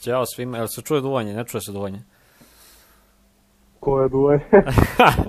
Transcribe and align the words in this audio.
Ćao 0.00 0.26
svima, 0.26 0.56
jel 0.56 0.66
se 0.66 0.82
čuje 0.82 1.00
duvanje? 1.00 1.34
Ne 1.34 1.44
čuje 1.44 1.60
se 1.60 1.72
duvanje. 1.72 2.02
Ko 3.80 4.00
je 4.00 4.08
duje? 4.08 4.50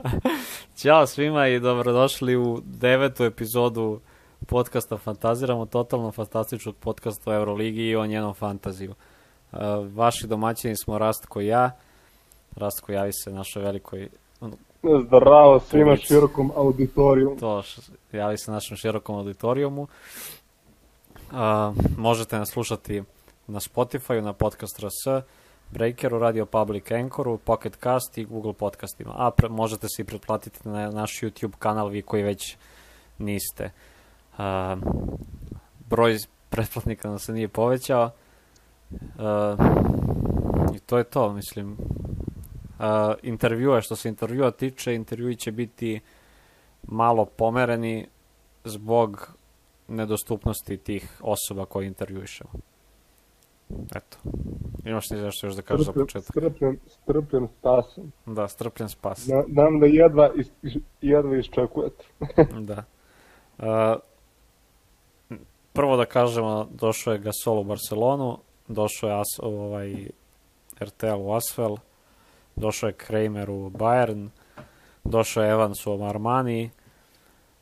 Ćao 0.82 1.08
svima 1.08 1.48
i 1.48 1.60
dobrodošli 1.60 2.36
u 2.36 2.62
devetu 2.66 3.24
epizodu 3.24 4.00
podcasta 4.48 4.98
Fantaziramo, 4.98 5.66
totalno 5.66 6.12
fantastičnog 6.12 6.76
podcasta 6.76 7.32
o 7.32 7.34
Euroligi 7.34 7.82
i 7.82 7.96
o 7.96 8.06
njenom 8.06 8.34
fantaziju. 8.34 8.94
Uh, 9.52 9.60
vaši 9.94 10.28
domaćini 10.28 10.76
smo 10.78 10.98
Rastko 10.98 11.42
i 11.42 11.48
ja. 11.48 11.72
Rastko 12.56 12.92
javi 12.92 13.14
se 13.14 13.32
našoj 13.32 13.64
velikoj 13.64 14.10
Zdravo 15.08 15.60
svima 15.60 15.86
Publici. 15.86 16.08
širokom 16.08 16.52
auditorijumu. 16.56 17.36
to 17.40 17.64
javi 18.12 18.38
se 18.38 18.52
našem 18.52 18.78
širokom 18.78 19.16
auditorijumu. 19.16 19.88
Uh, 21.32 21.38
možete 21.98 22.38
nas 22.38 22.50
slušati 22.50 23.04
na 23.52 23.60
Spotify, 23.60 24.22
na 24.22 24.34
Podcast 24.34 24.80
RS, 24.80 25.24
Breakeru, 25.72 26.20
Radio 26.20 26.46
Public 26.46 26.92
Anchoru, 26.92 27.38
Pocket 27.38 27.78
Cast 27.84 28.18
i 28.18 28.26
Google 28.26 28.54
podcastima. 28.54 29.14
A 29.18 29.32
pre, 29.32 29.50
možete 29.50 29.88
se 29.90 30.02
i 30.02 30.06
pretplatiti 30.06 30.70
na 30.70 30.90
naš 30.90 31.20
YouTube 31.22 31.56
kanal, 31.60 31.88
vi 31.90 32.02
koji 32.02 32.24
već 32.24 32.58
niste. 33.18 33.72
Uh, 34.32 34.44
broj 35.90 36.18
pretplatnika 36.50 37.10
nam 37.10 37.20
se 37.20 37.34
nije 37.34 37.48
povećao. 37.48 38.12
Uh, 38.92 39.60
I 40.76 40.80
to 40.80 40.98
je 40.98 41.04
to, 41.04 41.34
mislim. 41.34 41.72
Uh, 41.72 42.86
intervjua, 43.24 43.82
što 43.82 43.96
se 43.96 44.10
intervjua 44.10 44.52
tiče, 44.52 44.96
intervjui 44.96 45.36
će 45.36 45.52
biti 45.52 46.00
malo 46.84 47.26
pomereni 47.26 48.08
zbog 48.64 49.34
nedostupnosti 49.88 50.78
tih 50.78 51.22
osoba 51.22 51.66
koje 51.66 51.88
intervjuišemo. 51.88 52.71
Eto. 53.96 54.18
Imaš 54.86 55.08
ti 55.08 55.16
nešto 55.16 55.48
još 55.48 55.56
da 55.56 55.62
kažeš 55.62 55.86
za 55.86 55.94
početak? 55.94 56.24
strpljen, 56.24 56.78
strpljen 56.88 57.48
spasom. 57.48 58.12
Da, 58.26 58.48
strpljen 58.48 58.90
spas. 58.90 59.28
Na, 59.28 59.44
nam 59.48 59.80
da 59.80 59.86
jedva, 59.86 60.32
is, 60.36 60.48
jedva 61.02 61.38
iščekujete. 61.38 62.04
da. 62.70 62.84
Uh, 63.58 63.66
prvo 65.74 65.98
da 65.98 66.06
kažemo, 66.06 66.68
došao 66.72 67.14
je 67.14 67.20
Gasol 67.20 67.60
u 67.60 67.64
Barcelonu, 67.64 68.38
došao 68.68 69.10
je 69.10 69.20
As, 69.20 69.40
ovaj, 69.40 70.08
RTL 70.80 71.22
u 71.22 71.34
Asvel, 71.34 71.78
došao 72.56 72.88
je 72.88 72.94
Kramer 72.94 73.50
u 73.50 73.70
Bayern, 73.70 74.30
došao 75.04 75.44
je 75.44 75.52
Evans 75.52 75.88
u 75.88 76.04
Armani, 76.04 76.70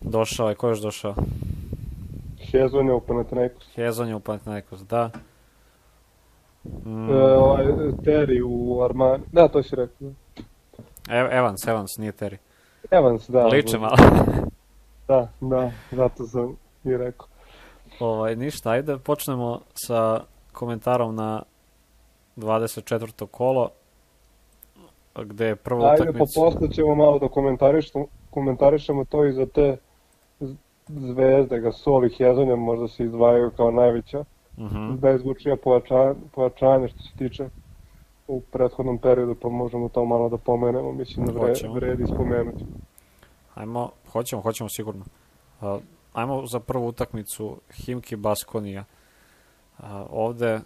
došao 0.02 0.50
je, 0.50 0.56
ko 0.56 0.68
je 0.68 0.72
još 0.72 0.82
došao? 0.82 1.16
Hezon 2.52 2.88
je 2.88 2.94
u 2.94 3.02
Panathinaikos. 3.02 3.68
Hezon 3.76 4.08
je 4.08 4.16
u 4.16 4.20
Panathinaikos, 4.20 4.82
da. 4.82 5.12
Mm, 6.64 7.10
E, 7.10 7.34
ovaj, 7.34 7.66
Terry 7.98 8.42
u 8.46 8.84
Armani. 8.84 9.24
Da, 9.32 9.48
to 9.48 9.64
si 9.64 9.76
rekao. 9.76 10.08
Ev- 11.10 11.32
Evans, 11.32 11.68
Evans, 11.68 11.98
nije 11.98 12.12
Terry. 12.12 12.38
Evans, 12.92 13.30
da. 13.30 13.46
Liče 13.46 13.78
malo. 13.78 13.96
Da, 15.08 15.28
da, 15.42 15.72
zato 15.92 16.24
sam 16.26 16.56
i 16.84 16.98
rekao. 16.98 17.28
ovaj, 18.00 18.36
ništa, 18.36 18.70
ajde 18.70 18.98
počnemo 18.98 19.60
sa 19.76 20.22
komentarom 20.52 21.16
na 21.16 21.42
24. 22.38 23.26
kolo, 23.28 23.70
gde 25.16 25.46
je 25.46 25.56
prva 25.56 25.86
Ajde, 25.86 26.04
pa 26.04 26.10
utakmica. 26.10 26.32
posle 26.36 26.70
ćemo 26.70 26.96
malo 26.96 27.20
da 27.20 27.28
komentarišemo, 27.28 28.06
komentarišemo 28.30 29.06
to 29.06 29.26
i 29.26 29.34
za 29.34 29.46
te 29.46 29.78
zvezde, 30.88 31.60
Gasol 31.60 32.06
i 32.06 32.10
Hezonja 32.10 32.56
možda 32.56 32.88
se 32.88 33.04
izdvajaju 33.04 33.52
kao 33.52 33.72
najveća 33.72 34.24
Mhm. 34.60 34.96
bezvučnija 34.96 35.56
pojačanja, 35.64 36.16
pojačanja 36.36 36.88
što 36.88 37.00
se 37.00 37.18
tiče 37.18 37.50
u 38.28 38.42
prethodnom 38.42 38.98
periodu, 38.98 39.36
pa 39.42 39.50
možemo 39.50 39.90
to 39.90 40.06
malo 40.06 40.30
da 40.30 40.38
pomenemo, 40.38 40.92
mislim 40.92 41.26
da 41.26 41.32
vre, 41.32 41.54
vredi 41.74 42.06
spomenuti. 42.06 42.66
Ajmo, 43.56 43.92
hoćemo, 44.12 44.42
hoćemo 44.42 44.70
sigurno. 44.70 45.06
Uh, 45.62 45.82
ajmo 46.14 46.46
za 46.46 46.60
prvu 46.60 46.88
utakmicu 46.88 47.58
Himki 47.74 48.16
Baskonija. 48.16 48.86
Uh, 49.80 49.86
ovde 50.10 50.60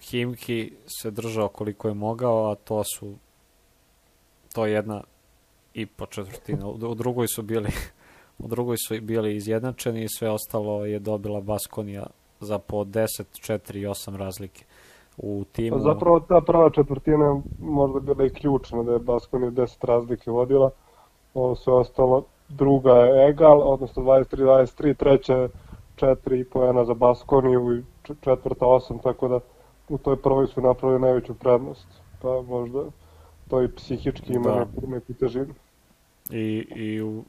Himki 0.00 0.72
se 1.00 1.10
držao 1.10 1.48
koliko 1.48 1.88
je 1.88 1.94
mogao, 1.94 2.50
a 2.50 2.54
to 2.54 2.84
su 2.84 3.14
to 4.54 4.66
je 4.66 4.72
jedna 4.72 5.02
i 5.74 5.86
po 5.86 6.06
četvrtina. 6.06 6.66
U, 6.66 6.72
u 6.72 6.94
drugoj 6.94 7.26
su 7.26 7.42
bili 7.42 7.70
u 8.44 8.48
drugoj 8.48 8.76
su 8.88 9.00
bili 9.00 9.36
izjednačeni 9.36 10.04
i 10.04 10.08
sve 10.08 10.30
ostalo 10.30 10.86
je 10.86 10.98
dobila 10.98 11.40
Baskonija 11.40 12.06
za 12.40 12.58
po 12.58 12.84
10, 12.84 13.06
4 13.32 13.76
i 13.76 13.86
8 13.86 14.16
razlike. 14.16 14.64
U 15.18 15.44
timu 15.52 15.76
Pa 15.76 15.82
zapravo 15.82 16.20
ta 16.20 16.40
prva 16.40 16.70
četvrtina 16.70 17.40
možda 17.60 18.00
bila 18.00 18.26
i 18.26 18.30
ključna, 18.30 18.82
da 18.82 18.92
je 18.92 18.98
Baskoni 18.98 19.50
10 19.50 19.86
razlike 19.86 20.30
vodila, 20.30 20.70
ovo 21.34 21.54
sve 21.54 21.72
ostalo, 21.72 22.24
druga 22.48 22.92
je 22.92 23.28
egal, 23.28 23.72
odnosno 23.72 24.02
23-23, 24.02 24.94
treća 24.94 25.34
je 25.34 25.48
4 25.96 26.44
poena 26.52 26.84
za 26.84 26.94
Baskoniju 26.94 27.78
i 27.78 27.82
četvrta 28.24 28.64
8, 28.64 29.02
tako 29.02 29.28
da 29.28 29.40
u 29.88 29.98
toj 29.98 30.22
prvoj 30.22 30.46
su 30.46 30.60
napravili 30.60 31.00
najveću 31.00 31.34
prednost, 31.34 31.86
pa 32.22 32.42
možda 32.42 32.84
to 33.48 33.62
i 33.62 33.68
psihički 33.68 34.32
ima 34.32 34.50
Da. 34.50 34.58
neku, 34.58 34.86
neku 34.86 35.14
težinu. 35.14 35.54
i, 36.30 36.66
i 36.76 37.02
u, 37.02 37.24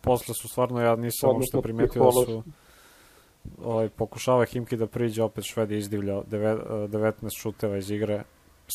posle 0.00 0.34
su 0.34 0.48
stvarno, 0.48 0.80
ja 0.80 0.96
nisam 0.96 1.30
uopšte 1.30 1.60
primetio 1.62 2.04
da 2.04 2.12
su. 2.12 2.42
Ovaj, 3.64 3.88
pokušava 3.88 4.44
Himki 4.44 4.76
da 4.76 4.86
priđe, 4.86 5.22
opet 5.22 5.44
Šved 5.44 5.70
je 5.70 5.78
izdivljao 5.78 6.22
deve- 6.26 6.50
eh, 6.84 6.88
19 6.88 7.38
šuteva 7.38 7.76
iz 7.76 7.90
igre, 7.90 8.22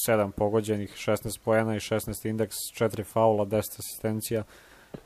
7 0.08 0.32
pogođenih, 0.32 0.94
16 0.96 1.40
poena 1.46 1.76
i 1.76 1.80
16 1.80 2.26
indeks, 2.26 2.56
4 2.74 3.04
faula, 3.04 3.46
10 3.46 3.80
asistencija, 3.80 4.44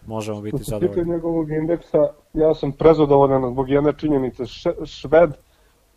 možemo 0.07 0.41
biti 0.41 0.57
Što 0.57 0.63
se 0.63 0.69
zadovoljni. 0.69 1.11
njegovog 1.11 1.51
indeksa, 1.51 1.97
ja 2.33 2.53
sam 2.55 2.71
prezadovoljan 2.71 3.51
zbog 3.51 3.69
jedne 3.69 3.93
činjenice. 3.93 4.43
Šved 4.85 5.29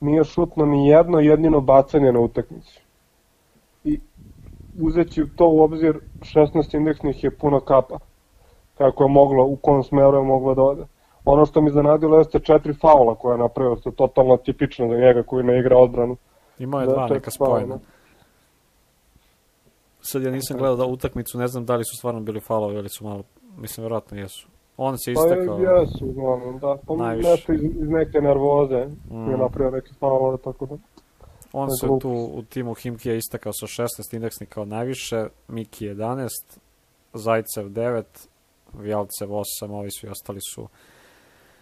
nije 0.00 0.25
šutno 0.25 0.66
ni 0.66 0.88
jedno 0.88 1.20
jedino 1.20 1.60
bacanje 1.60 2.12
na 2.12 2.20
utakmici. 2.20 2.81
I 3.84 4.00
uzeći 4.81 5.25
to 5.36 5.48
u 5.48 5.60
obzir, 5.62 5.98
16 6.20 6.75
indeksnih 6.75 7.25
je 7.25 7.31
puno 7.31 7.60
kapa. 7.60 7.98
Kako 8.78 9.04
je 9.04 9.08
moglo, 9.10 9.44
u 9.44 9.56
kom 9.56 9.82
smeru 9.82 10.16
je 10.16 10.22
moglo 10.22 10.54
da 10.54 10.62
ode. 10.62 10.84
Ono 11.25 11.47
što 11.47 11.61
mi 11.61 11.71
zanadilo 11.71 12.19
jeste 12.19 12.39
četiri 12.41 12.75
faula 12.75 13.15
koje 13.15 13.35
je 13.35 13.39
napravio, 13.39 13.77
što 13.77 13.89
je 13.89 13.95
totalno 13.95 14.37
tipično 14.37 14.89
za 14.89 14.95
njega 14.97 15.23
koji 15.23 15.45
ne 15.45 15.59
igra 15.61 15.77
odbranu. 15.79 16.17
Imao 16.59 16.81
je 16.81 16.87
Da, 16.87 16.93
dva 16.93 17.09
neka 17.09 17.31
spojena. 17.31 17.79
Sad 20.01 20.23
ja 20.23 20.31
nisam 20.31 20.59
gledao 20.59 20.77
da 20.77 20.85
utakmicu, 20.85 21.39
ne 21.39 21.49
znam 21.49 21.65
da 21.65 21.77
li 21.77 21.85
su 21.85 21.97
stvarno 21.97 22.21
bili 22.21 22.41
faulovi 22.41 22.75
ili 22.75 22.89
su 22.89 23.05
malo, 23.05 23.23
mislim, 23.59 23.83
verovatno 23.85 24.19
jesu. 24.19 24.49
On 24.77 24.99
se 24.99 25.15
Pa 25.15 25.21
istakao, 25.21 25.59
jesu, 25.59 26.07
uglavnom, 26.07 26.59
da. 26.59 26.77
Pa 26.87 26.95
Najviše. 26.97 27.29
nešto 27.31 27.53
iz, 27.53 27.62
iz 27.62 27.89
neke 27.89 28.21
nervoze 28.21 28.87
Mm. 29.11 29.31
je 29.31 29.37
napravio 29.37 29.71
neke 29.71 29.91
faula, 30.01 30.37
tako 30.37 30.67
da. 30.67 30.77
on 31.53 31.69
se 31.71 31.87
tu 32.01 32.11
u 32.35 32.43
timu 32.43 32.75
Himki 32.75 33.09
je 33.09 33.17
istakao 33.17 33.53
sa 33.53 33.67
16 33.67 34.15
indeksnih 34.15 34.49
kao 34.49 34.65
najviše, 34.65 35.27
Miki 35.49 35.87
11, 35.89 36.29
Zajcev 37.12 37.65
9, 37.69 38.03
Vjalcev 38.73 39.29
8, 39.29 39.45
ovi 39.71 39.91
svi 39.91 40.09
ostali 40.09 40.41
su 40.55 40.69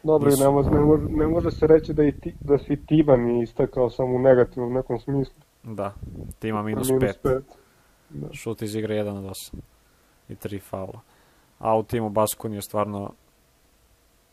Dobro, 0.02 0.30
Nisu. 0.30 0.42
ne 0.44 0.50
može, 0.50 0.70
ne, 0.70 0.80
može, 0.80 1.02
ne 1.04 1.26
može 1.26 1.50
se 1.50 1.66
reći 1.66 1.92
da, 1.92 2.04
i 2.04 2.12
ti, 2.12 2.34
da 2.40 2.58
si 2.58 2.86
Tiban 2.86 3.30
i 3.30 3.42
istakao 3.42 3.90
samo 3.90 4.14
u 4.14 4.18
negativnom 4.18 4.72
nekom 4.72 4.98
smislu. 4.98 5.34
Da, 5.62 5.92
tima 6.38 6.62
minus, 6.62 6.88
Minus 6.88 7.02
5. 7.02 7.14
pet. 7.22 7.44
Da. 8.10 8.32
Šut 8.32 8.62
iz 8.62 8.74
igre 8.74 8.94
1 8.94 9.18
od 9.18 9.24
8. 9.24 9.54
I 10.28 10.34
3 10.34 10.60
faula. 10.60 11.00
A 11.58 11.76
u 11.78 11.82
timu 11.82 12.08
Baskun 12.10 12.54
je 12.54 12.62
stvarno 12.62 13.10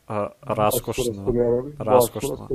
a, 0.08 0.28
raskošno. 0.42 1.32
raskošno. 1.78 2.48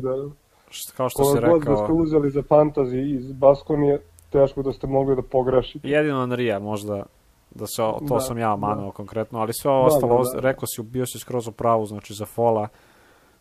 Kao 0.97 1.09
što 1.09 1.23
Koga 1.23 1.29
si 1.31 1.47
god 1.47 1.59
da 1.59 1.65
ste 1.65 1.81
rekao, 1.81 1.95
uzeli 1.95 2.29
za 2.31 2.41
fantasy 2.41 3.15
iz 3.15 3.31
Baskonije, 3.31 4.01
teško 4.29 4.61
da 4.61 4.73
ste 4.73 4.87
mogli 4.87 5.15
da 5.15 5.21
pogrešite. 5.21 5.89
jedino 5.89 6.19
Anrija 6.19 6.59
možda 6.59 7.03
da 7.51 7.67
se, 7.67 7.75
to 7.77 7.99
Da, 8.01 8.19
sam 8.19 8.37
ja 8.37 8.55
manuo 8.55 8.85
da. 8.85 8.91
konkretno, 8.91 9.39
ali 9.39 9.53
sve 9.53 9.71
ovo 9.71 9.81
Da, 9.81 9.87
ostalo, 9.87 10.23
da, 10.23 10.31
da. 10.31 10.39
rekao 10.39 10.67
si, 10.67 10.83
bio 10.83 11.05
si 11.05 11.19
skroz 11.19 11.47
u 11.47 11.51
pravu, 11.51 11.85
znači 11.85 12.13
za 12.13 12.25
fola, 12.25 12.67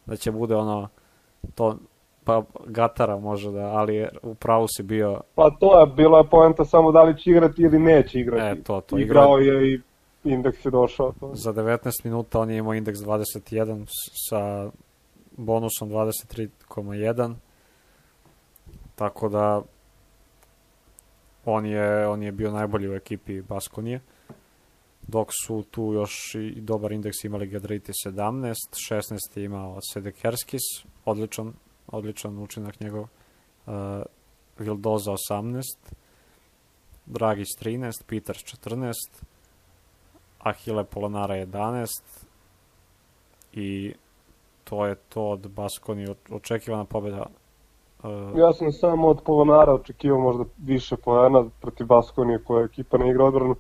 da 0.07 0.17
će 0.17 0.31
bude 0.31 0.57
ono, 0.57 0.89
to, 1.55 1.77
pa 2.25 2.43
Gatara 2.67 3.17
može 3.17 3.51
da, 3.51 3.61
ali 3.61 4.09
u 4.23 4.35
pravu 4.35 4.67
si 4.69 4.83
bio, 4.83 5.21
Pa 5.35 5.51
to 5.51 5.81
je 5.81 5.87
bila 5.87 6.19
je 6.19 6.25
poenta 6.25 6.65
samo 6.65 6.93
da 6.93 7.03
li 7.03 7.19
će 7.19 7.31
igrati 7.31 7.63
ili 7.63 7.79
neće 7.79 8.21
igrati. 8.21 8.61
e, 8.61 8.63
to, 8.63 8.81
to, 8.81 8.99
Igrao 8.99 9.39
je 9.39 9.75
i 9.75 9.81
indeks 10.25 10.65
je 10.65 10.71
došao. 10.71 11.13
To. 11.13 11.31
za 11.35 11.53
19 11.53 11.79
minuta 12.05 12.41
on 12.41 12.51
je 12.51 12.57
imao 12.59 12.75
indeks 12.75 12.99
21 12.99 13.85
s- 13.85 13.91
sa 14.29 14.71
bonusom 15.33 15.91
23,1 15.91 17.35
tako 18.95 19.29
da 19.29 19.63
on 21.45 21.67
je, 21.67 22.09
on 22.09 22.23
je 22.23 22.33
bio 22.33 22.51
najbolji 22.51 22.89
u 22.89 22.95
ekipi 22.95 23.43
Baskonije 23.43 24.01
dok 25.09 25.29
su 25.47 25.65
tu 25.71 25.93
još 25.93 26.35
i 26.35 26.61
dobar 26.61 26.93
indeks 26.93 27.25
imali 27.25 27.47
Gadriti 27.47 27.93
17 28.07 28.55
16 28.91 29.39
je 29.39 29.45
imao 29.45 29.79
Sedekerskis 29.93 30.63
odličan, 31.05 31.53
odličan 31.87 32.39
učinak 32.39 32.81
njegov 32.81 33.03
uh, 33.03 33.73
Vildoza 34.59 35.13
18, 35.31 35.63
Dragić 37.07 37.49
13, 37.63 37.93
Peters 38.07 38.39
14, 38.39 38.93
Ahile 40.39 40.85
Polonara 40.85 41.35
11 41.35 41.87
i 43.53 43.95
to 44.65 44.87
je 44.87 44.95
to 44.95 45.23
od 45.23 45.51
Baskoni 45.51 46.07
očekivana 46.31 46.85
pobjeda. 46.85 47.27
Uh, 48.03 48.39
ja 48.39 48.53
sam 48.53 48.73
samo 48.73 49.09
od 49.09 49.23
Polonara 49.25 49.75
očekivao 49.75 50.21
možda 50.21 50.45
više 50.59 50.97
poena 50.97 51.45
protiv 51.61 51.87
Baskonije 51.87 52.45
koja 52.45 52.65
ekipa 52.65 52.99
ne 52.99 53.11
igra 53.11 53.25
odbranu. 53.25 53.57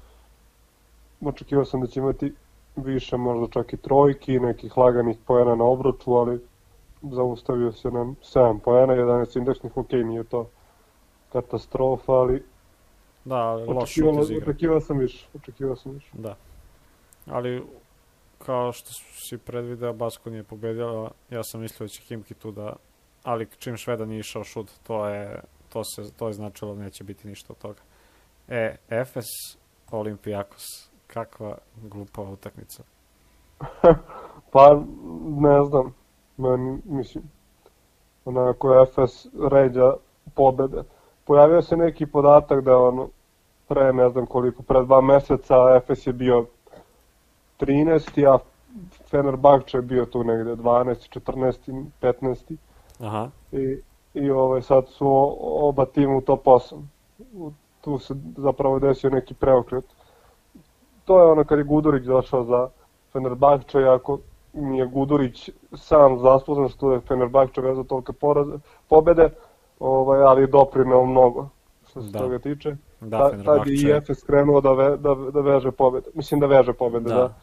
Očekivao 1.25 1.65
sam 1.65 1.81
da 1.81 1.87
će 1.87 2.01
imati 2.01 2.35
više 2.77 3.17
možda 3.17 3.47
čak 3.53 3.73
i 3.73 3.77
trojki, 3.77 4.41
nekih 4.41 4.77
laganih 4.77 5.17
poena 5.27 5.55
na 5.55 5.65
obroču, 5.65 6.13
ali 6.13 6.41
zaustavio 7.03 7.73
se 7.73 7.91
na 7.91 8.01
7 8.35 8.61
poena, 8.61 8.95
11 8.95 9.39
indeksnih, 9.39 9.77
ok, 9.77 9.93
nije 9.93 10.25
to 10.25 10.49
katastrofa, 11.33 12.13
ali 12.13 12.43
Da, 13.25 13.37
ali 13.37 13.67
loš. 13.67 13.99
Očekivao 14.43 14.81
sam 14.81 14.99
više, 14.99 15.27
očekivao 15.35 15.77
sam 15.77 15.93
više. 15.93 16.11
Da. 16.13 16.37
Ali, 17.27 17.63
kao 18.39 18.73
što 18.73 18.91
si 19.29 19.39
predvideo, 19.39 19.93
Basko 19.93 20.31
nije 20.31 20.43
pobedila, 20.43 21.11
ja 21.31 21.43
sam 21.43 21.61
mislio 21.61 21.85
da 21.85 21.89
će 21.89 22.03
Kimki 22.03 22.35
tu 22.35 22.53
da... 22.53 22.77
Ali 23.23 23.49
čim 23.59 23.77
Šveda 23.77 24.05
nije 24.05 24.21
išao 24.21 24.45
šut, 24.45 24.71
to 24.83 25.09
je, 25.09 25.41
to 25.69 25.85
se, 25.85 26.13
to 26.17 26.27
je 26.27 26.33
značilo 26.33 26.75
da 26.75 26.83
neće 26.83 27.05
biti 27.05 27.29
ništa 27.29 27.53
od 27.53 27.59
toga. 27.59 27.81
E, 28.49 28.77
Efes, 28.89 29.27
Olimpijakos, 29.91 30.63
kakva 31.07 31.59
glupa 31.77 32.23
utakmica. 32.23 32.83
pa, 34.53 34.83
ne 35.25 35.65
znam, 35.65 35.95
meni, 36.37 36.81
mislim, 36.85 37.25
onako 38.25 38.83
Efes 38.83 39.27
ređa 39.51 39.95
pobede 40.35 40.83
pojavio 41.25 41.63
se 41.63 41.77
neki 41.77 42.07
podatak 42.07 42.65
da 42.65 42.79
ono, 42.79 43.09
pre 43.69 43.93
ne 43.93 44.09
znam 44.09 44.27
koliko, 44.27 44.63
pre 44.63 44.85
dva 44.85 45.01
meseca 45.01 45.55
Efes 45.77 46.07
je 46.07 46.13
bio 46.13 46.47
13. 47.61 48.35
a 48.35 48.39
Fenerbahče 49.11 49.79
je 49.79 49.83
bio 49.83 50.07
tu 50.07 50.25
negde 50.25 50.57
12. 50.57 51.21
14. 51.21 51.85
15. 52.01 52.57
Aha. 53.01 53.29
I, 53.53 53.79
i 54.15 54.31
ovaj, 54.31 54.63
sad 54.63 54.89
su 54.89 55.37
oba 55.41 55.87
tima 55.87 56.17
u 56.17 56.21
top 56.21 56.45
8. 56.45 56.83
Tu 57.81 57.99
se 57.99 58.15
zapravo 58.37 58.79
desio 58.79 59.11
neki 59.11 59.35
preokret. 59.35 59.85
To 61.05 61.19
je 61.19 61.33
ono 61.33 61.45
kad 61.45 61.59
je 61.59 61.65
Gudurić 61.65 62.05
došao 62.05 62.45
za 62.45 62.69
Fenerbahče, 63.13 63.79
ako 63.79 64.19
nije 64.53 64.87
Gudurić 64.87 65.51
sam 65.77 66.19
zaslužan 66.19 66.69
što 66.69 66.93
je 66.93 67.01
Fenerbahče 67.01 67.61
vezao 67.61 67.85
tolike 67.85 68.13
poraze, 68.13 68.53
pobede, 68.89 69.31
ovaj, 69.79 70.23
ali 70.23 70.47
doprineo 70.47 71.07
mnogo 71.07 71.49
što 71.91 72.03
se 72.03 72.11
da. 72.11 72.19
toga 72.19 72.39
tiče. 72.39 72.77
Da, 73.01 73.19
Ta, 73.19 73.43
tad 73.43 73.67
je 73.67 73.75
i 73.75 73.91
Efes 73.91 74.23
krenuo 74.23 74.61
da, 74.61 74.73
ve, 74.73 74.97
da, 74.97 75.15
da 75.15 75.41
veže 75.41 75.71
pobede. 75.71 76.11
Mislim 76.15 76.41
da 76.41 76.47
veže 76.47 76.73
pobede, 76.73 77.09
da. 77.09 77.15
da. 77.15 77.35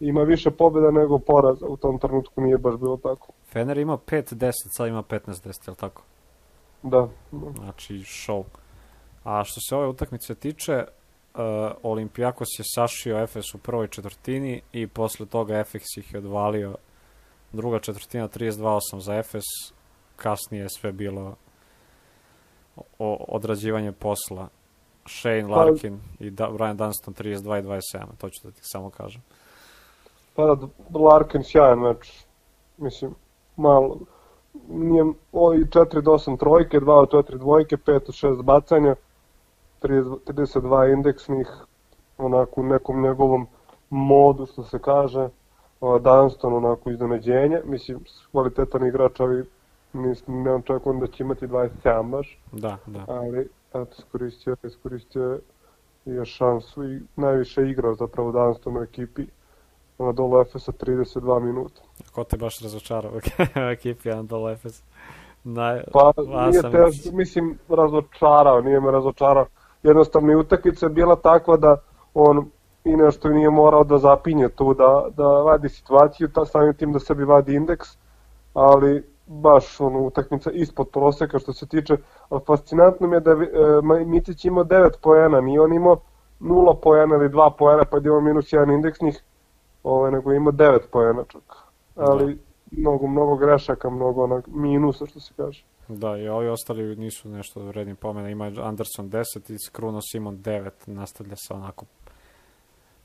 Ima 0.00 0.22
više 0.22 0.50
pobeda 0.50 0.90
nego 0.90 1.18
poraza, 1.18 1.66
u 1.66 1.76
tom 1.76 1.98
trenutku 1.98 2.40
nije 2.40 2.58
baš 2.58 2.76
bilo 2.76 2.96
tako. 2.96 3.32
Fener 3.52 3.78
ima 3.78 3.96
5-10, 3.96 4.50
sad 4.76 4.88
ima 4.88 5.02
15-10, 5.02 5.66
je 5.66 5.70
li 5.70 5.76
tako? 5.76 6.02
Da, 6.82 7.08
da. 7.32 7.50
Znači, 7.62 7.94
show. 7.94 8.44
A 9.24 9.44
što 9.44 9.60
se 9.60 9.76
ove 9.76 9.88
utakmice 9.88 10.34
tiče, 10.34 10.84
uh, 11.34 11.40
Olimpijakos 11.82 12.48
je 12.58 12.64
sašio 12.74 13.22
Efes 13.22 13.54
u 13.54 13.58
prvoj 13.58 13.88
četvrtini 13.88 14.62
i 14.72 14.86
posle 14.86 15.26
toga 15.26 15.58
Efes 15.58 15.96
ih 15.96 16.12
je 16.14 16.18
odvalio 16.18 16.76
druga 17.52 17.78
četvrtina 17.78 18.28
32-8 18.28 18.98
za 18.98 19.14
Efes, 19.14 19.44
kasnije 20.16 20.68
sve 20.68 20.92
bilo 20.92 21.36
o 22.98 23.24
odrađivanje 23.28 23.92
posla. 23.92 24.48
Shane 25.06 25.48
pa- 25.48 25.56
Larkin 25.56 26.00
pa, 26.18 26.24
i 26.24 26.30
da, 26.30 26.50
Brian 26.50 26.76
Dunston 26.76 27.14
32 27.14 27.58
i 27.58 27.62
27, 27.62 28.06
to 28.18 28.30
ću 28.30 28.46
da 28.48 28.50
ti 28.50 28.60
samo 28.62 28.90
kažem. 28.90 29.22
Pa 30.34 30.54
da, 30.54 30.98
Larkin 30.98 31.42
sjajan 31.44 31.78
meč. 31.78 32.24
Mislim, 32.76 33.14
malo, 33.56 33.98
nije, 34.68 35.04
ovi 35.32 35.64
4 35.64 36.02
do 36.02 36.10
8 36.10 36.38
trojke, 36.38 36.80
2 36.80 36.92
od 36.92 37.10
4 37.10 37.38
dvojke, 37.38 37.76
5 37.76 37.94
od 37.94 38.14
6 38.14 38.42
bacanja, 38.42 38.94
32 39.88 40.92
indeksnih, 40.92 41.48
onako 42.18 42.60
u 42.60 42.64
nekom 42.64 43.02
njegovom 43.02 43.46
modu, 43.90 44.46
što 44.46 44.62
se 44.62 44.78
kaže, 44.78 45.28
Dunston 45.80 46.54
onako 46.54 46.90
iznenađenje, 46.90 47.60
mislim, 47.64 48.04
kvalitetan 48.32 48.86
igrač, 48.86 49.20
ali 49.20 49.44
mislim, 49.92 50.42
ne 50.42 50.54
očekujem 50.54 51.00
da 51.00 51.06
će 51.06 51.22
imati 51.22 51.46
27 51.46 52.10
baš. 52.10 52.38
Da, 52.52 52.78
da. 52.86 53.04
Ali, 53.08 53.48
eto, 53.68 53.86
iskoristio, 53.98 54.56
iskoristio 54.62 55.40
je 56.04 56.24
šansu 56.24 56.84
i 56.84 57.00
najviše 57.16 57.62
igrao 57.62 57.94
zapravo 57.94 58.32
danas 58.32 58.60
tom 58.60 58.82
ekipi 58.82 59.26
na 59.98 60.12
dole 60.12 60.40
Efesa 60.40 60.72
32 60.72 61.42
minuta. 61.42 61.80
Ko 62.12 62.24
te 62.24 62.36
baš 62.36 62.60
razočarao 62.60 63.12
u 63.12 63.18
ekipi 63.72 64.10
Anadolu 64.10 64.48
Efes? 64.48 64.82
Naj... 65.44 65.82
Pa 65.92 66.12
nije 66.50 66.62
te, 66.62 67.12
mislim, 67.12 67.58
razočarao, 67.68 68.60
nije 68.60 68.80
me 68.80 68.90
razočarao. 68.90 69.46
Jednostavno 69.84 70.32
i 70.32 70.36
utakmica 70.36 70.86
je 70.86 70.90
bila 70.90 71.16
takva 71.16 71.56
da 71.56 71.76
on 72.14 72.50
i 72.84 72.96
nešto 72.96 73.28
nije 73.28 73.50
morao 73.50 73.84
da 73.84 73.98
zapinje 73.98 74.48
tu, 74.48 74.74
da, 74.74 75.06
da 75.16 75.26
vadi 75.26 75.68
situaciju, 75.68 76.28
ta 76.28 76.44
samim 76.44 76.74
tim 76.74 76.92
da 76.92 76.98
sebi 76.98 77.24
vadi 77.24 77.54
indeks, 77.54 77.88
ali 78.54 79.04
baš 79.26 79.80
ono, 79.80 80.00
utakmica 80.00 80.50
ispod 80.50 80.88
proseka 80.92 81.38
što 81.38 81.52
se 81.52 81.66
tiče, 81.66 81.96
ali 82.28 82.40
fascinantno 82.46 83.06
mi 83.06 83.16
je 83.16 83.20
da 83.20 83.30
je 83.30 83.36
e, 83.36 84.04
Micić 84.04 84.44
imao 84.44 84.64
9 84.64 84.90
poena, 85.02 85.40
nije 85.40 85.60
on 85.60 85.72
imao 85.72 85.96
0 86.40 86.74
poena 86.82 87.16
ili 87.16 87.28
2 87.28 87.50
poena, 87.58 87.84
pa 87.90 87.96
je 87.96 88.02
imao 88.04 88.20
minus 88.20 88.52
1 88.52 88.74
indeksnih, 88.74 89.22
ovaj, 89.82 90.10
nego 90.10 90.32
je 90.32 90.36
imao 90.36 90.52
9 90.52 90.78
poena 90.92 91.24
čak. 91.28 91.42
Ali 91.96 92.34
da. 92.34 92.40
mnogo, 92.80 93.06
mnogo 93.06 93.36
grešaka, 93.36 93.90
mnogo 93.90 94.24
onak 94.24 94.46
minusa 94.46 95.06
što 95.06 95.20
se 95.20 95.32
kaže. 95.36 95.64
Da, 95.88 96.16
i 96.16 96.28
ovi 96.28 96.48
ostali 96.48 96.96
nisu 96.96 97.28
nešto 97.28 97.60
vredni 97.60 97.94
pomena. 97.94 98.28
Ima 98.28 98.44
Anderson 98.44 99.10
10 99.10 99.52
i 99.54 99.58
Skruno 99.58 100.00
Simon 100.12 100.38
9, 100.38 100.70
nastavlja 100.86 101.36
sa 101.36 101.54
onako 101.54 101.86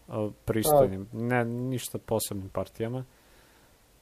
uh, 0.08 0.32
pristojnim, 0.46 1.08
ne, 1.14 1.46
ništa 1.46 1.98
posebnim 2.06 2.50
partijama. 2.50 3.04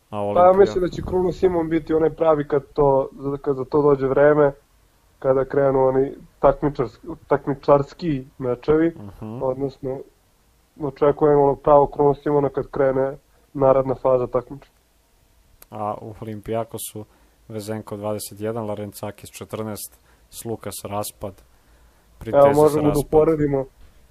A 0.10 0.22
Olimpija... 0.22 0.44
Pa 0.44 0.48
ja 0.48 0.58
mislim 0.58 0.84
da 0.84 0.90
će 0.90 1.02
Kruno 1.02 1.32
Simon 1.32 1.70
biti 1.70 1.94
onaj 1.94 2.10
pravi 2.10 2.48
kad, 2.48 2.64
to, 2.74 3.10
kad 3.42 3.56
za 3.56 3.66
to 3.66 3.82
dođe 3.82 4.08
vreme, 4.08 4.52
kada 5.20 5.46
krenu 5.46 5.80
oni 5.80 6.14
takmičarski, 6.40 7.08
takmičarski 7.28 8.26
mečevi, 8.38 8.88
uh 8.88 9.02
mhm. 9.02 9.26
-huh. 9.26 9.44
odnosno 9.44 10.00
očekujemo 10.82 11.44
onog 11.44 11.62
pravog 11.62 11.92
Kruno 11.94 12.14
Simona 12.14 12.50
kad 12.50 12.68
krene 12.72 13.18
naredna 13.54 13.96
faza 13.96 14.28
takmiča. 14.28 14.70
A 15.70 15.96
u 16.02 16.14
Olimpijakosu 16.22 17.06
Vezenko 17.48 17.98
21, 17.98 18.68
Larencakis 18.68 19.30
14, 19.30 19.76
Slukas 20.30 20.74
raspad, 20.84 21.34
Evo, 22.26 22.54
možemo 22.56 22.92
da 22.92 23.00
uporedimo, 23.00 23.66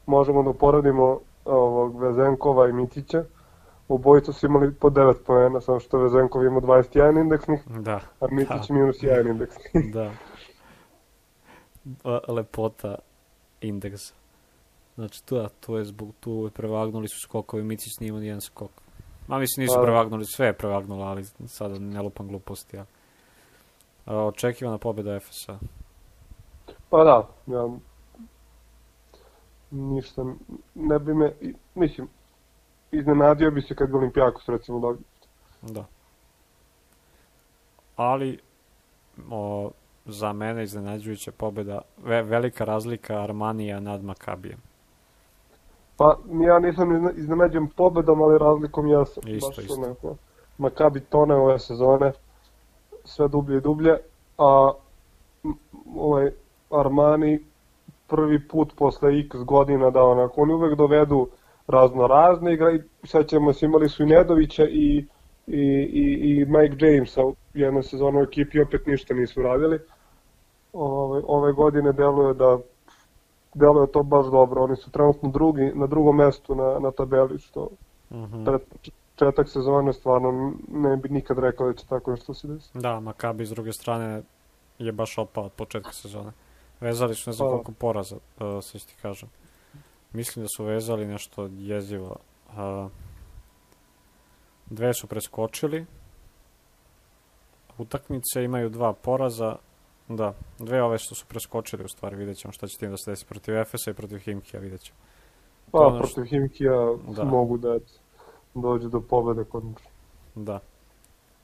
možemo 0.07 0.43
da 0.43 0.50
uporedimo 0.50 1.21
ovog 1.45 2.00
Vezenkova 2.00 2.69
i 2.69 2.73
Mitića 2.73 3.25
obojica 3.88 4.33
su 4.33 4.47
imali 4.47 4.75
po 4.75 4.90
9 4.90 5.14
poena, 5.26 5.61
samo 5.61 5.81
što 5.81 5.99
Vezenkov 5.99 6.45
ima 6.45 6.61
21 6.61 7.21
indeksnih, 7.21 7.61
da. 7.69 8.00
a 8.21 8.26
Mitić 8.31 8.69
da. 8.69 8.75
minus 8.75 8.97
1 8.97 9.31
indeksnih. 9.31 9.73
da. 9.95 10.11
Lepota 12.28 12.95
indeksa. 13.61 14.14
Znači, 14.95 15.25
tu, 15.25 15.47
tu 15.61 15.76
je 15.76 15.85
zbog, 15.85 16.14
tu 16.21 16.50
prevagnuli 16.55 17.09
su 17.09 17.21
skokovi, 17.21 17.62
Micić 17.62 17.99
nije 18.00 18.09
imao 18.09 18.21
nijedan 18.21 18.40
skok. 18.40 18.71
Ma 19.28 19.38
mislim 19.38 19.64
nisu 19.64 19.75
pa, 19.75 19.81
da. 19.81 19.85
prevagnuli, 19.85 20.25
sve 20.25 20.47
je 20.47 20.52
prevagnulo, 20.52 21.05
ali 21.05 21.25
sada 21.47 21.78
ne 21.78 22.02
lupam 22.02 22.28
gluposti. 22.28 22.76
Ja. 22.76 22.85
Očekivana 24.07 24.79
pobjeda 24.79 25.15
Efesa. 25.15 25.59
Pa 26.91 27.05
da, 27.05 27.29
ja 27.47 27.69
ništa, 29.71 30.25
ne 30.75 30.99
bi 30.99 31.15
me, 31.15 31.33
mislim, 31.75 32.09
iznenadio 32.93 33.51
bi 33.51 33.63
se 33.63 33.75
kad 33.75 33.89
bi 33.89 33.97
Olimpijakos 33.97 34.49
recimo 34.49 34.81
dobio. 34.81 35.03
Da. 35.63 35.85
Ali 37.97 38.39
o, 39.31 39.71
za 40.05 40.33
mene 40.33 40.63
iznenađujuća 40.65 41.33
pobeda, 41.33 41.81
ve, 42.05 42.23
velika 42.23 42.65
razlika 42.65 43.23
Armanija 43.23 43.81
nad 43.81 44.05
Makabijem. 44.05 44.59
Pa 45.97 46.19
ja 46.47 46.59
nisam 46.59 47.11
iznenađen 47.17 47.69
pobedom, 47.69 48.23
ali 48.23 48.39
razlikom 48.39 48.89
ja 48.89 49.05
sam. 49.05 49.23
Isto, 49.27 49.49
baš 49.49 49.59
isto. 49.59 50.17
Makabi 50.59 51.01
tone 51.01 51.35
ove 51.35 51.59
sezone, 51.59 52.13
sve 53.07 53.29
dublje 53.29 53.57
i 53.57 53.61
dublje, 53.61 53.97
a 54.39 54.73
ovaj 55.97 56.31
Armani 56.71 57.39
prvi 58.07 58.49
put 58.49 58.73
posle 58.77 59.21
x 59.21 59.37
godina 59.45 59.91
da 59.91 60.03
onako, 60.03 60.43
oni 60.43 60.53
uvek 60.53 60.75
dovedu 60.75 61.29
razno 61.67 62.07
razne 62.07 62.55
igra 62.55 62.71
i 62.71 62.81
sad 63.05 63.29
ćemo 63.29 63.53
se 63.53 63.67
imali 63.67 63.89
su 63.89 64.03
i 64.03 64.07
Nedovića 64.07 64.65
i, 64.65 65.07
i, 65.47 65.63
i, 65.93 66.41
i 66.41 66.45
Mike 66.45 66.87
Jamesa 66.87 67.25
u 67.25 67.35
jednoj 67.55 67.83
sezonu 67.83 68.21
u 68.21 68.23
ekipi 68.23 68.61
opet 68.61 68.87
ništa 68.87 69.15
nisu 69.15 69.43
radili 69.43 69.79
ove, 70.73 71.23
ove 71.27 71.53
godine 71.53 71.93
deluje 71.93 72.35
da 72.35 72.59
deluje 73.55 73.87
to 73.87 74.03
baš 74.03 74.27
dobro. 74.27 74.63
Oni 74.63 74.77
su 74.77 74.91
trenutno 74.91 75.29
drugi, 75.29 75.73
na 75.75 75.87
drugom 75.87 76.17
mestu 76.17 76.55
na, 76.55 76.79
na 76.79 76.91
tabeli, 76.91 77.39
što 77.39 77.69
Mm 78.11 78.25
-hmm. 78.25 78.91
Pred 79.16 79.28
četak 79.28 79.49
sezone 79.49 79.92
stvarno 79.92 80.52
ne 80.68 80.96
bi 80.96 81.08
nikad 81.08 81.38
rekao 81.38 81.66
da 81.66 81.75
će 81.75 81.87
tako 81.87 82.11
nešto 82.11 82.35
se 82.35 82.49
desi. 82.49 82.70
Da, 82.75 83.00
Makabi 83.00 83.46
s 83.46 83.50
druge 83.50 83.73
strane 83.73 84.23
je 84.78 84.92
baš 84.92 85.18
opao 85.18 85.44
od 85.44 85.52
početka 85.52 85.92
sezone. 85.92 86.32
Vezali 86.80 87.14
su 87.14 87.30
ne 87.30 87.35
znam 87.35 87.46
Pa 87.46 87.50
da. 87.50 87.54
koliko 87.54 87.73
poraza, 87.73 88.16
uh, 88.16 88.20
sve 88.62 88.80
ti 88.80 88.94
kažem. 89.02 89.28
Mislim 90.12 90.42
da 90.44 90.49
su 90.56 90.64
vezali 90.64 91.06
nešto 91.06 91.49
jezivo. 91.52 92.16
Uh, 92.49 92.90
dve 94.66 94.94
su 94.94 95.06
preskočili. 95.06 95.87
Utakmice 97.78 98.44
imaju 98.44 98.68
dva 98.68 98.92
poraza. 98.92 99.56
Da, 100.08 100.35
dve 100.58 100.82
ove 100.82 100.99
što 100.99 101.14
su 101.14 101.26
preskočili 101.26 101.85
u 101.85 101.88
stvari, 101.88 102.16
vidjet 102.16 102.37
ćemo 102.37 102.52
šta 102.52 102.66
će 102.66 102.78
tim 102.78 102.90
da 102.90 102.96
se 102.96 103.11
desi 103.11 103.26
protiv 103.26 103.56
Efesa 103.56 103.90
i 103.90 103.94
protiv 103.94 104.18
Himkija, 104.18 104.61
vidjet 104.61 104.80
ćemo. 104.80 104.99
Pa, 105.70 105.78
ono 105.78 105.99
što- 105.99 106.14
protiv 106.14 106.30
Himkija 106.30 106.73
Da. 107.16 107.25
mogu 107.25 107.58
da 107.58 107.78
dođe 108.61 108.89
do 108.89 109.01
pobede 109.01 109.45
konačno. 109.45 109.91
Da. 110.35 110.61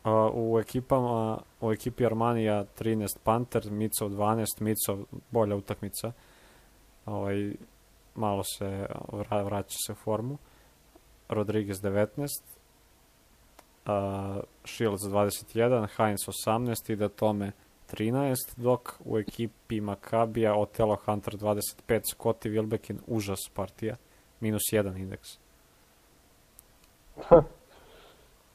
A, 0.04 0.30
u 0.34 0.58
ekipama, 0.58 1.38
u 1.60 1.72
ekipi 1.72 2.06
Armanija 2.06 2.64
13 2.78 3.18
Panter, 3.24 3.70
Micov 3.70 4.10
12, 4.10 4.44
Micov 4.60 5.04
bolja 5.30 5.56
utakmica. 5.56 6.12
Ovaj, 7.06 7.52
malo 8.14 8.42
se 8.44 8.86
vra, 9.12 9.42
vraća 9.42 9.76
se 9.86 9.92
u 9.92 9.94
formu. 9.94 10.38
Rodriguez 11.28 11.80
19, 11.82 12.28
a, 13.86 14.40
Shields 14.64 15.02
21, 15.02 15.86
Heinz 15.96 16.20
18 16.46 16.92
i 16.92 16.96
da 16.96 17.08
tome 17.08 17.52
13, 17.92 18.34
dok 18.56 19.00
u 19.04 19.18
ekipi 19.18 19.80
Makabija 19.80 20.54
Otelo 20.54 20.96
Hunter 21.04 21.34
25, 21.34 22.00
Scotty 22.16 22.50
Wilbekin, 22.50 22.98
užas 23.06 23.40
partija, 23.54 23.96
minus 24.40 24.62
1 24.72 24.98
indeks. 24.98 25.41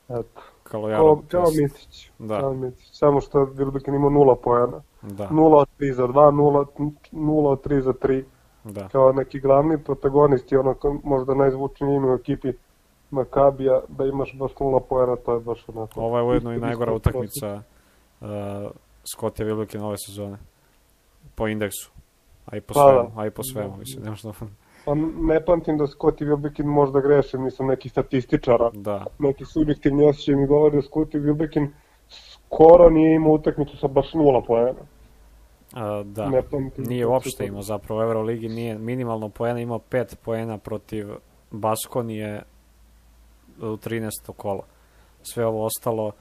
Eto. 0.10 0.42
Kao, 0.64 0.82
kao 1.28 1.46
test. 1.46 1.58
Mitić. 1.58 2.10
Da, 2.20 2.40
Kao 2.40 2.54
Mitić. 2.54 2.90
Samo 2.92 3.22
što 3.22 3.40
Wilbekin 3.40 3.96
ima 3.96 4.10
nula 4.10 4.36
poena. 4.36 4.82
da, 5.02 5.28
0 5.28 5.56
od 5.56 5.68
3 5.80 5.94
za 5.94 6.04
2, 6.04 6.66
0, 6.78 6.92
0 7.12 7.48
od 7.48 7.66
3 7.66 7.82
za 7.82 7.94
3. 7.94 8.24
da. 8.64 8.88
Kao 8.88 9.12
neki 9.12 9.40
glavni 9.40 9.84
protagonisti, 9.84 10.58
ono 10.58 10.74
kao 10.74 10.98
možda 11.04 11.34
najzvučniji 11.34 11.96
ime 11.96 12.12
u 12.12 12.16
ekipi 12.16 12.54
Makabija, 13.12 13.82
da 13.88 14.06
imaš 14.06 14.34
baš 14.36 14.52
nula 14.60 14.80
poena, 14.80 15.16
to 15.16 15.34
je 15.34 15.40
baš 15.40 15.70
onako... 15.70 16.02
Ovo 16.02 16.18
je 16.18 16.24
ujedno 16.24 16.54
i 16.54 16.60
najgora 16.60 16.94
utakmica 16.94 17.62
uh, 18.22 18.28
Scottija 19.16 19.48
Wilbekin 19.48 19.82
ove 19.84 19.96
sezone. 19.98 20.38
Po 21.36 21.48
indeksu. 21.48 21.92
A 22.46 22.58
i 22.58 22.62
po 22.62 22.74
Pa 22.74 22.80
svemu. 22.80 23.12
da. 23.16 23.22
A 23.22 23.26
i 23.26 23.32
po 23.32 23.44
svemu, 23.44 23.70
Da. 23.72 23.78
mislim, 23.78 24.04
nema 24.04 24.16
što... 24.16 24.34
Pa 24.88 24.96
ne 25.20 25.46
pamtim 25.46 25.78
da 25.78 25.88
Scotty 25.88 26.26
Wilbekin 26.26 26.66
možda 26.66 27.00
greše, 27.02 27.38
nisam 27.38 27.68
neki 27.68 27.90
statističara. 27.90 28.70
Da, 28.74 29.06
Neki 29.20 29.46
subjektivni 29.46 30.06
osjećaj 30.10 30.36
mi 30.36 30.48
govori 30.48 30.76
da 30.76 30.82
Scotty 30.82 31.20
Wilbekin 31.22 31.68
skoro 32.10 32.90
nije 32.90 33.16
imao 33.16 33.32
utakmicu 33.32 33.78
sa 33.78 33.88
baš 33.88 34.14
nula 34.14 34.42
poena. 34.48 34.80
a, 35.74 36.04
da. 36.06 36.30
Ne 36.30 36.42
pamtim. 36.42 36.84
Nije 36.84 37.04
kako 37.04 37.14
uopšte 37.14 37.46
imao 37.46 37.62
zapravo 37.62 38.02
u 38.02 38.04
Euroligi, 38.04 38.50
nije 38.50 38.78
minimalno 38.78 39.30
poena, 39.30 39.60
imao 39.60 39.80
5 39.92 40.16
poena 40.16 40.58
protiv 40.58 41.08
Baskonije 41.52 42.44
u 43.62 43.66
13. 43.66 44.10
kolo. 44.38 44.64
Sve 45.22 45.46
ovo 45.46 45.66
ostalo 45.66 46.12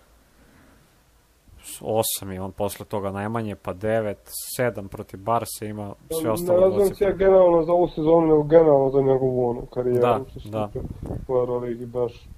8 1.81 2.31
je 2.31 2.41
on 2.41 2.53
posle 2.53 2.87
toga 2.87 3.11
najmanje, 3.11 3.57
pa 3.57 3.75
9, 3.75 4.15
7 4.59 4.89
protiv 4.89 5.21
Barse 5.21 5.67
ima 5.67 5.95
sve 6.11 6.25
Ne 6.25 6.31
ostalo 6.31 6.61
razumijem 6.61 6.95
se 6.95 7.05
ja 7.05 7.13
generalno 7.13 7.63
za 7.63 7.73
ovu 7.73 7.89
sezonu, 7.89 8.27
nego 8.27 8.43
generalno 8.43 8.91
za 8.91 9.01
njegovu 9.01 9.49
onu 9.49 9.67
karijeru. 9.67 10.01
Da, 10.01 10.21
da. 10.45 10.71
U 11.29 11.37
Euroligi 11.37 11.87
baš 11.87 12.29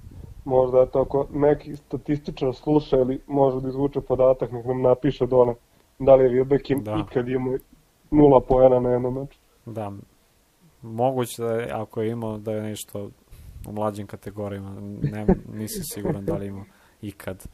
možda 0.45 0.83
eto 0.83 1.01
ako 1.01 1.27
neki 1.33 1.77
statističar 1.77 2.55
sluša 2.55 2.97
ili 2.97 3.21
može 3.27 3.61
da 3.61 3.69
izvuče 3.69 4.01
podatak, 4.01 4.53
nek 4.53 4.67
nam 4.67 4.83
napiše 4.83 5.27
dole 5.27 5.55
da 5.99 6.15
li 6.15 6.25
je 6.25 6.31
Wilbekin 6.31 6.83
Da. 6.83 7.05
ikad 7.11 7.29
imao 7.29 7.55
nula 8.11 8.41
poena 8.41 8.81
na 8.81 8.91
jednom 8.91 9.15
meču. 9.15 9.39
Da, 9.67 9.93
moguće 10.83 11.43
da 11.43 11.53
je, 11.53 11.71
ako 11.73 12.03
je 12.03 12.11
imao 12.11 12.39
da 12.39 12.53
je 12.53 12.63
nešto 12.63 13.11
u 13.69 13.73
mlađim 13.73 14.07
kategorijama, 14.07 14.81
ne, 15.03 15.27
nisam 15.53 15.83
siguran 15.85 16.25
da 16.25 16.37
li 16.37 16.47
imao 16.47 16.65
ikad. 17.03 17.47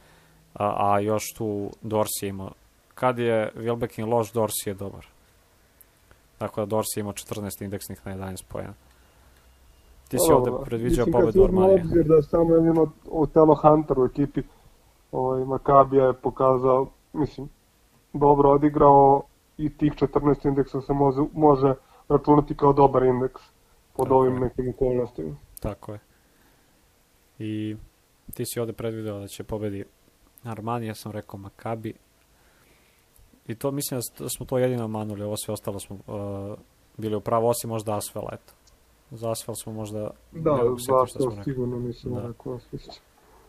A, 0.54 0.92
a 0.92 1.00
još 1.00 1.32
tu 1.36 1.70
Dorsi 1.82 2.26
je 2.26 2.28
imao. 2.28 2.50
Kad 2.94 3.18
je 3.18 3.52
Wilbekin 3.56 4.08
loš, 4.08 4.32
Dorsi 4.32 4.68
je 4.70 4.74
dobar. 4.74 5.06
Tako 6.38 6.60
da 6.60 6.66
Dorsi 6.66 6.98
je 6.98 7.00
imao 7.00 7.12
14 7.12 7.64
indeksnih 7.64 8.06
na 8.06 8.16
11 8.16 8.44
pojena. 8.48 8.74
Ti 10.08 10.16
si 10.18 10.32
ovde 10.32 10.50
predviđao 10.64 11.06
mislim, 11.06 11.12
pobedu 11.22 11.40
u 11.40 11.44
Armanije. 11.44 11.80
obzir 11.82 12.04
da 12.04 12.22
samo 12.22 12.54
jedino 12.54 12.92
Otelo 13.10 13.54
Hunter 13.54 13.98
u 13.98 14.04
ekipi 14.04 14.42
ovaj, 15.12 15.44
Makabija 15.44 16.06
je 16.06 16.12
pokazao, 16.12 16.86
mislim, 17.12 17.48
dobro 18.12 18.50
odigrao 18.50 19.22
i 19.58 19.76
tih 19.76 19.92
14 19.92 20.48
indeksa 20.48 20.80
se 20.80 20.92
može, 20.92 21.20
može 21.32 21.74
računati 22.08 22.56
kao 22.56 22.72
dobar 22.72 23.02
indeks 23.02 23.42
pod 23.96 24.04
Tako 24.06 24.16
ovim 24.18 24.34
je. 24.34 24.40
nekim 24.40 24.68
okolnostima. 24.68 25.36
Tako 25.60 25.92
je. 25.92 25.98
I 27.38 27.76
ti 28.34 28.44
si 28.46 28.60
ovde 28.60 28.72
predvideo 28.72 29.18
da 29.18 29.26
će 29.26 29.44
pobedi 29.44 29.84
Armani, 30.50 30.86
ja 30.86 30.94
sam 30.94 31.12
rekao 31.12 31.38
Makabi. 31.38 31.94
I 33.46 33.54
to 33.54 33.70
mislim 33.70 34.00
da 34.00 34.24
da 34.24 34.28
smo 34.30 34.46
to 34.46 34.58
jedino 34.58 34.88
manuli, 34.88 35.22
ovo 35.22 35.36
sve 35.36 35.52
ostalo 35.54 35.80
smo 35.80 35.96
uh, 35.96 36.58
bili 36.96 37.16
upravo, 37.16 37.48
osim 37.48 37.70
možda 37.70 37.96
Asfela, 37.96 38.30
eto. 38.32 38.52
Za 39.10 39.30
Asfel 39.30 39.54
smo 39.54 39.72
možda... 39.72 40.10
Da, 40.32 40.56
to 41.18 41.28
rekli. 41.28 41.44
sigurno 41.44 41.78
nisam 41.78 42.14
Da. 42.14 42.26
rekao 42.26 42.52
osjećaj. 42.52 42.94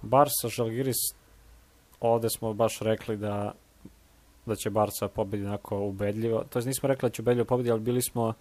Barsa, 0.02 0.48
Žalgiris, 0.48 0.96
ovde 2.00 2.30
smo 2.30 2.54
baš 2.54 2.80
rekli 2.80 3.18
da 3.18 3.52
da 4.46 4.56
će 4.56 4.70
Barca 4.70 5.08
pobedi 5.08 5.46
onako 5.46 5.80
ubedljivo. 5.80 6.44
To 6.50 6.60
jest 6.60 6.68
nismo 6.68 6.88
rekli 6.88 7.10
da 7.10 7.14
će 7.14 7.22
ubedljivo 7.22 7.46
pobedi, 7.46 7.72
ali 7.72 7.80
bili 7.80 8.02
smo 8.02 8.34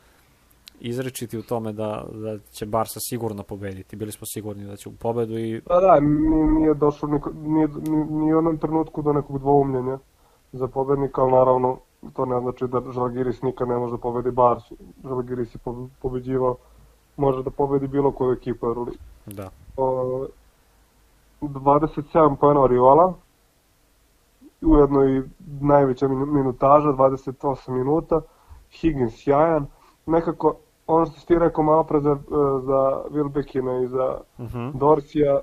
izrečiti 0.81 1.39
u 1.39 1.43
tome 1.43 1.73
da, 1.73 2.05
da 2.13 2.39
će 2.39 2.67
Barsa 2.67 3.01
sigurno 3.01 3.43
pobediti. 3.43 3.97
Bili 3.97 4.13
smo 4.13 4.27
sigurni 4.27 4.65
da 4.65 4.77
će 4.77 4.89
u 4.89 4.93
pobedu 4.93 5.39
i 5.39 5.61
Pa 5.67 5.81
da, 5.81 6.01
nije, 6.01 6.47
nije 6.47 6.75
došlo 6.75 7.09
niko, 7.09 7.31
nije, 7.35 7.69
ni, 7.69 8.05
ni 8.05 8.35
u 8.35 8.39
onom 8.39 8.59
trenutku 8.59 9.03
do 9.03 9.13
nekog 9.13 9.39
dvoumljenja 9.39 9.99
za 10.53 10.69
pobednika, 10.69 11.23
ali 11.23 11.33
naravno 11.33 11.79
to 12.13 12.25
ne 12.27 12.41
znači 12.41 12.67
da 12.67 12.93
Žalgiris 12.93 13.43
nikad 13.43 13.69
ne 13.69 13.77
može 13.77 13.93
da 13.93 13.99
pobedi 13.99 14.31
Barsu. 14.31 14.77
Žalgiris 15.05 15.55
je 15.55 15.59
pobe- 15.65 15.89
pobeđivao, 16.03 16.57
može 17.17 17.43
da 17.43 17.51
pobedi 17.51 17.87
bilo 17.89 18.13
koju 18.13 18.33
ekipu 18.33 18.67
Euroligi. 18.67 18.99
da. 19.27 19.51
O, 19.77 20.27
27 21.41 22.37
pojena 22.37 22.61
Oriola, 22.61 23.15
ujedno 24.63 25.05
i 25.05 25.23
najveća 25.61 26.09
minu- 26.09 26.27
minutaža, 26.27 26.89
28 26.89 27.73
minuta, 27.73 28.21
Higgins 28.71 29.15
sjajan, 29.17 29.67
nekako 30.07 30.57
ono 30.87 31.07
što 31.07 31.21
si 31.21 31.27
ti 31.27 31.39
rekao 31.39 31.65
malo 31.65 31.85
pre 31.85 32.01
za, 32.01 32.17
za 32.63 33.03
Wilbekina 33.11 33.85
i 33.85 33.87
za 33.87 34.21
Uh 34.39 34.45
-huh. 34.45 34.73
Dorsija, 34.73 35.41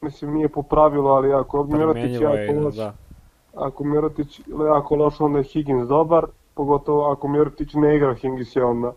mislim 0.00 0.34
nije 0.34 0.48
po 0.48 0.62
pravilu, 0.62 1.08
ali 1.08 1.32
ako 1.32 1.64
Mirotić 1.64 2.02
Promenjivo 2.02 2.34
je, 2.34 2.46
jako 2.46 2.64
loš, 2.64 2.74
da. 2.74 2.94
ako 3.54 3.84
Mirotić 3.84 4.40
jako 4.74 4.96
loš, 4.96 5.20
onda 5.20 5.38
je 5.38 5.44
Higgins 5.44 5.88
dobar, 5.88 6.26
pogotovo 6.54 7.12
ako 7.12 7.28
Mirotić 7.28 7.74
ne 7.74 7.96
igra, 7.96 8.14
Higgins 8.14 8.56
je 8.56 8.64
onda 8.64 8.92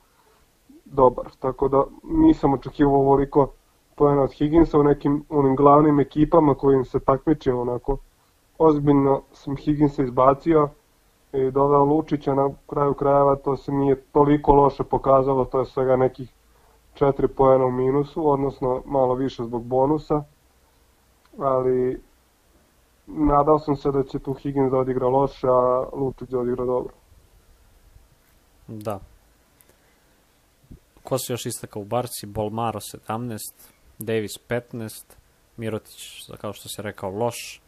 dobar. 0.85 1.25
Tako 1.39 1.67
da 1.67 1.83
nisam 2.03 2.53
očekivao 2.53 2.95
ovoliko 2.95 3.51
poena 3.95 4.21
od 4.21 4.31
Higginsa 4.33 4.79
u 4.79 4.83
nekim 4.83 5.23
onim 5.29 5.55
glavnim 5.55 5.99
ekipama 5.99 6.53
kojim 6.53 6.85
se 6.85 6.99
takmiči 6.99 7.51
onako. 7.51 7.97
Ozbiljno 8.57 9.21
sam 9.31 9.55
Higginsa 9.55 10.03
izbacio 10.03 10.69
i 11.33 11.51
doveo 11.51 11.83
Lučića 11.83 12.33
na 12.33 12.49
kraju 12.69 12.93
krajeva, 12.93 13.35
to 13.35 13.57
se 13.57 13.71
nije 13.71 14.01
toliko 14.01 14.53
loše 14.53 14.83
pokazalo, 14.83 15.45
to 15.45 15.59
je 15.59 15.65
svega 15.65 15.95
nekih 15.95 16.29
4 16.99 17.27
poena 17.27 17.65
u 17.65 17.71
minusu, 17.71 18.29
odnosno 18.29 18.81
malo 18.85 19.15
više 19.15 19.43
zbog 19.43 19.63
bonusa, 19.63 20.23
ali 21.39 22.01
nadao 23.07 23.59
sam 23.59 23.75
se 23.75 23.91
da 23.91 24.03
će 24.03 24.19
tu 24.19 24.33
Higgins 24.33 24.71
da 24.71 24.77
odigra 24.77 25.07
loše, 25.07 25.47
a 25.47 25.83
Lučić 25.93 26.29
da 26.29 26.39
odigra 26.39 26.65
dobro. 26.65 26.93
Da. 28.67 28.99
Ko 31.03 31.17
se 31.17 31.33
još 31.33 31.45
istakao 31.45 31.81
u 31.81 31.85
Barci? 31.85 32.25
Bolmaro 32.25 32.79
17, 32.79 33.37
Davis 33.99 34.31
15, 34.49 35.15
Mirotić, 35.57 36.29
kao 36.41 36.53
što 36.53 36.69
se 36.69 36.81
rekao, 36.81 37.09
loš. 37.09 37.61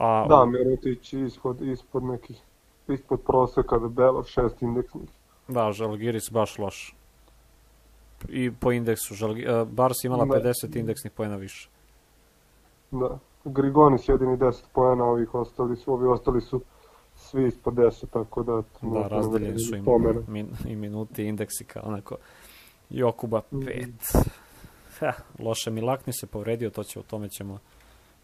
A, 0.00 0.26
Da, 0.28 0.44
Mirotić 0.44 1.12
ispod, 1.12 1.60
ispod 1.60 2.04
nekih, 2.04 2.40
ispod 2.88 3.20
proseka 3.26 3.78
debelo, 3.78 4.24
šest 4.24 4.62
indeksnih. 4.62 5.08
Da, 5.48 5.72
Žalgiris 5.72 6.30
baš 6.30 6.58
loš. 6.58 6.94
I 8.28 8.50
po 8.60 8.72
indeksu, 8.72 9.14
Žalgi, 9.14 9.46
uh, 9.48 9.68
Bars 9.68 10.04
imala 10.04 10.24
Da. 10.24 10.40
50 10.40 10.76
indeksnih 10.78 11.12
pojena 11.12 11.36
više. 11.36 11.68
Da. 12.90 13.18
Grigonis 13.44 14.08
jedini 14.08 14.36
10 14.36 14.62
poena, 14.72 15.04
ovih 15.04 15.34
ostali 15.34 15.76
su, 15.76 15.92
ovi 15.92 16.08
ostali 16.08 16.40
su 16.40 16.60
svi 17.16 17.46
ispod 17.46 17.74
10, 17.74 18.06
tako 18.10 18.42
da... 18.42 18.62
Da, 18.82 19.08
razdeljeni 19.08 19.58
su 19.58 19.76
im 19.76 19.84
pomene. 19.84 20.20
min, 20.28 20.48
i 20.68 20.76
minuti 20.76 21.22
i 21.22 21.28
indeksi 21.28 21.64
kao 21.64 21.82
onako 21.86 22.16
Jokuba 22.90 23.42
5. 23.52 23.88
Ha, 24.98 25.12
loše 25.38 25.70
Milakni 25.70 26.12
se 26.12 26.26
povredio, 26.26 26.70
to 26.70 26.84
će, 26.84 26.98
o 27.00 27.02
tome 27.02 27.28
ćemo 27.28 27.58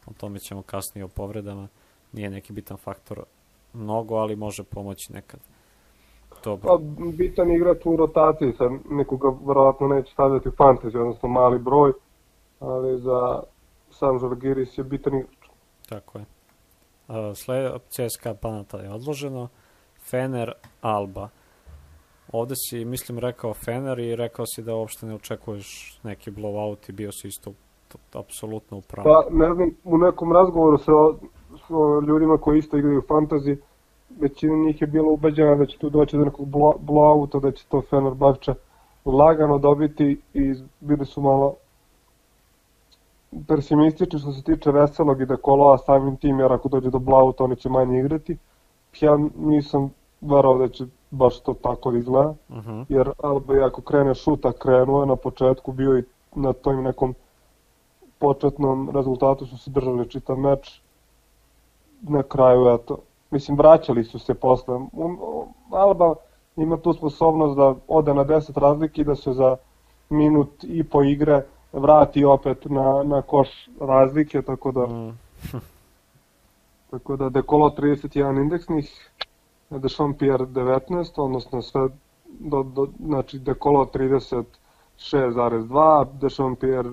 o 0.06 0.12
tome 0.16 0.38
ćemo 0.38 0.62
kasnije 0.62 1.04
o 1.04 1.08
povredama. 1.08 1.68
Nije 2.12 2.30
neki 2.30 2.52
bitan 2.52 2.76
faktor 2.76 3.24
mnogo, 3.72 4.14
ali 4.14 4.36
može 4.36 4.62
pomoći 4.64 5.12
nekad. 5.12 5.40
Dobro. 6.44 6.68
Pa, 6.68 6.78
bitan 7.12 7.52
igrač 7.52 7.78
u 7.84 7.96
rotaciji, 7.96 8.52
sad 8.58 8.70
nikoga 8.90 9.28
verovatno 9.46 9.88
neće 9.88 10.12
stavljati 10.12 10.48
u 10.48 10.52
fantasy, 10.52 11.00
odnosno 11.00 11.28
mali 11.28 11.58
broj, 11.58 11.92
ali 12.60 13.00
za 13.00 13.42
sam 13.90 14.18
Žalgiris 14.18 14.78
je 14.78 14.84
bitan 14.84 15.14
igrač. 15.14 15.48
Tako 15.88 16.18
je. 16.18 16.24
Uh, 17.08 17.16
sled, 17.34 17.72
CSKA 17.88 18.34
Panata 18.34 18.78
je 18.78 18.90
odloženo. 18.90 19.48
Fener, 20.10 20.52
Alba. 20.80 21.28
Ovde 22.32 22.54
si, 22.56 22.84
mislim, 22.84 23.18
rekao 23.18 23.54
Fener 23.54 23.98
i 23.98 24.16
rekao 24.16 24.46
si 24.46 24.62
da 24.62 24.74
uopšte 24.74 25.06
ne 25.06 25.14
očekuješ 25.14 26.00
neki 26.02 26.30
blowout 26.30 26.88
i 26.88 26.92
bio 26.92 27.12
si 27.12 27.28
isto 27.28 27.50
to, 27.50 27.56
apsolutno 28.12 28.78
upravo. 28.78 29.04
Pa, 29.04 29.36
ne 29.36 29.54
znam, 29.54 29.70
u 29.84 29.98
nekom 29.98 30.32
razgovoru 30.32 30.78
sa, 30.78 30.92
sa 31.68 32.06
ljudima 32.06 32.38
koji 32.38 32.58
isto 32.58 32.76
igraju 32.76 33.02
fantasy, 33.08 33.56
većina 34.20 34.56
njih 34.56 34.80
je 34.80 34.86
bila 34.86 35.08
ubeđena 35.08 35.54
da 35.54 35.66
će 35.66 35.78
tu 35.78 35.90
doći 35.90 36.16
do 36.16 36.24
nekog 36.24 36.46
blowouta, 36.80 37.40
da 37.40 37.50
će 37.52 37.66
to 37.68 37.82
Fenerbahče 37.90 38.54
lagano 39.04 39.58
dobiti 39.58 40.20
i 40.34 40.54
bili 40.80 41.06
su 41.06 41.20
malo 41.20 41.54
pesimistični 43.48 44.18
što 44.18 44.32
se 44.32 44.42
tiče 44.42 44.70
Veselog 44.70 45.20
i 45.20 45.26
Dekolova 45.26 45.78
samim 45.78 46.16
tim, 46.16 46.40
jer 46.40 46.52
ako 46.52 46.68
dođe 46.68 46.90
do 46.90 46.98
blowouta 46.98 47.44
oni 47.44 47.56
će 47.56 47.68
manje 47.68 47.98
igrati. 47.98 48.36
Ja 49.00 49.18
nisam 49.36 49.90
verao 50.20 50.58
da 50.58 50.68
će 50.68 50.84
baš 51.10 51.40
to 51.40 51.54
tako 51.54 51.90
da 51.90 51.98
izgleda, 51.98 52.28
uh 52.48 52.56
Mhm. 52.56 52.70
-huh. 52.70 52.84
jer 52.88 53.10
Alba 53.22 53.66
ako 53.66 53.82
krene 53.82 54.14
šuta, 54.14 54.52
krenuo 54.52 55.00
je 55.00 55.06
na 55.06 55.16
početku, 55.16 55.72
bio 55.72 55.98
i 55.98 56.02
na 56.34 56.52
tom 56.52 56.82
nekom 56.82 57.14
početnom 58.22 58.90
rezultatu 58.94 59.46
su 59.46 59.58
se 59.58 59.70
držali 59.70 60.10
čitav 60.10 60.38
meč. 60.38 60.80
Na 62.02 62.22
kraju, 62.22 62.74
eto, 62.74 62.98
mislim, 63.30 63.58
vraćali 63.58 64.04
su 64.04 64.18
se 64.18 64.34
posle. 64.34 64.78
Alba 65.70 66.14
ima 66.56 66.76
tu 66.76 66.92
sposobnost 66.92 67.56
da 67.56 67.74
ode 67.88 68.14
na 68.14 68.24
10 68.24 68.60
razlike 68.60 69.00
i 69.00 69.04
da 69.04 69.16
se 69.16 69.32
za 69.32 69.56
minut 70.10 70.64
i 70.64 70.84
po 70.84 71.02
igre 71.02 71.42
vrati 71.72 72.24
opet 72.24 72.64
na, 72.64 73.02
na 73.02 73.22
koš 73.22 73.48
razlike, 73.80 74.42
tako 74.42 74.72
da 74.72 74.86
Mm. 74.86 75.18
tako 76.90 77.16
da 77.16 77.28
Dekolo 77.28 77.70
31 77.70 78.42
indeksnih, 78.42 79.10
Dešon 79.70 80.14
Pierre 80.14 80.46
19, 80.46 81.12
odnosno 81.16 81.62
sve 81.62 81.88
do, 82.40 82.62
do, 82.62 82.88
znači 83.06 83.38
Dekolo 83.38 83.84
36,2, 83.84 86.06
Dešon 86.20 86.56
Pierre 86.56 86.90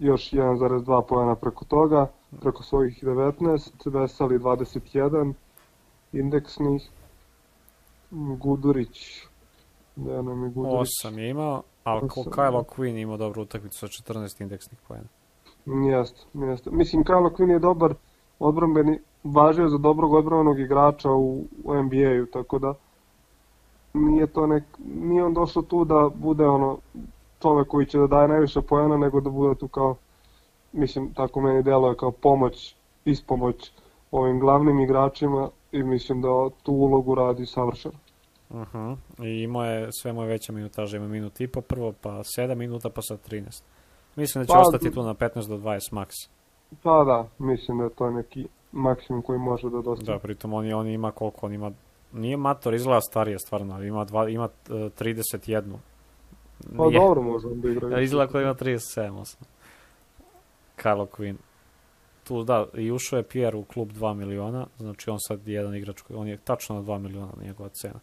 još 0.00 0.30
1,2 0.30 1.02
pojena 1.08 1.34
preko 1.34 1.64
toga, 1.64 2.06
preko 2.40 2.62
svojih 2.62 3.04
19, 3.04 3.90
Veseli 3.90 4.38
21 4.38 5.32
indeksnih, 6.12 6.90
Gudurić, 8.38 9.26
da 9.96 10.22
nam 10.22 10.44
je 10.44 10.50
Gudurić. 10.50 10.88
8 11.04 11.18
je 11.18 11.30
imao, 11.30 11.62
a 11.84 11.96
Osam, 11.96 12.32
Kylo 12.32 12.64
Quinn 12.64 13.02
imao 13.02 13.16
dobru 13.16 13.42
utakmicu 13.42 13.78
sa 13.78 13.86
14 13.86 14.42
indeksnih 14.42 14.80
pojena. 14.88 15.08
Jeste, 15.66 16.20
jeste. 16.34 16.70
Mislim, 16.70 17.04
Kyle 17.04 17.30
Quinn 17.36 17.50
je 17.50 17.58
dobar 17.58 17.94
odbrambeni, 18.38 18.98
važio 19.24 19.68
za 19.68 19.78
dobrog 19.78 20.12
odbrambenog 20.12 20.60
igrača 20.60 21.10
u, 21.10 21.44
u 21.64 21.74
NBA-u, 21.74 22.26
tako 22.32 22.58
da 22.58 22.74
nije 23.94 24.26
to 24.26 24.46
nek, 24.46 24.64
nije 24.84 25.24
on 25.24 25.34
došao 25.34 25.62
tu 25.62 25.84
da 25.84 26.10
bude 26.14 26.44
ono 26.44 26.78
čovek 27.44 27.68
koji 27.68 27.86
će 27.86 27.98
da 27.98 28.06
daje 28.06 28.28
najviše 28.28 28.60
pojena, 28.60 28.96
nego 28.96 29.20
da 29.20 29.30
bude 29.30 29.54
tu 29.54 29.68
kao, 29.68 29.96
mislim, 30.72 31.14
tako 31.14 31.40
meni 31.40 31.62
deluje 31.62 31.96
kao 31.96 32.10
pomoć, 32.10 32.74
ispomoć 33.04 33.72
ovim 34.10 34.40
glavnim 34.40 34.80
igračima 34.80 35.50
i 35.72 35.82
mislim 35.82 36.22
da 36.22 36.28
tu 36.62 36.72
ulogu 36.72 37.14
radi 37.14 37.46
savršeno. 37.46 37.94
Uh 38.50 38.56
-huh. 38.56 38.96
I 39.22 39.42
imao 39.42 39.64
je 39.64 39.88
sve 39.92 40.12
moje 40.12 40.28
veća 40.28 40.52
minutaža, 40.52 40.96
ima 40.96 41.08
minut 41.08 41.40
i 41.40 41.46
po 41.48 41.60
prvo, 41.60 41.92
pa 42.02 42.10
7 42.10 42.54
minuta, 42.54 42.88
pa 42.88 43.02
sad 43.02 43.18
13. 43.30 43.62
Mislim 44.16 44.42
da 44.42 44.46
će 44.46 44.52
Pa, 44.52 44.60
ostati 44.60 44.90
tu 44.90 45.02
na 45.02 45.14
15 45.14 45.48
do 45.48 45.56
20 45.56 45.92
maks. 45.92 46.14
Pa 46.82 47.04
da, 47.04 47.28
mislim 47.38 47.78
da 47.78 47.84
je 47.84 47.90
to 47.90 48.10
neki 48.10 48.46
maksimum 48.72 49.22
koji 49.22 49.38
može 49.38 49.70
da 49.70 49.80
dostaje. 49.82 50.16
Da, 50.16 50.22
pritom 50.22 50.52
on, 50.52 50.72
on 50.72 50.88
ima 50.88 51.10
koliko, 51.10 51.46
on 51.46 51.52
ima, 51.52 51.72
nije 52.12 52.36
Mator, 52.36 52.74
izgleda 52.74 53.00
starije 53.00 53.38
stvarno, 53.38 53.74
ali 53.74 53.88
ima, 53.88 54.04
dva, 54.04 54.28
ima 54.28 54.44
uh, 54.44 54.74
31. 54.74 55.62
Pa 56.76 56.86
Nije. 56.86 56.98
dobro 56.98 57.22
može 57.22 57.46
on 57.46 57.60
da 57.60 57.68
igra. 57.70 57.88
Ja, 57.88 58.00
izgleda 58.00 58.32
kao 58.32 58.40
ima 58.40 58.54
37, 58.54 58.78
8. 59.12 59.36
Kylo 60.76 61.06
Quinn. 61.08 61.36
Tu, 62.24 62.42
da, 62.44 62.66
i 62.74 62.92
ušao 62.92 63.16
je 63.16 63.22
Pierre 63.22 63.56
u 63.56 63.64
klub 63.64 63.88
2 63.90 64.14
miliona, 64.14 64.66
znači 64.78 65.10
on 65.10 65.16
sad 65.20 65.48
jedan 65.48 65.74
igrač, 65.74 66.00
koji- 66.00 66.16
on 66.16 66.28
je 66.28 66.36
tačno 66.36 66.76
na 66.76 66.82
2 66.82 66.98
miliona 66.98 67.32
njegova 67.42 67.68
cena. 67.70 68.00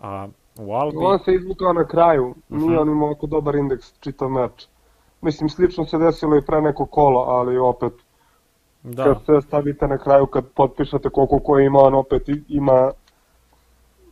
A 0.00 0.28
u 0.58 0.72
Albi... 0.72 0.96
On 0.96 1.18
se 1.18 1.34
izvukao 1.34 1.72
na 1.72 1.86
kraju, 1.86 2.34
nije 2.48 2.70
Mhm. 2.70 2.78
on 2.78 2.88
imao 2.88 3.10
oko 3.10 3.26
dobar 3.26 3.54
indeks 3.54 3.98
čitav 4.00 4.28
meč. 4.28 4.66
Mislim, 5.20 5.48
slično 5.48 5.84
se 5.84 5.98
desilo 5.98 6.36
i 6.36 6.46
pre 6.46 6.60
neko 6.60 6.86
kolo, 6.86 7.20
ali 7.20 7.58
opet, 7.58 7.92
Da, 8.82 9.04
kad 9.04 9.24
sve 9.24 9.42
stavite 9.42 9.88
na 9.88 9.98
kraju, 9.98 10.26
kad 10.26 10.44
potpišete 10.46 11.08
koliko 11.10 11.38
ko 11.38 11.58
ima, 11.58 11.78
on 11.78 11.94
opet 11.94 12.22
ima 12.48 12.90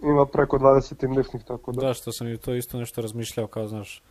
ima 0.03 0.27
preko 0.27 0.59
20 0.59 1.05
indeksnih, 1.05 1.45
tako 1.45 1.73
da. 1.73 1.87
Da, 1.87 1.95
što 1.95 2.13
sam 2.13 2.29
i 2.29 2.37
to 2.37 2.55
isto 2.55 2.79
nešto 2.79 3.01
razmišljao, 3.01 3.47
kao 3.47 3.67
znaš, 3.67 4.03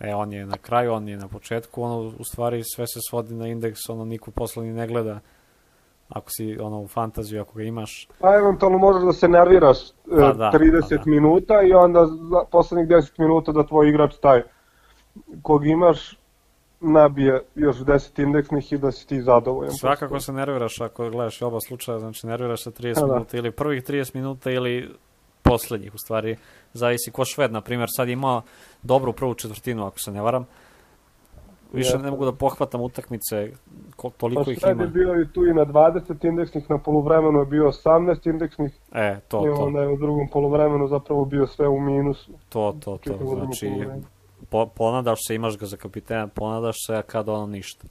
e, 0.00 0.14
on 0.14 0.32
je 0.32 0.46
na 0.46 0.56
kraju, 0.56 0.92
on 0.92 1.08
je 1.08 1.16
na 1.16 1.28
početku, 1.28 1.82
ono, 1.82 1.98
u 2.18 2.24
stvari 2.24 2.62
sve 2.74 2.86
se 2.86 3.00
svodi 3.08 3.34
na 3.34 3.46
indeks, 3.46 3.80
ono, 3.88 4.04
niko 4.04 4.30
posle 4.30 4.64
ni 4.64 4.72
ne 4.72 4.86
gleda, 4.86 5.20
ako 6.08 6.30
si, 6.30 6.58
ono, 6.60 6.80
u 6.80 6.88
fantaziju, 6.88 7.40
ako 7.40 7.54
ga 7.54 7.62
imaš, 7.62 8.08
Pa 8.20 8.34
eventualno 8.34 8.78
možeš 8.78 9.02
da 9.02 9.12
se 9.12 9.28
nerviraš 9.28 9.90
e, 9.90 9.92
Pa 10.20 10.32
da, 10.32 10.50
30 10.54 10.80
pa 10.88 10.96
da. 10.96 11.02
minuta 11.06 11.62
i 11.62 11.72
onda 11.72 12.06
za 12.06 12.44
poslednjih 12.50 12.88
10 12.88 13.10
minuta 13.18 13.52
da 13.52 13.66
tvoj 13.66 13.88
igrač 13.88 14.16
taj 14.16 14.42
kog 15.42 15.66
imaš 15.66 16.18
nabije 16.80 17.42
još 17.54 17.76
10 17.76 18.22
indeksnih 18.22 18.72
i 18.72 18.78
da 18.78 18.92
si 18.92 19.06
ti 19.06 19.22
zadovoljan. 19.22 19.72
svakako 19.72 20.20
se 20.20 20.32
nerviraš 20.32 20.80
ako 20.80 21.10
gledaš 21.10 21.40
i 21.40 21.44
oba 21.44 21.60
slučaja, 21.60 21.98
znači 21.98 22.26
nerviraš 22.26 22.62
se 22.62 22.70
30 22.70 22.94
Pa 22.94 23.00
da. 23.00 23.12
minuta 23.12 23.36
ili 23.36 23.50
prvih 23.50 23.82
30 23.84 24.14
minuta 24.14 24.50
ili 24.50 24.88
poslednjih, 25.42 25.94
u 25.94 25.98
stvari, 25.98 26.36
zavisi 26.72 27.10
ko 27.10 27.24
Šved, 27.24 27.52
na 27.52 27.60
primjer, 27.60 27.88
sad 27.96 28.08
je 28.08 28.12
imao 28.12 28.42
dobru 28.82 29.12
prvu 29.12 29.34
četvrtinu, 29.34 29.86
ako 29.86 29.98
se 29.98 30.12
ne 30.12 30.22
varam, 30.22 30.46
više 31.72 31.88
Jeste. 31.88 31.98
ne 31.98 32.10
mogu 32.10 32.24
da 32.24 32.32
pohvatam 32.32 32.80
utakmice, 32.80 33.52
ko, 33.96 34.10
toliko 34.10 34.44
Pa 34.44 34.50
ih 34.50 34.58
ima. 34.72 34.82
je 34.82 34.88
bio 34.88 35.22
i 35.22 35.28
tu 35.32 35.46
i 35.46 35.54
na 35.54 35.64
20 35.64 36.28
indeksnih, 36.28 36.70
na 36.70 36.78
poluvremenu 36.78 37.38
je 37.38 37.46
bio 37.46 37.64
18 37.84 38.30
indeksnih 38.30 38.72
E, 38.92 39.20
to, 39.28 39.40
i 39.40 39.56
to. 39.56 39.62
onda 39.62 39.80
je 39.80 39.88
u 39.88 39.96
drugom 39.96 40.28
poluvremenu 40.28 40.88
zapravo 40.88 41.24
bio 41.24 41.46
sve 41.46 41.68
u 41.68 41.80
minusu. 41.80 42.32
To, 42.48 42.76
to, 42.84 42.98
to. 42.98 43.12
Znači. 43.36 43.70
Po, 44.50 44.66
ponadaš 44.66 45.18
se, 45.26 45.34
imaš 45.34 45.58
ga 45.58 45.66
za 45.66 45.76
kapitena, 45.76 46.28
ponadaš 46.28 46.76
se, 46.86 46.94
a 46.94 47.02
kada 47.02 47.32
ono 47.32 47.46
ništa. 47.46 47.88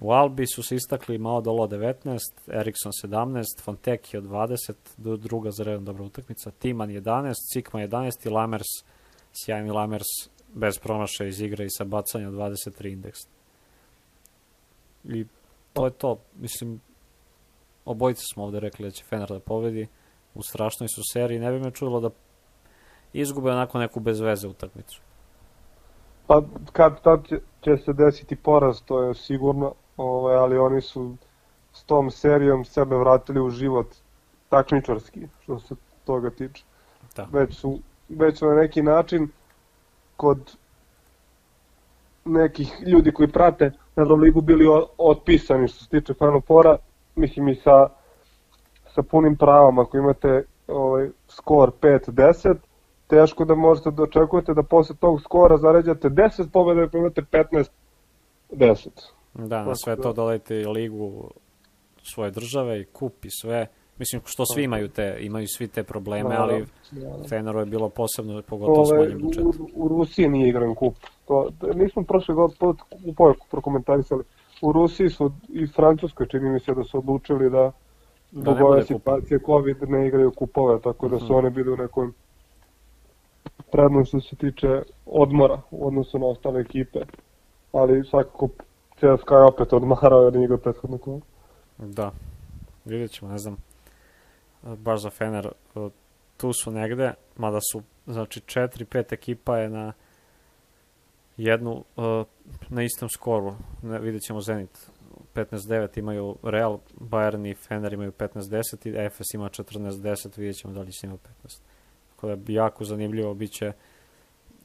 U 0.00 0.12
Albi 0.12 0.46
su 0.46 0.62
se 0.62 0.76
istakli 0.76 1.18
Mao 1.18 1.40
Dolo 1.40 1.66
19, 1.66 2.18
Eriksson 2.52 2.92
17, 3.04 3.62
Fonteki 3.62 4.16
od 4.16 4.24
20, 4.24 4.72
do- 4.96 5.16
druga 5.16 5.50
za 5.50 5.64
redom 5.64 5.84
dobra 5.84 6.04
utakmica, 6.04 6.50
Timan 6.50 6.90
11, 6.90 7.34
Cikma 7.52 7.80
11 7.80 8.26
i 8.26 8.28
Lamers, 8.28 8.66
sjajni 9.32 9.70
Lamers 9.70 10.06
bez 10.54 10.78
promašaja 10.78 11.28
iz 11.28 11.40
igre 11.40 11.64
i 11.64 11.70
sa 11.70 11.84
bacanja 11.84 12.30
23 12.30 12.92
indeks. 12.92 13.18
I 15.04 15.26
to 15.72 15.84
je 15.84 15.90
to. 15.90 16.18
Mislim, 16.38 16.80
obojice 17.84 18.22
smo 18.34 18.44
ovde 18.44 18.60
rekli 18.60 18.84
da 18.84 18.90
će 18.90 19.04
Fener 19.04 19.28
da 19.28 19.40
pobedi. 19.40 19.86
U 20.34 20.42
strašnoj 20.42 20.88
su 20.88 21.00
seriji. 21.12 21.38
Ne 21.38 21.52
bi 21.52 21.60
me 21.60 21.70
čudilo 21.70 22.00
da 22.00 22.10
izgube 23.12 23.50
onako 23.50 23.78
neku 23.78 24.00
bez 24.00 24.20
veze 24.20 24.48
utakmicu. 24.48 25.00
Pa 26.26 26.42
kad 26.72 27.02
tad 27.02 27.26
će, 27.60 27.76
se 27.76 27.92
desiti 27.92 28.36
poraz, 28.36 28.82
to 28.82 29.02
je 29.02 29.14
sigurno, 29.14 29.72
ovaj, 29.96 30.36
ali 30.36 30.58
oni 30.58 30.80
su 30.80 31.16
s 31.72 31.84
tom 31.84 32.10
serijom 32.10 32.64
sebe 32.64 32.96
vratili 32.96 33.40
u 33.40 33.50
život 33.50 33.86
takmičarski, 34.48 35.20
što 35.42 35.58
se 35.60 35.74
toga 36.04 36.30
tiče. 36.30 36.64
Da. 37.16 37.26
Već 37.32 37.54
su, 37.54 37.78
već 38.08 38.38
su 38.38 38.46
na 38.46 38.54
neki 38.54 38.82
način 38.82 39.28
kod 40.16 40.56
nekih 42.24 42.74
ljudi 42.86 43.12
koji 43.12 43.28
prate 43.28 43.72
Euroligu 43.96 44.40
bili 44.40 44.64
otpisani 44.98 45.68
što 45.68 45.84
se 45.84 45.90
tiče 45.90 46.14
Final 46.14 46.40
Fora, 46.40 46.76
mislim 47.14 47.48
i 47.48 47.54
sa, 47.54 47.88
sa 48.94 49.02
punim 49.02 49.36
pravom, 49.36 49.78
ako 49.78 49.98
imate 49.98 50.44
ovaj, 50.68 51.08
skor 51.28 51.70
5-10, 51.80 52.54
teško 53.06 53.44
da 53.44 53.54
možete 53.54 53.90
da 53.90 54.02
očekujete 54.02 54.54
da 54.54 54.62
posle 54.62 54.96
tog 54.96 55.20
skora 55.20 55.56
zaređate 55.58 56.08
10 56.08 56.48
pobjeda 56.52 56.82
i 56.82 56.98
imate 56.98 57.22
15-10. 58.50 58.88
Da, 59.34 59.64
na 59.64 59.74
sve 59.74 59.96
da. 59.96 60.02
to 60.02 60.12
dodajte 60.12 60.56
i 60.56 60.66
ligu 60.66 61.30
svoje 62.02 62.30
države 62.30 62.80
i 62.80 62.84
kup 62.84 63.24
i 63.24 63.30
sve 63.32 63.66
Mislim, 63.98 64.22
što 64.24 64.46
svi 64.46 64.62
imaju 64.64 64.88
te, 64.88 65.16
imaju 65.20 65.46
svi 65.48 65.68
te 65.68 65.82
probleme, 65.82 66.30
Da, 66.30 66.42
ali 66.42 66.64
da, 66.90 67.00
da. 67.08 67.28
Feneru 67.28 67.58
je 67.60 67.66
bilo 67.66 67.88
posebno, 67.88 68.42
pogotovo 68.42 68.84
s 68.84 68.90
Ove, 68.90 68.98
manjim 68.98 69.16
u, 69.16 69.20
budžetom. 69.20 69.68
u 69.74 69.88
Rusiji 69.88 70.28
nije 70.28 70.48
igran 70.48 70.74
kup. 70.74 70.94
To, 71.26 71.48
to- 71.60 71.72
nismo 71.72 72.02
prošle 72.02 72.34
god 72.34 72.56
pod 72.58 72.76
kupove 73.06 73.34
prokomentarisali. 73.50 74.24
U 74.62 74.72
Rusiji 74.72 75.08
su 75.08 75.32
i 75.48 75.66
Francuskoj 75.66 76.26
čini 76.26 76.50
mi 76.50 76.60
se 76.60 76.74
da 76.74 76.84
su 76.84 76.98
odlučili 76.98 77.50
da 77.50 77.72
zbog 78.32 78.56
ne 78.56 78.64
ove 78.64 78.82
situacije 78.82 79.40
COVID 79.46 79.76
ne 79.88 80.06
igraju 80.06 80.30
kupove, 80.30 80.80
tako 80.80 81.08
da 81.08 81.18
su 81.18 81.24
Mhm. 81.24 81.34
oni 81.34 81.50
bili 81.50 81.72
u 81.72 81.76
nekoj 81.76 82.08
prednosti 83.72 84.20
što 84.20 84.28
se 84.28 84.36
tiče 84.36 84.82
odmora 85.06 85.60
u 85.70 85.86
odnosu 85.86 86.18
na 86.18 86.26
ostale 86.26 86.60
ekipe. 86.60 86.98
Ali 87.72 88.04
svakako 88.04 88.48
CSKA 88.96 89.34
je 89.34 89.44
opet 89.44 89.72
odmarao 89.72 90.30
nije 90.30 90.44
igrao 90.44 90.58
prethodno 90.58 90.98
kolo. 90.98 91.20
Da, 91.78 92.10
vidjet 92.84 93.10
ćemo, 93.10 93.30
ne 93.30 93.38
znam, 93.38 93.56
baš 94.62 95.02
za 95.02 95.10
Fener, 95.10 95.48
tu 96.36 96.52
su 96.52 96.70
negde, 96.70 97.14
mada 97.36 97.58
su, 97.72 97.82
znači, 98.06 98.40
4-5 98.40 99.12
ekipa 99.12 99.58
je 99.58 99.68
na 99.68 99.92
jednu, 101.36 101.84
e, 101.96 102.24
na 102.68 102.82
istom 102.82 103.08
skoru, 103.08 103.54
ne, 103.82 103.98
vidjet 103.98 104.22
ćemo 104.22 104.40
Zenit, 104.40 104.90
15-9 105.34 105.98
imaju 105.98 106.36
Real, 106.42 106.78
Bayern 107.00 107.50
i 107.50 107.54
Fener 107.54 107.92
imaju 107.92 108.12
15-10 108.12 108.88
i 108.88 109.06
Efes 109.06 109.34
ima 109.34 109.48
14-10, 109.48 110.38
vidjet 110.38 110.56
ćemo 110.56 110.74
da 110.74 110.80
li 110.80 110.92
će 110.92 111.06
ima 111.06 111.16
15. 111.44 111.60
Tako 112.16 112.26
da 112.26 112.32
je 112.32 112.54
jako 112.54 112.84
zanimljivo, 112.84 113.34
bit 113.34 113.52
će 113.52 113.72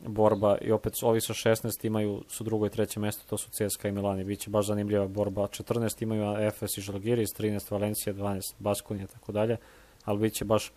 borba 0.08 0.58
i 0.62 0.72
opet 0.72 0.94
ovi 1.04 1.22
sa 1.22 1.34
16 1.34 1.86
imaju 1.86 2.24
su 2.28 2.44
drugo 2.44 2.66
i 2.66 2.70
treće 2.70 3.00
mesto, 3.00 3.24
to 3.30 3.38
su 3.38 3.50
CSKA 3.50 3.88
i 3.88 3.92
Milani. 3.92 4.24
Biće 4.24 4.50
baš 4.50 4.68
zanimljiva 4.68 5.08
borba. 5.08 5.42
14 5.42 6.04
imaju 6.04 6.48
Efes 6.48 6.78
i 6.78 6.82
Žalgiris, 6.82 7.30
13 7.40 7.72
Valencija, 7.72 8.14
12 8.14 8.40
Baskonija, 8.60 9.08
tako 9.08 9.32
dalje. 9.32 9.58
Ali 10.06 10.20
bit 10.20 10.34
će 10.34 10.46
baš 10.46 10.72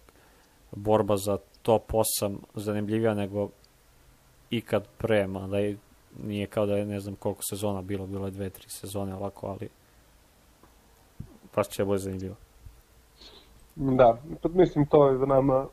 borba 0.72 1.16
za 1.16 1.38
top 1.62 1.92
8 1.92 2.36
zanimljivija 2.54 3.14
nego 3.14 3.48
ikad 4.50 4.88
pre, 4.98 5.26
mada 5.26 5.60
i 5.60 5.76
nije 6.22 6.46
kao 6.46 6.66
da 6.66 6.76
je 6.76 6.86
ne 6.86 7.00
znam 7.00 7.14
koliko 7.16 7.42
sezona 7.42 7.82
bilo, 7.82 8.06
bilo 8.06 8.26
je 8.26 8.30
dve, 8.30 8.50
tri 8.50 8.64
sezone 8.68 9.14
ovako, 9.14 9.46
ali 9.46 9.68
baš 11.56 11.68
će 11.68 11.84
bude 11.84 11.98
zanimljivo. 11.98 12.36
Da, 13.76 14.18
mislim 14.54 14.86
to 14.86 15.08
je 15.08 15.18
za 15.18 15.26
nama 15.26 15.66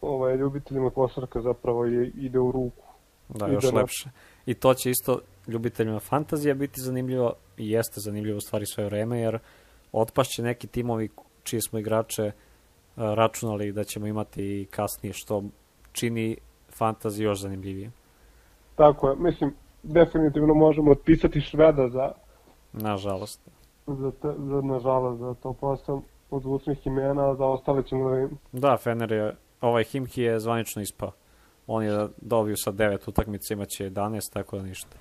ovaj, 0.00 0.36
ljubiteljima 0.36 0.90
košarka 0.90 1.40
zapravo 1.40 1.84
je, 1.84 2.06
ide 2.14 2.38
u 2.38 2.52
ruku. 2.52 2.82
Da, 3.28 3.46
Ide 3.46 3.54
još 3.54 3.72
na- 3.72 3.80
lepše. 3.80 4.10
I 4.46 4.54
to 4.54 4.74
će 4.74 4.90
isto 4.90 5.20
ljubiteljima 5.48 6.00
fantazija 6.00 6.54
biti 6.54 6.80
zanimljivo 6.80 7.32
i 7.56 7.70
jeste 7.70 7.94
zanimljivo 7.96 8.36
u 8.36 8.40
stvari 8.40 8.66
sve 8.66 8.84
vreme, 8.84 9.20
jer 9.20 9.38
otpašće 9.92 10.42
neki 10.42 10.66
timovi 10.66 11.08
čije 11.42 11.60
smo 11.62 11.78
igrače 11.78 12.22
e, 12.22 12.32
računali 12.96 13.72
da 13.72 13.84
ćemo 13.84 14.06
imati 14.06 14.66
kasnije, 14.70 15.12
što 15.12 15.42
čini 15.92 16.36
fantaziju 16.78 17.24
još 17.28 17.40
zanimljivije. 17.40 17.90
Tako 18.76 19.08
je, 19.10 19.16
mislim, 19.16 19.54
definitivno 19.82 20.54
možemo 20.54 20.90
otpisati 20.90 21.40
Šveda 21.40 21.88
za, 21.88 22.12
Nažalost. 22.72 23.40
za, 23.86 24.10
te, 24.10 24.28
za 24.38 24.60
nažalost, 24.60 25.20
za 25.20 25.34
to 25.34 25.52
posao 25.52 26.02
od 26.30 26.42
zvučnih 26.42 26.86
imena, 26.86 27.30
a 27.30 27.34
za 27.34 27.44
ostale 27.44 27.82
ćemo 27.82 28.10
da 28.10 28.18
im... 28.18 28.38
Da, 28.52 28.76
Fener 28.76 29.12
je, 29.12 29.34
ovaj 29.60 29.84
Himki 29.84 30.22
je 30.22 30.40
zvanično 30.40 30.82
ispao. 30.82 31.12
On 31.66 31.84
je 31.84 32.08
dobio 32.16 32.56
sa 32.56 32.72
9 32.72 33.08
utakmica, 33.08 33.54
imaće 33.54 33.90
11, 33.90 34.32
tako 34.32 34.56
da 34.56 34.62
ništa. 34.62 34.96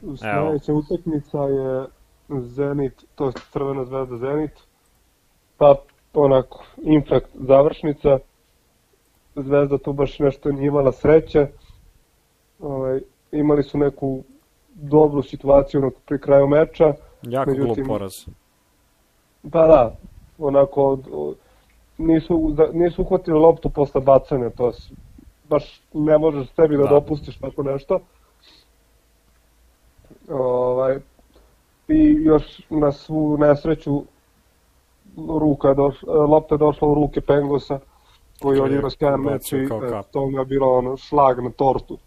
Sljedeća 0.00 0.72
utakmica 0.72 1.38
je 1.38 1.86
Zenit, 2.28 3.04
to 3.14 3.26
je 3.26 3.32
Crvena 3.52 3.84
zvezda 3.84 4.16
Zenit, 4.16 4.50
pa 5.58 5.74
onako, 6.14 6.64
infakt 6.82 7.28
završnica, 7.34 8.18
Zvezda 9.36 9.78
tu 9.78 9.92
baš 9.92 10.18
nešto 10.18 10.52
nije 10.52 10.66
imala 10.66 10.92
sreće, 10.92 11.46
ovaj, 12.60 13.00
imali 13.32 13.62
su 13.62 13.78
neku 13.78 14.24
dobru 14.74 15.22
situaciju 15.22 15.92
pri 16.06 16.20
kraju 16.20 16.46
meča, 16.48 16.94
Jako 17.22 17.50
Međutim- 17.50 17.74
glup 17.74 17.86
poraz. 17.88 18.12
Pa 19.52 19.66
da, 19.66 19.96
onako, 20.42 20.98
nisu, 21.98 22.38
nisu 22.72 23.02
uhvatili 23.02 23.38
loptu 23.38 23.70
posle 23.70 24.00
bacanja, 24.00 24.50
to 24.50 24.72
s- 24.72 24.92
baš 25.48 25.82
ne 25.92 26.18
možeš 26.18 26.48
sebi 26.50 26.76
da, 26.76 26.82
Da. 26.82 26.88
dopustiš 26.90 27.38
tako 27.38 27.62
nešto. 27.62 27.98
Ovaj, 30.30 30.98
I 31.88 32.16
još 32.22 32.42
na 32.70 32.92
svu 32.92 33.36
nesreću 33.38 34.02
ruka 35.30 35.68
je 35.68 35.74
doš, 35.74 35.94
lopta 36.28 36.54
je 36.54 36.58
došla 36.58 36.88
u 36.88 36.94
ruke 36.94 37.20
Pengosa, 37.20 37.78
koji 38.42 38.54
je 38.54 38.58
je 38.58 38.62
odigrao 38.62 38.90
sjajan 38.90 39.20
meč 39.20 39.52
i 39.52 39.68
to 40.12 40.30
mu 40.30 40.38
je 40.38 40.44
bilo 40.44 40.78
ono 40.78 40.96
šlag 40.96 41.38
na 41.40 41.50
tortu. 41.50 41.98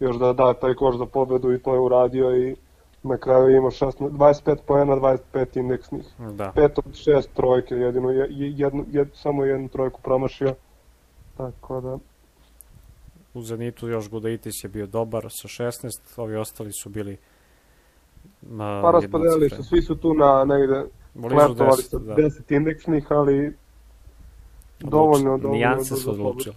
Još 0.00 0.16
da 0.16 0.32
da 0.32 0.54
taj 0.54 0.74
koš 0.74 0.96
za 0.96 1.06
pobedu 1.06 1.52
i 1.52 1.58
to 1.58 1.74
je 1.74 1.80
uradio 1.80 2.36
i 2.38 2.56
na 3.02 3.16
kraju 3.16 3.48
je 3.48 3.56
imao 3.56 3.70
16, 3.70 4.10
25 4.10 4.56
poena, 4.58 4.96
25 4.96 5.16
indeksnih 5.54 6.04
Da. 6.30 6.52
pet 6.54 6.78
od 6.78 6.94
šest 6.94 7.30
trojke, 7.34 7.74
jedino 7.74 8.10
je, 8.10 8.26
je- 8.30 8.52
jednu, 8.52 8.84
jed, 8.88 9.08
samo 9.14 9.44
jednu 9.44 9.68
trojku 9.68 10.00
promašio. 10.02 10.54
Tako 11.36 11.80
da, 11.80 11.98
U 13.34 13.42
Zenitu 13.42 13.88
još 13.88 14.10
Gudaitis 14.10 14.64
je 14.64 14.68
bio 14.68 14.86
dobar 14.86 15.26
sa 15.30 15.48
16, 15.48 15.88
ovi 16.16 16.36
ostali 16.36 16.72
su 16.72 16.88
bili 16.88 17.16
ma, 18.42 18.80
pa 18.82 18.90
raspodelili 18.90 19.50
su, 19.50 19.62
svi 19.62 19.82
su 19.82 19.96
tu 19.96 20.14
na 20.14 20.44
negde, 20.44 20.84
letovali 21.16 21.54
10, 21.54 21.80
sa 21.80 21.98
da. 21.98 22.14
10 22.14 22.28
indeksnih, 22.50 23.06
ali 23.10 23.56
dovoljno, 24.80 25.30
dovoljno. 25.30 25.48
Nijanse 25.50 25.94
da- 25.94 26.00
su 26.00 26.06
da 26.06 26.12
odlučile. 26.12 26.56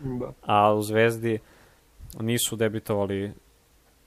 Da. 0.00 0.32
A 0.42 0.74
u 0.74 0.82
Zvezdi 0.82 1.38
nisu 2.20 2.56
debitovali, 2.56 3.32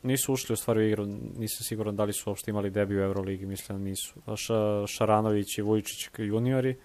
nisu 0.07 0.33
ušli 0.33 0.53
u 0.53 0.55
stvari 0.55 0.79
u 0.79 0.87
igru, 0.87 1.05
nisam 1.37 1.63
siguran 1.63 1.95
da 1.95 2.03
li 2.03 2.13
su 2.13 2.29
uopšte 2.29 2.51
imali 2.51 2.69
debi 2.69 2.97
u 2.97 3.03
Euroligi, 3.03 3.45
mislim 3.45 3.77
da 3.77 3.83
nisu. 3.83 4.13
Ša, 4.35 4.87
Šaranović 4.87 5.57
i 5.57 5.61
Vujčić 5.61 6.09
juniori 6.17 6.75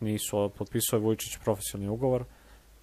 nisu, 0.00 0.50
potpisao 0.58 0.96
je 0.96 1.00
Vujčić 1.00 1.38
profesionalni 1.44 1.92
ugovor, 1.94 2.24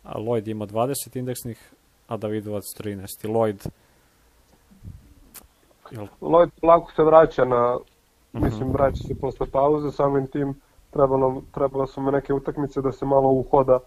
a 0.04 0.20
Lloyd 0.20 0.48
ima 0.52 0.68
20 0.68 1.18
indeksnih, 1.18 1.74
a 2.08 2.18
Davidovac 2.18 2.64
13. 2.78 3.06
I 3.24 3.28
Lloyd 3.28 3.70
jel, 5.92 6.08
Lloyd 6.22 6.50
lako 6.64 6.92
se 6.96 7.04
vraća 7.04 7.46
na, 7.46 7.78
Mhm. 8.34 8.44
mislim, 8.46 8.72
vraća 8.72 9.04
se 9.04 9.20
posle 9.22 9.48
pauze, 9.52 9.92
samim 9.92 10.28
tim 10.28 10.62
trebalo, 10.92 11.42
trebalo 11.52 11.88
su 11.88 12.02
me 12.02 12.12
neke 12.12 12.34
utakmice 12.34 12.82
da 12.82 12.92
se 12.92 13.06
malo 13.06 13.30
uhoda 13.30 13.80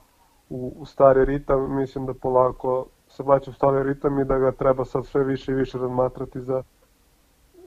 u, 0.50 0.72
u 0.78 0.86
stari 0.86 1.24
ritam, 1.24 1.76
mislim 1.76 2.06
da 2.06 2.14
polako 2.14 2.86
se 3.16 3.22
vraća 3.22 3.50
u 3.50 3.54
stari 3.54 3.82
ritam 3.82 4.20
i 4.20 4.24
da 4.24 4.38
ga 4.38 4.52
treba 4.52 4.84
sad 4.84 5.06
sve 5.06 5.24
više 5.24 5.52
i 5.52 5.54
više 5.54 5.78
razmatrati 5.78 6.40
za 6.40 6.62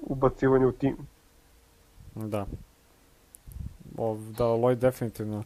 ubacivanje 0.01 0.65
u 0.65 0.71
tim. 0.71 0.97
Da. 2.15 2.45
O, 3.97 4.17
da, 4.37 4.45
Lloyd 4.45 4.75
definitivno 4.75 5.43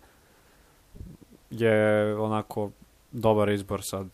je 1.50 2.16
onako 2.18 2.70
dobar 3.12 3.50
izbor 3.50 3.80
sad. 3.84 4.08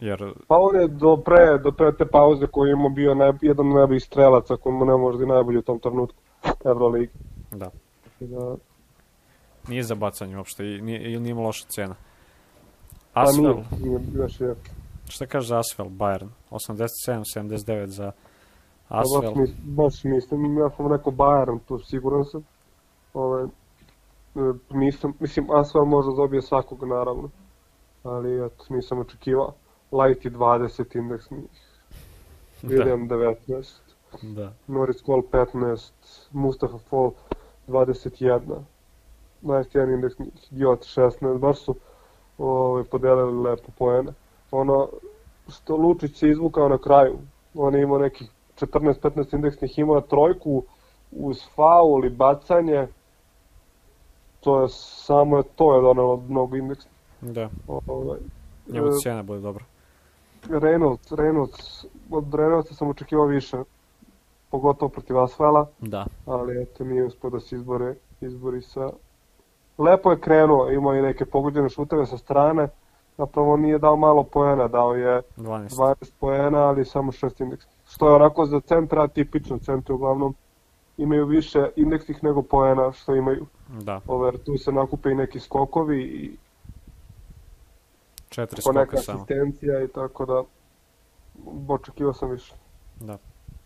Jer, 0.00 0.32
Pa 0.46 0.56
on 0.58 0.80
je 0.80 0.88
do 0.88 1.16
pre, 1.16 1.58
do 1.58 1.72
pre 1.72 1.92
te 1.92 2.06
pauze 2.06 2.46
koji 2.46 2.68
je 2.68 2.72
imao 2.72 2.88
bio 2.88 3.14
naj, 3.14 3.32
jedan 3.40 3.68
od 3.68 3.74
najboljih 3.74 4.02
strelaca, 4.02 4.56
koji 4.56 4.74
mu 4.74 4.84
ne 4.84 4.96
možda 4.96 5.24
i 5.24 5.26
najbolji 5.26 5.58
u 5.58 5.62
tom 5.62 5.78
trenutku 5.78 6.18
Euroligi. 6.64 7.12
da, 7.50 7.70
Da, 8.20 8.56
nije 9.68 9.82
za 9.82 9.94
bacanje 9.94 10.36
uopšte 10.36 10.64
i 10.66 10.80
nije, 10.80 11.12
i 11.12 11.20
nije 11.20 11.30
ima 11.30 11.40
loša 11.40 11.66
cena. 11.68 11.94
pa 13.12 13.22
Asvel, 13.22 13.62
nije, 13.80 13.98
nije 13.98 13.98
baš 13.98 14.40
je. 14.40 14.54
Šta 15.08 15.26
kaže 15.26 15.48
za 15.48 15.58
Asvel, 15.58 15.88
Bayern? 15.88 16.28
87-79 16.50 17.86
za 17.86 18.12
Pa 18.88 18.96
baš, 18.96 19.06
Asvel. 19.06 19.34
mis, 19.36 19.50
baš 19.64 20.04
mislim, 20.04 20.58
ja 20.58 20.70
sam 20.70 20.92
rekao 20.92 21.12
Bayern, 21.12 21.58
tu 21.68 21.78
siguran 21.78 22.24
sam. 22.24 22.44
Ove, 23.14 23.42
e, 23.42 23.48
nisam, 24.70 25.12
mislim, 25.20 25.50
Asvel 25.50 25.84
može 25.84 26.10
da 26.10 26.16
dobije 26.16 26.42
svakog 26.42 26.84
naravno. 26.84 27.30
Ali 28.02 28.46
eto, 28.46 28.64
nisam 28.70 28.98
očekivao. 28.98 29.52
Light 29.92 30.24
je 30.24 30.30
20 30.30 30.96
indeksnih, 30.96 31.40
Da, 32.62 32.68
William 32.68 33.08
19. 33.08 33.78
da. 34.22 34.52
Norris 34.66 35.02
Cole 35.02 35.22
15, 35.32 35.92
Mustafa 36.32 36.78
Fall 36.78 37.10
21, 37.68 38.40
21 39.42 39.94
indeks, 39.94 40.14
Giot 40.50 40.80
16, 40.80 41.38
baš 41.38 41.58
su 41.58 41.74
ovaj, 42.38 42.84
podelili 42.84 43.42
lepo 43.42 43.72
poene. 43.78 44.12
Ono 44.54 44.88
što 45.48 45.76
Lučić 45.76 46.16
se 46.18 46.28
izvukao 46.28 46.68
na 46.68 46.78
kraju, 46.78 47.18
on 47.54 47.74
je 47.74 47.82
imao 47.82 47.98
nekih 47.98 48.30
14-15 48.60 49.34
indeksnih, 49.34 49.78
imao 49.78 49.96
je 49.96 50.08
trojku 50.08 50.62
uz 51.12 51.38
faul 51.54 52.04
i 52.04 52.10
bacanje, 52.10 52.86
to 54.40 54.62
je 54.62 54.68
samo 54.68 55.36
je 55.36 55.42
to 55.56 55.74
je 55.76 55.82
donelo 55.82 56.16
mnogo 56.28 56.56
indeksnih. 56.56 56.92
Da, 57.20 57.48
Ovaj, 57.86 58.18
njemu 58.68 58.86
e, 58.88 58.90
cena 59.02 59.22
bude 59.22 59.40
dobra. 59.40 59.64
Reynolds, 60.48 61.10
Reynolds, 61.10 61.86
od 62.10 62.24
Reynoldsa 62.24 62.74
sam 62.74 62.88
očekivao 62.88 63.26
više. 63.26 63.56
pogotovo 64.50 64.88
protiv 64.88 65.18
Asfala, 65.18 65.66
Da. 65.80 66.06
ali 66.26 66.62
eto 66.62 66.84
nije 66.84 67.04
uspio 67.04 67.30
da 67.30 67.40
se 67.40 67.56
izbore, 67.56 67.94
izbori 68.20 68.62
sa... 68.62 68.90
Lepo 69.78 70.10
je 70.10 70.20
krenuo, 70.20 70.70
imao 70.70 70.94
i 70.94 71.02
neke 71.02 71.24
pogođene 71.26 71.68
šuteve 71.68 72.06
sa 72.06 72.18
strane, 72.18 72.68
zapravo 73.16 73.56
nije 73.56 73.78
dao 73.78 73.96
malo 73.96 74.22
poena, 74.22 74.68
dao 74.68 74.94
je 74.94 75.22
12. 75.36 75.68
12 75.68 76.12
poena, 76.20 76.58
ali 76.58 76.84
samo 76.84 77.12
6 77.12 77.42
indeks. 77.42 77.64
Što 77.86 78.08
je 78.08 78.14
onako 78.14 78.46
za 78.46 78.60
centra 78.60 79.08
tipično, 79.08 79.58
centri 79.58 79.94
uglavnom 79.94 80.34
imaju 80.96 81.26
više 81.26 81.68
indeksnih 81.76 82.24
nego 82.24 82.42
poena 82.42 82.92
što 82.92 83.14
imaju. 83.14 83.46
Da. 83.68 84.00
Over, 84.06 84.38
tu 84.38 84.56
se 84.58 84.72
nakupe 84.72 85.10
i 85.10 85.14
neki 85.14 85.40
skokovi 85.40 86.02
i 86.02 86.36
Četiri 88.28 88.62
skoka 88.62 88.96
samo. 88.96 89.18
asistencija 89.18 89.82
i 89.84 89.88
tako 89.88 90.26
da 90.26 90.42
očekivao 91.68 92.12
sam 92.12 92.30
više. 92.30 92.54
Da. 93.00 93.18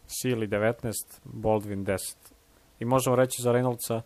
Sili 0.07 0.49
19, 0.49 0.93
Baldwin 1.25 1.85
10. 1.85 1.99
I 2.79 2.85
možemo 2.85 3.17
reći 3.17 3.43
za 3.43 3.53
Reynoldsa, 3.53 4.01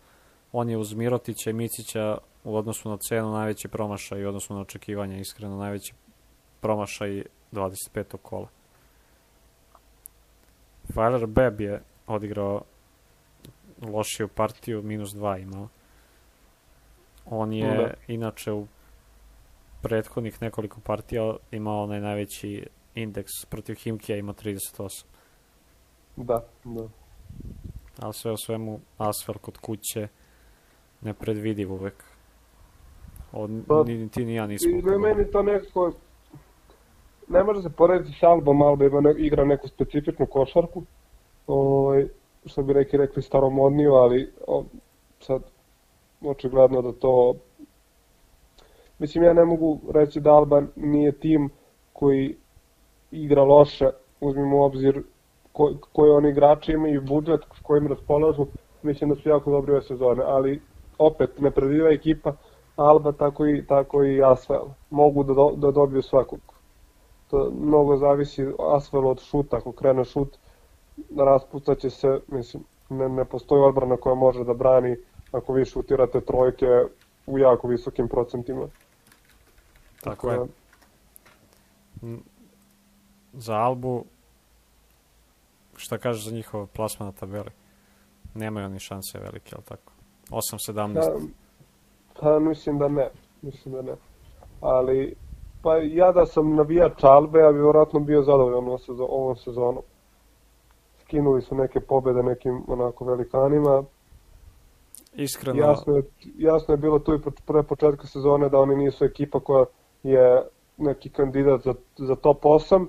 on 0.51 0.69
je 0.69 0.77
uz 0.77 0.93
Mirotića 0.93 1.49
i 1.49 1.53
Micića 1.53 2.17
u 2.43 2.55
odnosu 2.55 2.89
na 2.89 2.97
cenu 2.97 3.31
najveći 3.31 3.67
promašaj 3.67 4.19
i 4.19 4.25
u 4.25 4.27
odnosu 4.27 4.53
na 4.53 4.61
očekivanja, 4.61 5.17
iskreno 5.17 5.57
najveći 5.57 5.93
promašaj 6.61 7.23
25. 7.51 8.17
kola. 8.17 8.47
Tyler 10.87 11.25
Bebb 11.25 11.61
je 11.61 11.81
odigrao 12.07 12.61
lošiju 13.81 14.27
partiju, 14.27 14.83
minus 14.83 15.09
2 15.09 15.41
imao. 15.41 15.67
On 17.25 17.53
je 17.53 17.77
Da. 17.77 17.93
inače 18.07 18.51
u 18.51 18.67
prethodnih 19.81 20.41
nekoliko 20.41 20.81
partija 20.81 21.35
imao 21.51 21.83
onaj 21.83 22.01
najveći 22.01 22.67
indeks 22.95 23.31
protiv 23.49 23.75
Himkija 23.75 24.17
ima 24.17 24.33
38. 24.33 25.05
Da, 26.15 26.45
da. 26.63 26.87
Ali 27.99 28.13
sve 28.13 28.31
u 28.31 28.37
svemu 28.37 28.79
Asfel 28.97 29.35
kod 29.35 29.57
kuće 29.57 30.07
nepredvidiv 31.01 31.73
uvek. 31.73 32.12
Od, 33.33 33.51
Pa, 33.67 33.83
ni, 33.83 34.09
ti 34.09 34.25
ni 34.25 34.35
ja 34.35 34.47
nismo. 34.47 34.71
Ne, 34.91 34.97
meni 34.97 35.31
to 35.31 35.43
nekako... 35.43 35.91
Ne 37.27 37.43
može 37.43 37.61
se 37.61 37.69
porediti 37.69 38.17
s 38.19 38.23
Albom, 38.23 38.61
Alba 38.61 38.85
ima 38.85 39.01
ne, 39.01 39.13
igra 39.17 39.45
neku 39.45 39.67
specifičnu 39.67 40.25
košarku. 40.25 40.83
Ovaj, 41.47 42.07
što 42.45 42.63
bi 42.63 42.73
neki 42.73 42.97
rekli 42.97 43.21
staromodniju, 43.21 43.93
ali 43.93 44.31
o, 44.47 44.63
sad 45.19 45.41
očigledno 46.21 46.81
da 46.81 46.91
to... 46.91 47.33
Mislim, 48.99 49.23
ja 49.23 49.33
ne 49.33 49.45
mogu 49.45 49.79
reći 49.93 50.19
da 50.19 50.31
Alba 50.31 50.63
nije 50.75 51.11
tim 51.11 51.49
koji 51.93 52.35
igra 53.11 53.43
loše, 53.43 53.89
uzmimo 54.21 54.57
u 54.57 54.63
obzir 54.63 55.03
ko, 55.51 55.73
koji 55.91 56.11
oni 56.11 56.29
igrači 56.29 56.71
imaju 56.71 56.95
i 56.95 57.05
budžet 57.05 57.41
s 57.59 57.61
kojim 57.61 57.87
raspolažu, 57.87 58.47
mislim 58.83 59.09
da 59.09 59.15
su 59.15 59.29
jako 59.29 59.51
dobri 59.51 59.71
ove 59.71 59.81
sezone, 59.81 60.23
ali 60.25 60.61
opet 60.97 61.39
nepredvidiva 61.39 61.89
ekipa, 61.89 62.33
Alba 62.75 63.11
tako 63.11 63.47
i, 63.47 63.65
tako 63.67 64.03
i 64.03 64.23
Asvel. 64.23 64.65
Mogu 64.89 65.23
da, 65.23 65.33
do, 65.33 65.51
da 65.55 65.71
dobiju 65.71 66.01
svakog. 66.01 66.39
To 67.29 67.51
mnogo 67.59 67.97
zavisi 67.97 68.45
Asvel 68.75 69.07
od 69.07 69.21
šuta, 69.21 69.57
ako 69.57 69.71
krene 69.71 70.05
šut, 70.05 70.37
raspucaće 71.17 71.89
se, 71.89 72.19
mislim, 72.27 72.63
ne, 72.89 73.09
ne 73.09 73.25
postoji 73.25 73.63
odbrana 73.63 73.97
koja 73.97 74.15
može 74.15 74.43
da 74.43 74.53
brani 74.53 74.97
ako 75.31 75.53
vi 75.53 75.65
šutirate 75.65 76.21
trojke 76.21 76.65
u 77.27 77.39
jako 77.39 77.67
visokim 77.67 78.07
procentima. 78.07 78.67
Tako 80.03 80.31
je. 80.31 80.39
Za 83.33 83.53
Albu, 83.53 84.05
šta 85.75 85.97
kažeš 85.97 86.25
za 86.25 86.35
njihov 86.35 86.67
plasman 86.67 87.07
na 87.07 87.13
tabeli? 87.13 87.49
Nemaju 88.33 88.65
oni 88.65 88.79
šanse 88.79 89.19
velike, 89.19 89.55
ali 89.55 89.63
tako? 89.63 89.91
8-17. 90.29 90.93
Da, 90.93 91.11
pa 92.19 92.39
mislim 92.39 92.79
da 92.79 92.87
ne, 92.87 93.09
mislim 93.41 93.75
da 93.75 93.81
ne. 93.81 93.95
Ali, 94.61 95.15
pa 95.61 95.77
ja 95.77 96.11
da 96.11 96.25
sam 96.25 96.55
navijač 96.55 97.03
Albe, 97.03 97.39
ja 97.39 97.51
bi 97.51 97.59
vjerojatno 97.59 97.99
bio 97.99 98.21
zadovoljan 98.21 98.63
ovom 98.67 98.77
sezo- 98.79 99.07
ovom 99.09 99.35
sezonom. 99.35 99.83
Skinuli 101.01 101.41
su 101.41 101.55
neke 101.55 101.79
pobede 101.79 102.23
nekim 102.23 102.63
onako 102.67 103.05
velikanima. 103.05 103.83
Iskreno, 105.15 105.59
Jasno 105.59 105.95
je, 105.95 106.03
jasno 106.37 106.73
je 106.73 106.77
bilo 106.77 106.99
tu 106.99 107.13
i 107.13 107.19
pre 107.45 107.63
početka 107.63 108.07
sezone 108.07 108.49
da 108.49 108.59
oni 108.59 108.75
nisu 108.75 109.05
ekipa 109.05 109.39
koja 109.39 109.65
je 110.03 110.43
neki 110.77 111.09
kandidat 111.09 111.61
za, 111.61 111.73
za 111.97 112.15
top 112.15 112.43
8, 112.43 112.85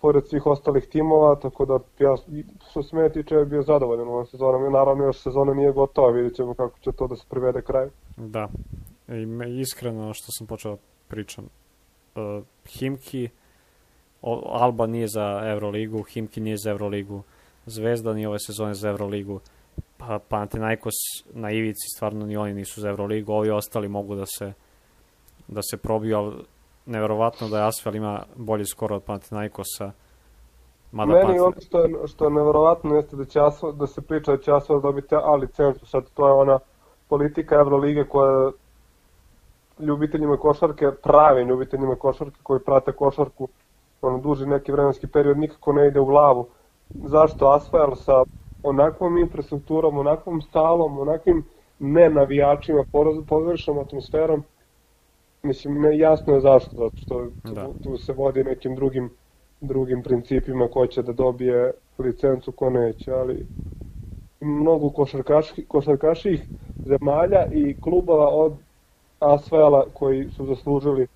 pored 0.00 0.28
svih 0.28 0.46
ostalih 0.46 0.86
timova, 0.86 1.34
tako 1.34 1.64
da 1.64 1.78
ja, 1.98 2.14
što 2.70 2.82
se 2.82 2.96
mene 2.96 3.08
tiče, 3.12 3.44
bio 3.44 3.62
zadovoljan 3.62 4.08
ovom 4.08 4.26
sezonom. 4.26 4.66
I 4.66 4.70
naravno 4.70 5.04
još 5.04 5.22
sezona 5.22 5.54
nije 5.54 5.72
gotova, 5.72 6.10
vidjet 6.10 6.34
ćemo 6.34 6.54
kako 6.54 6.78
će 6.78 6.92
to 6.92 7.06
da 7.06 7.16
se 7.16 7.24
privede 7.30 7.62
kraju. 7.62 7.90
Da. 8.16 8.48
I 9.08 9.26
me, 9.26 9.60
iskreno 9.60 10.14
što 10.14 10.26
sam 10.30 10.46
počeo 10.46 10.72
da 10.72 10.78
pričam. 11.08 11.44
Uh, 12.14 12.44
Himki, 12.66 13.28
o, 14.22 14.42
Alba 14.52 14.86
nije 14.86 15.08
za 15.08 15.42
Euroligu, 15.44 16.02
Himki 16.02 16.40
nije 16.40 16.56
za 16.56 16.70
Euroligu, 16.70 17.22
Zvezda 17.66 18.14
nije 18.14 18.28
ove 18.28 18.38
sezone 18.38 18.74
za 18.74 18.88
Euroligu, 18.88 19.40
pa 19.98 20.18
Panathinaikos 20.28 20.94
na 21.34 21.50
ivici 21.50 21.88
stvarno 21.96 22.26
ni 22.26 22.36
oni 22.36 22.54
nisu 22.54 22.80
za 22.80 22.88
Euroligu, 22.88 23.32
ovi 23.32 23.50
ostali 23.50 23.88
mogu 23.88 24.14
da 24.14 24.26
se 24.26 24.52
da 25.48 25.62
se 25.62 25.76
probiju, 25.76 26.16
ali 26.16 26.44
neverovatno 26.86 27.48
da 27.48 27.58
je 27.58 27.66
Asfel 27.66 27.96
ima 27.96 28.22
bolji 28.36 28.64
skor 28.64 28.92
od 28.92 29.02
Panathinaikosa. 29.02 29.92
Mada 30.92 31.12
Meni 31.12 31.24
Panathina- 31.24 31.42
ono 31.42 31.60
što 31.60 31.80
je, 31.80 32.08
što 32.08 32.24
je 32.24 32.30
neverovatno 32.30 32.96
jeste 32.96 33.16
da, 33.16 33.24
će 33.24 33.40
Asfal, 33.40 33.72
da 33.72 33.86
se 33.86 34.02
priča 34.02 34.32
da 34.32 34.38
će 34.38 34.52
Asfal 34.52 34.80
dobiti 34.80 35.14
A 35.14 35.34
licencu, 35.34 35.86
sad 35.86 36.04
to 36.14 36.26
je 36.26 36.32
ona 36.32 36.58
politika 37.08 37.54
Evrolige 37.54 38.04
koja 38.04 38.50
ljubiteljima 39.78 40.36
košarke, 40.36 40.90
pravim 41.02 41.48
ljubiteljima 41.48 41.96
košarke 41.96 42.36
koji 42.42 42.60
prate 42.60 42.92
košarku 42.92 43.48
ono, 44.02 44.18
duži 44.18 44.46
neki 44.46 44.72
vremenski 44.72 45.06
period 45.06 45.38
nikako 45.38 45.72
ne 45.72 45.86
ide 45.88 46.00
u 46.00 46.04
glavu. 46.04 46.48
Zašto 46.94 47.48
Asfal 47.48 47.94
sa 47.94 48.24
onakvom 48.62 49.18
infrastrukturom, 49.18 49.98
onakvom 49.98 50.42
stalom, 50.42 50.98
onakvim 50.98 51.44
ne 51.78 52.10
navijačima, 52.10 52.84
poroz- 52.92 53.24
pozorišnom 53.26 53.78
atmosferom, 53.78 54.44
mislim, 55.42 55.80
ne, 55.82 55.98
jasno 55.98 56.34
je 56.34 56.40
zašto, 56.40 56.78
zato 56.78 56.96
što 56.96 57.30
Da. 57.44 57.68
tu, 57.82 57.96
se 57.96 58.12
vodi 58.12 58.44
nekim 58.44 58.74
drugim 58.74 59.10
drugim 59.60 60.02
principima 60.02 60.68
ko 60.68 60.86
će 60.86 61.02
da 61.02 61.12
dobije 61.12 61.72
licencu, 61.98 62.52
ko 62.52 62.70
neće, 62.70 63.12
ali 63.12 63.46
mnogo 64.40 64.90
košarkaški, 64.90 65.64
košarkaših 65.64 66.42
zemalja 66.86 67.46
i 67.52 67.76
klubova 67.80 68.28
od 68.28 68.52
Asvela 69.20 69.86
koji 69.94 70.30
su 70.30 70.46
zaslužili 70.46 71.06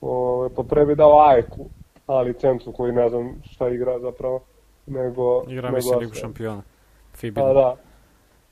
ovaj, 0.00 0.48
pa 0.56 0.62
pre 0.62 0.86
bi 0.86 0.94
dao 0.94 1.20
Ajeku 1.28 1.66
A 2.08 2.20
licencu 2.20 2.72
koji 2.72 2.92
ne 2.92 3.08
znam 3.08 3.42
šta 3.50 3.68
igra 3.68 3.98
zapravo 3.98 4.40
nego 4.86 5.44
Igra 5.48 5.62
nego 5.62 5.76
mi 5.76 5.82
se 5.82 5.96
Ligu 5.96 6.14
šampiona. 6.14 6.62
FIBA. 7.14 7.40
Pa 7.40 7.52
da. 7.52 7.76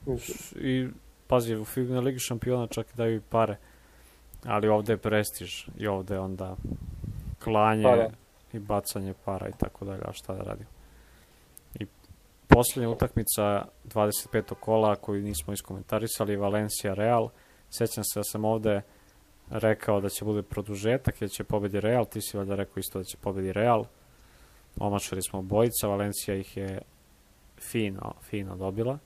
Mislim, 0.06 0.64
I 0.66 0.88
pazi, 1.26 1.56
u 1.56 1.64
FIBA 1.64 1.94
na 1.94 2.00
Ligi 2.00 2.18
šampiona 2.18 2.66
čak 2.66 2.86
daju 2.96 3.16
i 3.16 3.20
pare. 3.20 3.56
Ali 4.44 4.68
ovde 4.68 4.92
je 4.92 4.96
prestiž 4.96 5.68
i 5.78 5.86
ovde 5.86 6.18
onda 6.18 6.56
klanje 7.44 7.82
Pa 7.82 7.96
da. 7.96 8.10
i 8.52 8.58
bacanje 8.58 9.14
para 9.24 9.48
i 9.48 9.52
tako 9.58 9.84
dalje, 9.84 10.02
a 10.04 10.12
šta 10.12 10.34
da 10.34 10.42
radim. 10.42 10.66
I 12.56 12.58
posljednja 12.58 12.90
utakmica 12.90 13.64
25. 13.84 14.54
kola 14.60 14.96
koju 14.96 15.22
nismo 15.22 15.52
iskomentarisali, 15.52 16.36
Valencia 16.36 16.94
Real. 16.94 17.28
Sećam 17.70 18.04
se 18.04 18.20
da 18.20 18.24
sam 18.24 18.44
ovde 18.44 18.82
rekao 19.50 20.00
da 20.00 20.08
će 20.08 20.24
bude 20.24 20.42
produžetak, 20.42 21.20
jer 21.20 21.30
će 21.30 21.44
pobedi 21.44 21.80
Real, 21.80 22.06
ti 22.06 22.20
si 22.20 22.36
valjda 22.36 22.54
rekao 22.54 22.80
isto 22.80 22.98
da 22.98 23.04
će 23.04 23.16
pobedi 23.16 23.52
Real. 23.52 23.84
Omašali 24.78 25.22
smo 25.22 25.42
bojica, 25.42 25.86
Valencija 25.86 26.36
ih 26.36 26.56
je 26.56 26.82
fino, 27.60 28.14
fino 28.22 28.56
dobila. 28.56 28.98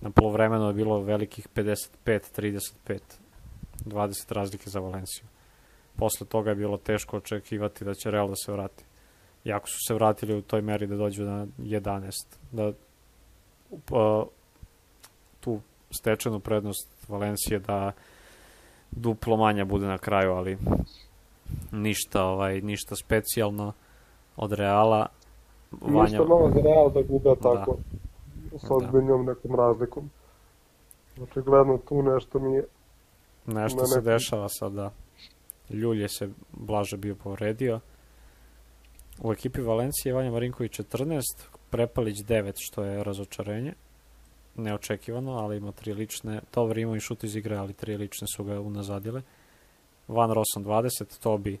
Na 0.00 0.10
polovremenu 0.10 0.66
je 0.66 0.74
bilo 0.74 1.00
velikih 1.00 1.48
55-35, 1.54 2.98
20 3.84 4.32
razlike 4.34 4.70
za 4.70 4.80
Valenciju. 4.80 5.24
Posle 5.96 6.26
toga 6.26 6.50
je 6.50 6.56
bilo 6.56 6.76
teško 6.76 7.16
očekivati 7.16 7.84
da 7.84 7.94
će 7.94 8.10
Real 8.10 8.28
da 8.28 8.36
se 8.36 8.52
vrati. 8.52 8.84
Jako 9.44 9.68
su 9.68 9.78
se 9.86 9.94
vratili 9.94 10.34
u 10.34 10.42
toj 10.42 10.62
meri 10.62 10.86
da 10.86 10.96
dođu 10.96 11.24
na 11.24 11.46
11, 11.58 12.10
da 12.52 12.72
uh, 13.70 14.26
tu 15.40 15.60
stečenu 15.90 16.40
prednost 16.40 17.08
Valencije 17.08 17.58
da 17.58 17.92
duplo 18.90 19.36
manja 19.36 19.64
bude 19.64 19.86
na 19.86 19.98
kraju, 19.98 20.32
ali 20.32 20.58
ništa 21.72 22.24
ovaj 22.24 22.60
ništa 22.60 22.96
specijalno 22.96 23.72
od 24.36 24.52
Reala. 24.52 25.06
Ništa 25.82 26.18
novo 26.18 26.50
za 26.50 26.60
Real 26.62 26.90
da 26.90 27.02
gube 27.02 27.30
tako 27.42 27.76
sa 28.52 28.66
Da. 28.68 28.74
ozbiljnom 28.76 29.24
nekom 29.24 29.54
razlikom. 29.56 30.10
Očigledno 31.22 31.78
tu 31.78 32.02
nešto 32.04 32.38
nije 32.38 32.64
Nešto 33.46 33.86
se 33.86 33.96
nekom- 33.96 34.04
dešava 34.04 34.48
sada. 34.48 34.90
Ljulje 35.70 36.08
se 36.08 36.28
blaže 36.52 36.96
bio 36.96 37.14
povredio. 37.14 37.80
U 39.20 39.32
ekipi 39.32 39.60
Valencije 39.60 40.14
Vanja 40.14 40.30
Marinković 40.30 40.80
14, 40.80 41.20
Prepalić 41.70 42.16
9, 42.16 42.52
što 42.58 42.84
je 42.84 43.04
razočarenje. 43.04 43.74
Neočekivano, 44.56 45.32
ali 45.32 45.56
ima 45.56 45.72
tri 45.72 45.94
lične. 45.94 46.40
Dobar 46.54 46.78
ima 46.78 46.96
i 46.96 47.00
šut 47.00 47.24
iz 47.24 47.36
igre, 47.36 47.56
ali 47.56 47.72
tri 47.72 47.96
lične 47.96 48.26
su 48.36 48.44
ga 48.44 48.60
unazadile. 48.60 49.22
Van 50.08 50.30
Rossum 50.30 50.64
20, 50.64 51.22
Tobi 51.22 51.58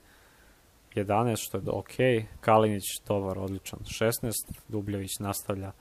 11, 0.94 1.36
što 1.36 1.58
je 1.58 1.62
ok. 1.66 2.26
Kalinić, 2.40 2.82
dobar, 3.08 3.38
odličan, 3.38 3.78
16. 3.78 4.32
Dubljević 4.68 5.18
nastavlja 5.20 5.72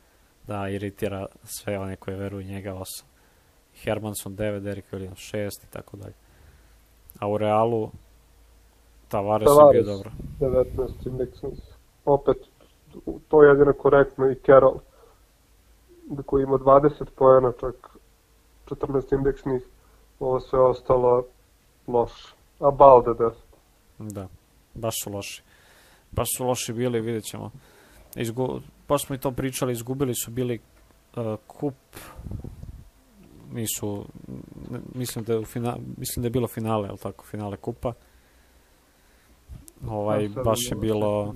da 0.47 0.69
iritira 0.69 1.25
sve 1.43 1.79
one 1.79 1.95
koje 1.95 2.17
veruju 2.17 2.43
njega 2.43 2.73
8. 2.73 3.03
Hermanson 3.83 4.37
9, 4.37 4.59
Derek 4.59 4.85
Williams 4.91 5.35
6 5.35 5.63
i 5.63 5.71
tako 5.71 5.97
dalje. 5.97 6.13
A 7.19 7.27
u 7.27 7.37
Realu 7.37 7.91
Tavares, 9.11 9.45
Tavares 9.45 9.75
je 9.75 9.83
bio 9.83 9.93
dobro. 9.93 10.11
19 10.39 11.07
indeksnih. 11.07 11.59
Opet, 12.05 12.37
to 13.27 13.43
je 13.43 13.49
jedino 13.49 13.73
korektno 13.73 14.31
i 14.31 14.35
Carroll 14.45 14.79
koji 16.25 16.43
ima 16.43 16.57
20 16.57 17.05
pojena, 17.15 17.51
čak 17.59 17.75
14 18.65 19.17
indeksnih, 19.17 19.61
ovo 20.19 20.39
sve 20.39 20.59
ostalo 20.59 21.25
loše. 21.87 22.35
A 22.59 22.71
Balde 22.71 23.09
10. 23.09 23.31
Da, 23.99 24.27
baš 24.73 24.93
su 25.03 25.11
loši. 25.11 25.43
Baš 26.11 26.27
su 26.37 26.45
loši 26.45 26.73
bili, 26.73 27.01
vidjet 27.01 27.23
ćemo. 27.23 27.51
Izgu, 28.15 28.59
baš 28.87 29.05
smo 29.05 29.15
i 29.15 29.19
to 29.19 29.31
pričali, 29.31 29.73
izgubili 29.73 30.15
su 30.15 30.31
bili 30.31 30.59
uh, 31.15 31.35
kup 31.47 31.75
nisu 33.53 34.05
mislim 34.95 35.25
da 35.25 35.33
je 35.33 35.39
u 35.39 35.45
fina, 35.45 35.77
mislim 35.97 36.21
da 36.21 36.25
je 36.25 36.31
bilo 36.31 36.47
finale, 36.47 36.89
al 36.89 36.97
tako, 36.97 37.25
finale 37.25 37.57
kupa. 37.57 37.93
Ovaj 39.87 40.29
baš 40.45 40.59
je 40.71 40.75
bilo 40.75 41.33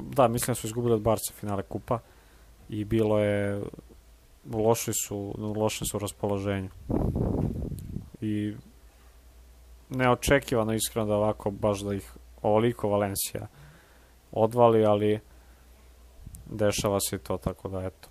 da, 0.00 0.28
mislim 0.28 0.52
da 0.52 0.54
su 0.54 0.66
izgubili 0.66 0.94
od 0.94 1.02
Barca 1.02 1.32
finale 1.32 1.62
kupa 1.62 1.98
i 2.68 2.84
bilo 2.84 3.18
je 3.18 3.62
loši 4.54 4.92
su, 4.92 5.34
u 5.38 5.52
lošem 5.52 5.86
su 5.86 5.98
raspoloženju. 5.98 6.68
I 8.20 8.54
neočekivano 9.90 10.72
iskreno 10.72 11.06
da 11.06 11.14
ovako 11.14 11.50
baš 11.50 11.80
da 11.80 11.94
ih 11.94 12.12
ovoliko 12.42 12.88
Valencija 12.88 13.46
odvali, 14.32 14.84
ali 14.84 15.20
dešava 16.50 17.00
se 17.00 17.18
to, 17.18 17.36
tako 17.38 17.68
da 17.68 17.80
eto. 17.80 18.08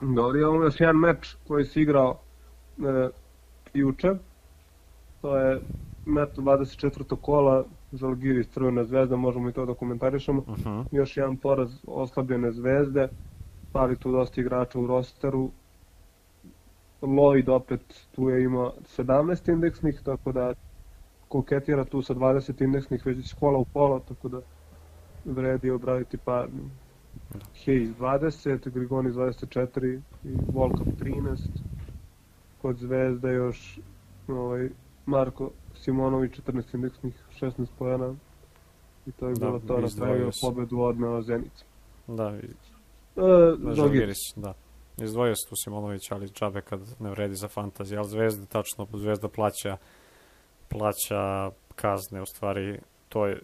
Dobro, 0.00 0.38
imamo 0.38 0.64
još 0.64 0.80
jedan 0.80 0.96
meč 0.96 1.36
koji 1.48 1.64
se 1.64 1.80
igrao 1.80 2.18
e, 2.78 3.08
juče. 3.74 4.08
To 5.20 5.36
je 5.36 5.60
meč 6.06 6.28
24. 6.36 7.16
kola 7.20 7.64
Žalgiris 7.96 8.48
Crvena 8.48 8.84
zvezda, 8.84 9.16
možemo 9.16 9.48
i 9.48 9.52
to 9.52 9.66
da 9.66 9.74
komentarišemo. 9.74 10.40
Uh 10.40 10.46
-huh. 10.46 10.84
Još 10.92 11.16
jedan 11.16 11.36
poraz 11.36 11.70
oslabljene 11.86 12.52
zvezde, 12.52 13.08
pali 13.72 13.96
tu 13.96 14.12
dosta 14.12 14.40
igrača 14.40 14.78
u 14.78 14.86
rosteru. 14.86 15.50
Lloyd 17.02 17.50
opet 17.50 18.06
tu 18.14 18.28
je 18.30 18.44
ima 18.44 18.70
17 18.98 19.52
indeksnih, 19.52 20.00
tako 20.04 20.32
da 20.32 20.54
koketira 21.28 21.84
tu 21.84 22.02
sa 22.02 22.14
20 22.14 22.64
indeksnih 22.64 23.06
već 23.06 23.32
kola 23.32 23.58
u 23.58 23.64
pola, 23.64 24.00
tako 24.00 24.28
da 24.28 24.40
vredi 25.24 25.70
obraditi. 25.70 26.18
Da. 26.26 26.46
Hayes 27.66 27.94
20, 27.98 28.70
Grigonis 28.70 29.14
24 29.14 30.00
i 30.24 30.36
Volkov 30.52 30.86
13. 30.86 31.38
Kod 32.62 32.76
Zvezda 32.76 33.30
još 33.30 33.80
ovaj, 34.28 34.68
Marko 35.06 35.50
Simonović 35.74 36.32
14 36.32 36.74
indeksnih, 36.74 37.14
16 37.40 37.66
pojena. 37.78 38.14
I 39.06 39.12
to 39.12 39.28
je 39.28 39.34
da, 39.34 39.46
bilo 39.46 39.58
to, 39.58 39.78
napravio 39.80 40.30
pobedu 40.42 40.80
odneo 40.80 41.22
Zenica. 41.22 41.64
Da, 42.06 42.36
i... 42.42 42.46
E, 43.16 43.74
Žalgiris, 43.74 44.18
da. 44.36 44.54
Izdvojio 45.02 45.34
se 45.34 45.48
tu 45.48 45.54
Simonović, 45.64 46.10
ali 46.10 46.28
džabe 46.28 46.60
kad 46.60 46.80
ne 47.00 47.10
vredi 47.10 47.34
za 47.34 47.48
fantaziju, 47.48 47.98
ali 47.98 48.08
Zvezda, 48.08 48.46
tačno, 48.46 48.86
Zvezda 48.92 49.28
plaća 49.28 49.76
plaća 50.68 51.50
kazne, 51.74 52.22
u 52.22 52.26
stvari 52.26 52.80
to 53.08 53.26
je 53.26 53.40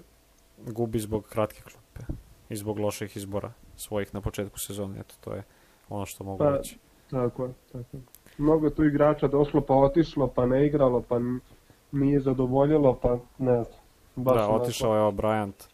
gubi 0.58 0.98
zbog 0.98 1.24
kratke 1.24 1.62
klupe 1.62 2.12
i 2.48 2.56
zbog 2.56 2.78
loših 2.78 3.16
izbora 3.16 3.52
svojih 3.76 4.14
na 4.14 4.20
početku 4.20 4.58
sezone, 4.58 5.00
eto 5.00 5.14
to 5.20 5.34
je 5.34 5.42
ono 5.88 6.06
što 6.06 6.24
mogu 6.24 6.38
pa, 6.38 6.50
reći. 6.50 6.78
Tako 7.10 7.44
je, 7.44 7.52
tako 7.72 7.96
je. 7.96 8.02
Mnogo 8.38 8.70
tu 8.70 8.84
igrača 8.84 9.28
došlo 9.28 9.60
pa 9.60 9.74
otišlo, 9.74 10.26
pa 10.26 10.46
ne 10.46 10.66
igralo, 10.66 11.02
pa 11.08 11.18
nije 11.92 12.20
zadovoljilo, 12.20 12.98
pa 13.02 13.18
ne 13.38 13.64
znam. 13.64 13.78
Baš 14.16 14.36
da, 14.36 14.48
otišao 14.48 14.94
je 14.94 15.12
Bryant, 15.12 15.68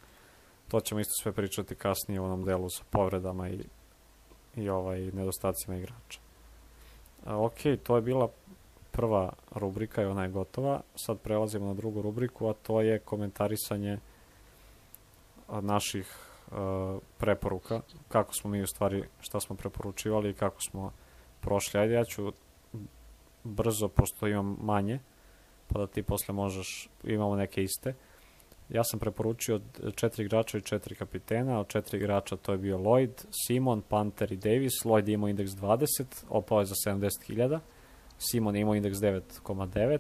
to 0.69 0.81
ćemo 0.81 1.01
isto 1.01 1.13
sve 1.23 1.33
pričati 1.33 1.75
kasnije 1.75 2.21
u 2.21 2.25
onom 2.25 2.45
delu 2.45 2.71
sa 2.71 2.85
povredama 2.91 3.49
i, 3.49 3.65
i 4.57 4.69
ovaj 4.69 5.01
nedostacima 5.01 5.77
igrača. 5.77 6.21
A, 7.27 7.45
ok, 7.45 7.59
to 7.83 7.97
je 7.97 8.03
bila 8.03 8.29
prva 8.91 9.33
rubrika 9.55 10.03
i 10.03 10.07
ona 10.07 10.23
je 10.23 10.31
gotova. 10.31 10.81
Sad 10.95 11.19
prelazimo 11.19 11.67
na 11.67 11.75
drugu 11.75 12.03
rubriku, 12.03 12.49
a 12.49 12.53
to 12.53 12.81
je 12.81 12.99
komentarisanje 12.99 13.99
naših 15.49 16.17
uh, 16.51 16.57
preporuka, 17.19 17.81
kako 18.09 18.35
smo 18.35 18.51
mi 18.51 18.63
u 18.63 18.67
stvari, 18.67 19.05
šta 19.21 19.41
smo 19.41 19.57
preporučivali 19.57 20.31
i 20.31 20.35
kako 20.35 20.63
smo 20.63 20.93
prošli. 21.41 21.81
Ajde, 21.81 21.95
ja 21.95 22.05
ću 22.05 22.33
brzo, 23.45 23.89
pošto 23.89 24.27
imam 24.27 24.57
manje, 24.61 24.99
pa 25.69 25.79
da 25.79 25.87
ti 25.87 26.03
posle 26.03 26.35
možeš, 26.35 26.89
imamo 27.05 27.37
neke 27.37 27.63
iste. 27.63 27.95
Ja 28.69 28.85
sam 28.85 29.01
preporučio 29.01 29.61
četiri 29.95 30.25
igrača 30.25 30.59
i 30.59 30.61
četiri 30.61 30.95
kapitena, 30.95 31.61
od 31.61 31.69
četiri 31.69 31.99
igrača 31.99 32.37
to 32.37 32.53
je 32.53 32.59
bio 32.59 32.79
Lloyd, 32.79 33.25
Simon, 33.47 33.83
Panter 33.83 34.33
i 34.33 34.37
Davis. 34.37 34.73
Lloyd 34.85 35.09
je 35.09 35.15
imao 35.15 35.29
indeks 35.29 35.51
20, 35.51 35.87
opao 36.29 36.61
je 36.61 36.67
za 36.67 36.75
70.000. 36.87 37.59
Simon 38.19 38.57
je 38.57 38.61
imao 38.61 38.75
indeks 38.75 38.99
9,9, 38.99 39.99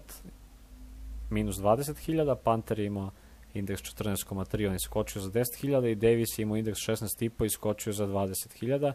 minus 1.30 1.56
20.000, 1.56 2.36
Panter 2.44 2.78
je 2.78 2.86
imao 2.86 3.10
indeks 3.54 3.82
14,3, 3.82 4.66
on 4.66 4.72
je 4.72 4.78
skočio 4.78 5.22
za 5.22 5.30
10.000 5.30 5.90
i 5.90 5.94
Davis 5.94 6.38
je 6.38 6.42
imao 6.42 6.56
indeks 6.56 6.78
16,5 6.78 7.44
i 7.44 7.50
skočio 7.50 7.92
za 7.92 8.06
20.000, 8.06 8.92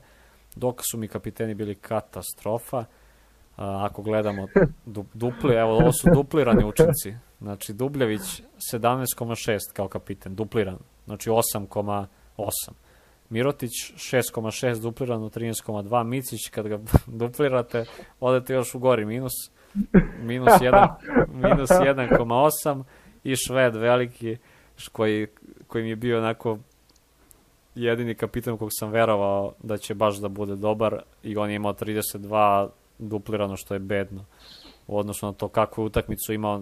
dok 0.55 0.81
su 0.91 0.97
mi 0.97 1.07
kapiteni 1.07 1.53
bili 1.53 1.75
katastrofa. 1.75 2.85
Ako 3.55 4.01
gledamo 4.01 4.47
du, 4.85 5.05
dupli, 5.13 5.55
evo 5.55 5.71
ovo 5.71 5.91
su 5.91 6.07
duplirani 6.13 6.65
učinci. 6.65 7.15
Znači 7.41 7.73
Dubljević 7.73 8.21
17,6 8.73 9.57
kao 9.73 9.87
kapiten, 9.87 10.35
dupliran. 10.35 10.77
Znači 11.05 11.29
8,8. 11.29 12.47
Mirotić 13.29 13.71
6,6 13.95 14.81
duplirano 14.81 15.29
13,2, 15.29 16.03
Micić 16.03 16.49
kad 16.49 16.67
ga 16.67 16.79
duplirate 17.21 17.85
odete 18.19 18.53
još 18.53 18.75
u 18.75 18.79
gori 18.79 19.05
minus 19.05 19.33
minus 20.19 20.53
1 20.53 20.87
minus 21.33 21.69
1,8 21.69 22.83
i 23.23 23.35
Šved 23.35 23.75
veliki 23.75 24.37
koji, 24.91 25.27
koji 25.67 25.83
mi 25.83 25.89
je 25.89 25.95
bio 25.95 26.17
onako 26.17 26.57
jedini 27.75 28.15
kapitan 28.15 28.57
kog 28.57 28.69
sam 28.71 28.91
verovao 28.91 29.53
da 29.63 29.77
će 29.77 29.93
baš 29.93 30.17
da 30.17 30.27
bude 30.27 30.55
dobar 30.55 31.01
i 31.23 31.37
on 31.37 31.49
je 31.49 31.55
imao 31.55 31.73
32 31.73 32.69
duplirano 33.09 33.57
što 33.57 33.73
je 33.73 33.79
bedno 33.79 34.25
u 34.87 34.97
odnosu 34.97 35.25
na 35.25 35.33
to 35.33 35.47
kakvu 35.47 35.85
utakmicu 35.85 36.33
imao 36.33 36.61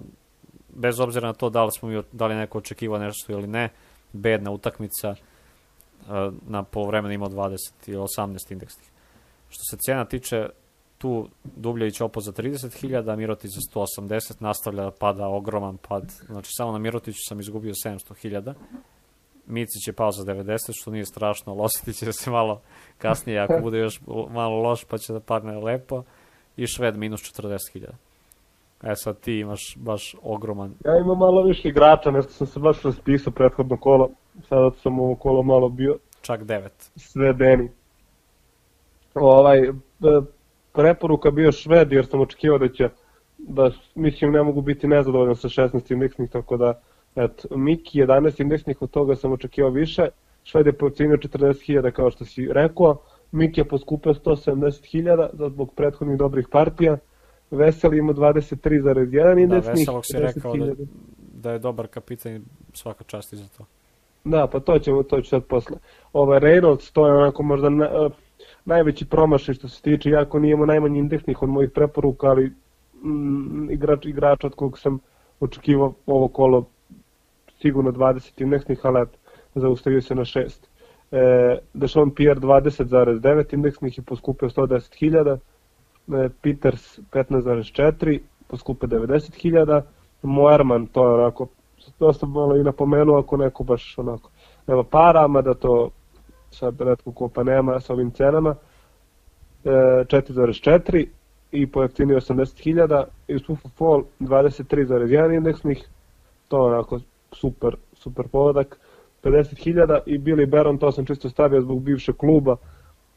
bez 0.76 1.00
obzira 1.00 1.28
na 1.28 1.34
to 1.34 1.50
da 1.50 1.64
li 1.64 1.72
smo 1.72 1.90
mi 1.90 2.02
da 2.12 2.28
li 2.28 2.36
neko 2.36 2.58
očekivao 2.58 3.00
nešto 3.00 3.32
ili 3.32 3.48
ne 3.48 3.70
bedna 4.14 4.52
utakmica 4.52 5.16
na 6.48 6.64
polovremenu 6.64 7.14
imao 7.14 7.30
20 7.30 7.58
ili 7.88 7.98
18 7.98 8.52
indeksnih. 8.52 8.90
Što 9.50 9.64
se 9.72 9.78
cena 9.86 10.06
tiče, 10.06 10.50
tu 10.98 11.30
Dubljević 11.44 12.02
opo 12.02 12.22
za 12.22 12.32
30.000, 12.32 13.16
Mirotić 13.16 13.52
za 13.52 13.80
180, 13.80 14.34
nastavlja 14.40 14.84
da 14.84 14.92
pada 14.92 15.28
ogroman 15.28 15.78
pad. 15.78 16.12
Znači, 16.26 16.50
samo 16.58 16.72
na 16.72 16.78
Mirotiću 16.78 17.20
sam 17.28 17.40
izgubio 17.40 17.74
700.000. 17.86 18.54
Micić 19.46 19.88
je 19.88 19.94
pao 19.94 20.12
za 20.12 20.24
90, 20.24 20.58
što 20.74 20.92
nije 20.92 21.06
strašno, 21.06 21.54
Lositi 21.54 21.94
će 21.94 22.14
se 22.14 22.32
malo 22.32 22.62
kasnije, 22.98 23.40
ako 23.40 23.60
bude 23.62 23.80
još 23.80 24.02
malo 24.30 24.62
loš, 24.62 24.84
pa 24.84 24.98
će 24.98 25.14
da 25.14 25.20
padne 25.20 25.58
lepo. 25.58 26.04
I 26.62 26.68
Šved 26.68 26.98
minus 26.98 27.22
40.000. 27.22 27.88
E 28.84 28.96
sad 28.96 29.20
ti 29.20 29.40
imaš 29.40 29.76
baš 29.78 30.16
ogroman... 30.24 30.74
Ja 30.86 30.98
imam 30.98 31.18
malo 31.18 31.44
više 31.44 31.70
igrača, 31.70 32.12
nešto 32.12 32.32
sam 32.32 32.48
se 32.48 32.60
baš 32.60 32.82
raspisao 32.84 33.34
prethodno 33.34 33.78
kolo. 33.78 34.10
Sada 34.50 34.72
sam 34.72 35.00
ovo 35.00 35.16
kolo 35.16 35.44
malo 35.44 35.70
bio... 35.70 35.98
Čak 36.22 36.44
devet. 36.44 36.92
Sve 36.96 37.34
Deni. 37.34 37.70
Ovaj, 39.14 39.60
e, 39.60 39.72
preporuka 40.74 41.32
bio 41.32 41.52
Šved, 41.52 41.92
jer 41.92 42.06
sam 42.06 42.22
očekivao 42.22 42.58
da 42.58 42.70
će 42.70 42.90
da 43.38 43.72
mislim 43.96 44.32
ne 44.32 44.44
mogu 44.44 44.62
biti 44.62 44.88
nezadovoljan 44.88 45.36
sa 45.36 45.50
16 45.50 45.94
indeksnih, 45.94 46.30
tako 46.30 46.58
da 46.58 46.82
eto, 47.16 47.56
Miki 47.56 48.02
11 48.02 48.42
indeksnih, 48.42 48.82
od 48.82 48.90
toga 48.90 49.16
sam 49.16 49.32
očekivao 49.32 49.72
više, 49.72 50.08
Šved 50.44 50.66
je 50.66 50.74
pocenio 50.74 51.18
40.000 51.18 51.92
kao 51.92 52.12
što 52.12 52.26
si 52.26 52.48
rekao, 52.52 52.98
Miki 53.32 53.60
je 53.60 53.66
poskupio 53.66 54.14
170.000 54.14 55.50
zbog 55.50 55.74
prethodnih 55.76 56.18
dobrih 56.18 56.48
partija, 56.52 56.98
Veseli 57.52 57.98
ima 57.98 58.14
23,1 58.14 59.42
indeksnih. 59.42 59.64
Da, 59.64 59.72
Veselog 59.72 60.06
si 60.06 60.18
rekao 60.20 60.58
da, 60.58 60.74
da 61.18 61.52
je 61.52 61.60
dobar 61.60 61.88
kapitan 61.88 62.46
svaka 62.74 63.04
čast 63.04 63.34
i 63.34 63.36
za 63.36 63.48
to. 63.58 63.66
Da, 64.24 64.48
pa 64.48 64.60
to 64.60 64.80
ćemo, 64.80 65.04
to 65.04 65.22
ću 65.22 65.30
sad 65.30 65.44
posle. 65.46 65.78
Ovaj 66.14 66.40
Reynolds, 66.40 66.92
to 66.94 67.08
je 67.08 67.14
onako 67.14 67.44
možda, 67.44 67.70
ne, 67.70 67.90
najveći 68.66 69.06
promašaj 69.06 69.56
što 69.56 69.68
se 69.68 69.82
tiče, 69.82 70.10
jako 70.10 70.40
nije 70.40 70.52
imao 70.52 70.66
najmanji 70.66 71.00
indeksnih 71.00 71.42
od 71.42 71.50
mojih 71.50 71.72
preporuka, 71.72 72.28
ali 72.28 72.52
mm, 73.04 73.72
igrač, 73.72 74.06
igrač 74.06 74.44
od 74.44 74.56
kog 74.56 74.80
sam 74.80 75.00
očekivao 75.40 75.94
ovo 76.06 76.28
kolo 76.28 76.66
sigurno 77.62 77.92
20 77.92 78.42
indeksnih, 78.42 78.80
ali 78.84 79.06
zaustavio 79.56 80.02
se 80.02 80.16
na 80.16 80.22
6. 80.22 80.71
E, 81.12 81.58
Dešon 81.74 82.12
Pierre 82.16 82.40
20,9 82.40 83.54
indeksnih 83.54 83.98
je 83.98 84.04
poskupio 84.04 84.50
110.000, 84.50 85.38
e, 85.38 86.30
Peters 86.42 87.00
15,4 87.12 88.20
poskupe 88.48 88.88
90.000, 88.88 89.82
Moerman 90.22 90.88
to 90.88 91.08
je 91.08 91.14
onako 91.14 91.48
dosta 92.00 92.26
malo 92.26 92.56
i 92.58 92.64
napomenuo 92.64 93.20
ako 93.20 93.38
neko 93.38 93.64
baš 93.64 93.98
onako 93.98 94.30
nema 94.68 94.84
para, 94.84 95.28
mada 95.28 95.54
to 95.54 95.90
sad 96.52 96.82
redko 96.82 97.12
ko 97.12 97.28
pa 97.28 97.44
nema 97.44 97.80
sa 97.80 97.94
ovim 97.94 98.12
cenama, 98.12 98.56
e, 99.64 99.70
4,4 99.70 101.08
i 101.52 101.68
pojeftinio 101.68 102.18
80.000 102.18 103.04
i 103.28 103.40
Sufa 103.40 103.70
Fall 103.70 104.04
23,1 104.20 105.36
indeksnih, 105.36 105.88
to 106.48 106.58
je 106.58 106.74
onako 106.74 107.00
super, 107.32 107.76
super 107.94 108.28
pogodak, 108.28 108.80
50.000 109.24 110.00
i 110.06 110.18
Billy 110.18 110.50
Baron, 110.50 110.78
to 110.78 110.92
sam 110.92 111.06
čisto 111.06 111.30
stavio 111.30 111.62
zbog 111.62 111.82
bivšeg 111.82 112.16
kluba, 112.16 112.56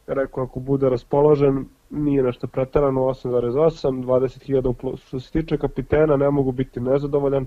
rekao 0.07 0.45
ako 0.45 0.61
bude 0.61 0.89
raspoložen, 0.89 1.65
nije 1.91 2.23
nešto 2.23 2.47
pretarano, 2.47 3.01
8,8, 3.01 4.05
20.000 4.05 4.69
u 4.69 4.73
plus. 4.73 5.07
Što 5.07 5.21
se 5.21 5.33
tiče 5.33 5.59
kapitena, 5.59 6.17
ne 6.17 6.31
mogu 6.31 6.53
biti 6.53 6.81
nezadovoljan, 6.81 7.47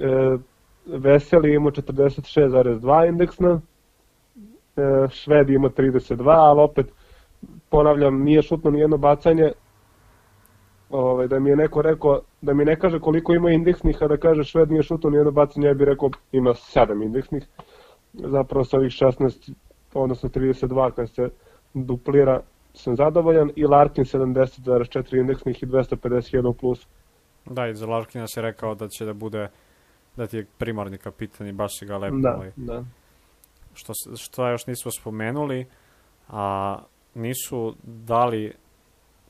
e, 0.00 0.38
Veseli 0.86 1.54
ima 1.54 1.70
46,2 1.70 3.08
indeksna, 3.08 3.60
e, 4.76 5.08
Šved 5.10 5.50
ima 5.50 5.68
32, 5.68 6.22
ali 6.26 6.60
opet 6.60 6.86
ponavljam, 7.68 8.22
nije 8.22 8.42
šutno 8.42 8.70
ni 8.70 8.80
jedno 8.80 8.96
bacanje, 8.96 9.52
ovaj, 10.90 11.28
da 11.28 11.38
mi 11.38 11.50
je 11.50 11.56
neko 11.56 11.82
rekao, 11.82 12.20
da 12.42 12.54
mi 12.54 12.64
ne 12.64 12.76
kaže 12.76 13.00
koliko 13.00 13.34
ima 13.34 13.50
indeksnih, 13.50 13.96
a 14.00 14.08
da 14.08 14.16
kaže 14.16 14.44
Šved 14.44 14.70
nije 14.70 14.82
šutno 14.82 15.10
ni 15.10 15.16
jedno 15.16 15.30
bacanje, 15.30 15.66
ja 15.66 15.74
bih 15.74 15.86
rekao 15.86 16.10
ima 16.32 16.50
7 16.50 17.04
indeksnih, 17.04 17.46
zapravo 18.12 18.64
sa 18.64 18.76
ovih 18.76 18.90
16, 18.90 19.52
odnosno 19.94 20.28
32 20.28 20.90
kad 20.90 21.10
se 21.10 21.28
duplira 21.74 22.40
sam 22.74 22.96
zadovoljan 22.96 23.50
i 23.56 23.64
Larkin 23.64 24.04
70,4 24.04 25.20
indeksnih 25.20 25.62
i 25.62 25.66
251 25.66 26.52
plus. 26.52 26.86
Da, 27.46 27.66
i 27.66 27.74
za 27.74 27.86
Larkina 27.86 28.26
se 28.26 28.42
rekao 28.42 28.74
da 28.74 28.88
će 28.88 29.04
da 29.04 29.12
bude 29.12 29.48
da 30.16 30.26
ti 30.26 30.36
je 30.36 30.46
primarni 30.58 30.98
kapitan 30.98 31.46
i 31.46 31.52
baš 31.52 31.78
si 31.78 31.86
ga 31.86 31.96
lepo 31.96 32.16
Da, 32.16 32.34
ovaj, 32.36 32.52
da. 32.56 32.84
što, 33.74 33.92
što 34.16 34.48
još 34.48 34.66
nismo 34.66 34.90
spomenuli, 34.90 35.66
a 36.28 36.78
nisu 37.14 37.74
dali 37.84 38.52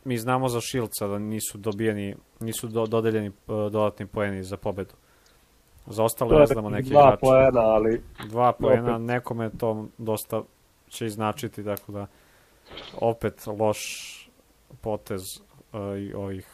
mi 0.09 0.19
znamo 0.19 0.49
za 0.49 0.61
Šilca 0.61 1.07
da 1.07 1.19
nisu 1.19 1.59
dobijeni, 1.59 2.17
nisu 2.41 2.69
do, 2.69 2.87
dodeljeni 2.87 3.29
uh, 3.29 3.35
dodatni 3.47 4.07
poeni 4.07 4.43
za 4.45 4.57
pobedu. 4.57 4.95
Za 5.87 6.05
ostale 6.05 6.39
ne 6.39 6.47
znamo 6.47 6.71
neki 6.71 6.91
dva 6.91 7.01
igrači. 7.01 7.21
poena, 7.21 7.61
ali 7.61 8.03
Dva 8.29 8.53
poena, 8.53 8.95
opet. 8.95 9.07
nekome 9.07 9.51
to 9.59 9.87
dosta 9.99 10.43
će 10.89 11.07
iznačiti, 11.07 11.65
tako 11.65 11.93
da 11.93 12.07
opet 13.01 13.47
loš 13.47 13.79
potez 14.81 15.23
uh, 15.41 15.81
ovih 16.17 16.47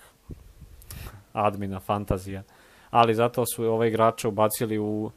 admina 1.33 1.81
fantazija. 1.81 2.43
Ali 2.91 3.15
zato 3.15 3.45
su 3.47 3.65
ove 3.65 3.89
igrače 3.89 4.29
ubacili 4.29 4.79
u, 4.79 5.11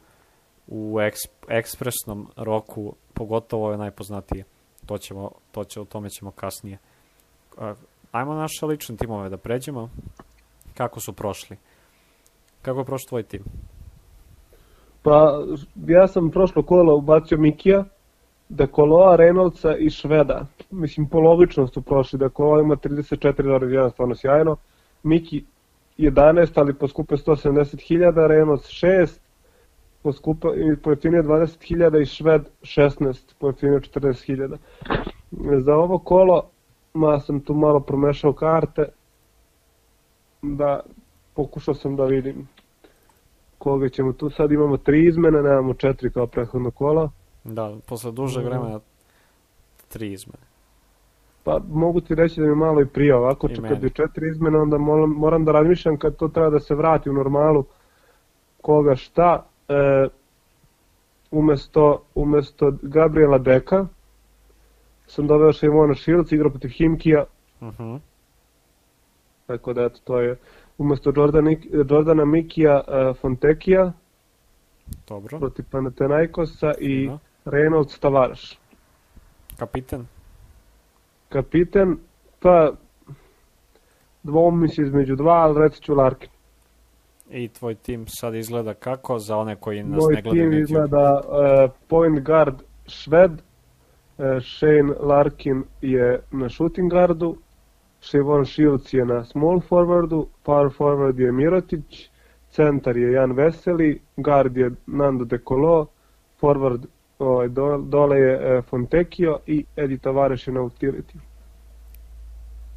u 0.66 1.00
eks, 1.00 1.20
ekspresnom 1.48 2.28
roku, 2.36 2.94
pogotovo 3.14 3.66
ove 3.66 3.76
najpoznatije. 3.76 4.44
To 4.86 4.98
ćemo, 4.98 5.30
to 5.52 5.64
će, 5.64 5.80
o 5.80 5.84
tome 5.84 6.10
ćemo 6.10 6.30
kasnije. 6.30 6.78
Uh, 7.56 7.62
ajmo 8.18 8.34
naše 8.34 8.66
lične 8.66 8.96
timove 8.96 9.28
da 9.28 9.36
pređemo. 9.36 9.90
Kako 10.74 11.00
su 11.00 11.12
prošli? 11.12 11.56
Kako 12.62 12.78
je 12.78 12.84
prošao 12.84 13.08
tvoj 13.08 13.22
tim? 13.22 13.42
Pa, 15.02 15.42
ja 15.86 16.08
sam 16.08 16.30
prošlo 16.30 16.62
kolo 16.62 16.96
ubacio 16.96 17.38
Mikija, 17.38 17.84
Dekoloa, 18.48 19.16
Reynoldsa 19.16 19.76
i 19.78 19.90
Šveda. 19.90 20.46
Mislim, 20.70 21.08
polovično 21.08 21.66
su 21.66 21.82
prošli. 21.82 22.18
Dekoloa 22.18 22.60
ima 22.60 22.76
34,1, 22.76 23.90
stvarno 23.90 24.14
sjajno. 24.14 24.56
Miki 25.02 25.44
11, 25.98 26.52
ali 26.54 26.74
poskupe 26.74 27.14
170.000, 27.14 28.12
Reynolds 28.14 28.86
6, 28.86 29.18
poskupe, 30.02 30.48
pojeftinio 30.82 31.22
20.000 31.22 32.02
i 32.02 32.06
Šved 32.06 32.42
16, 32.62 33.34
pojeftinio 33.38 33.80
40.000. 33.80 34.56
Za 35.60 35.74
ovo 35.74 35.98
kolo, 35.98 36.50
ma 36.94 37.20
sam 37.20 37.40
tu 37.40 37.54
malo 37.54 37.80
promešao 37.80 38.32
karte, 38.32 38.84
da 40.42 40.80
pokušao 41.34 41.74
sam 41.74 41.96
da 41.96 42.04
vidim 42.04 42.48
koga 43.58 43.88
ćemo 43.88 44.12
tu. 44.12 44.30
Sad 44.30 44.52
imamo 44.52 44.76
tri 44.76 45.06
izmene, 45.06 45.42
nemamo 45.42 45.74
četiri 45.74 46.10
kao 46.10 46.26
prethodno 46.26 46.70
kolo. 46.70 47.10
Da, 47.44 47.76
posle 47.88 48.12
dužeg 48.12 48.44
Mhm. 48.44 48.52
vremena 48.52 48.80
tri 49.88 50.12
izmene. 50.12 50.48
Pa 51.44 51.60
mogu 51.68 52.00
ti 52.00 52.14
reći 52.14 52.40
da 52.40 52.46
mi 52.46 52.54
malo 52.54 52.80
i 52.80 52.86
prije 52.86 53.14
ovako, 53.16 53.48
I 53.48 53.54
kad 53.68 53.82
je 53.82 53.90
četiri 53.90 54.28
izmene, 54.28 54.58
onda 54.58 54.78
moram, 54.78 55.10
moram 55.10 55.44
da 55.44 55.52
razmišljam 55.52 55.96
kad 55.98 56.16
to 56.16 56.28
treba 56.28 56.50
da 56.50 56.60
se 56.60 56.74
vrati 56.74 57.10
u 57.10 57.12
normalu 57.12 57.64
koga 58.62 58.96
šta. 58.96 59.46
E, 59.68 60.08
umesto, 61.30 62.02
umesto 62.14 62.72
Gabriela 62.82 63.38
Deka 63.38 63.86
sam 65.08 65.26
doveo 65.26 65.52
Šajmona 65.52 65.94
Šilc, 65.94 66.32
igrao 66.32 66.50
protiv 66.50 66.70
Himkija, 66.70 67.24
Uh 67.60 67.68
-huh. 67.68 67.98
tako 69.46 69.72
da 69.72 69.82
eto, 69.84 69.98
to 70.04 70.20
je 70.20 70.36
umesto 70.78 71.12
Jordana, 71.16 71.50
Jordana 71.90 72.24
Mikija 72.24 72.80
e, 72.88 73.14
Fontekija 73.20 73.92
Dobro. 75.08 75.38
protiv 75.38 75.64
Panathinaikosa 75.70 76.72
i 76.78 77.06
Da. 77.08 77.18
Reynolds 77.44 78.00
Tavares. 78.00 78.40
Kapiten? 79.58 80.06
Kapiten, 81.28 81.96
pa 82.40 82.72
dvoumi 84.22 84.68
se 84.68 84.82
između 84.82 85.16
dva, 85.16 85.32
ali 85.34 85.62
reći 85.62 85.82
ću 85.82 85.94
Larkin. 85.94 86.30
I 87.30 87.48
tvoj 87.48 87.74
tim 87.74 88.04
sad 88.08 88.34
izgleda 88.34 88.74
kako 88.74 89.18
za 89.18 89.36
one 89.36 89.56
koji 89.56 89.82
nas 89.82 90.02
Moj 90.02 90.14
ne 90.14 90.22
gledaju 90.22 90.42
tim 90.42 90.50
na 90.50 90.56
YouTube? 90.56 90.62
izgleda 90.62 91.20
uh, 91.24 91.70
point 91.88 92.26
guard 92.26 92.54
Šved, 92.86 93.32
uh, 93.32 93.38
Shane 94.40 94.94
Larkin 95.00 95.64
je 95.82 96.20
na 96.32 96.48
shooting 96.48 96.90
guardu, 96.90 97.36
Shevon 98.00 98.44
Shields 98.46 98.92
je 98.94 99.04
na 99.04 99.24
small 99.24 99.60
forwardu, 99.60 100.26
power 100.42 100.70
forward 100.76 101.18
je 101.18 101.32
Mirotić, 101.32 102.10
centar 102.50 102.96
je 102.96 103.12
Jan 103.12 103.32
Veseli, 103.32 104.00
guard 104.16 104.56
je 104.56 104.70
Nando 104.86 105.24
De 105.24 105.38
Colo, 105.48 105.86
forward 106.40 106.86
ovaj, 107.18 107.48
do- 107.48 107.78
dole 107.78 108.16
je 108.18 108.58
uh, 108.58 108.64
Fontekio 108.64 109.38
i 109.46 109.64
Edi 109.76 109.98
Tavares 109.98 110.46
je 110.46 110.52
na 110.52 110.60
utility. 110.60 111.18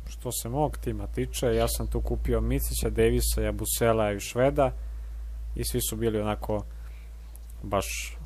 Što 0.09 0.31
se 0.31 0.49
mog 0.49 0.77
tima 0.77 1.07
tiče, 1.07 1.45
ja 1.47 1.67
sam 1.67 1.87
tu 1.87 2.01
kupio 2.01 2.41
Micića, 2.41 2.89
Davisa, 2.89 3.41
Jabusela 3.41 4.11
i 4.11 4.19
Šveda 4.19 4.71
i 5.55 5.63
svi 5.63 5.79
su 5.89 5.95
bili 5.95 6.19
onako 6.21 6.63
baš 7.63 8.17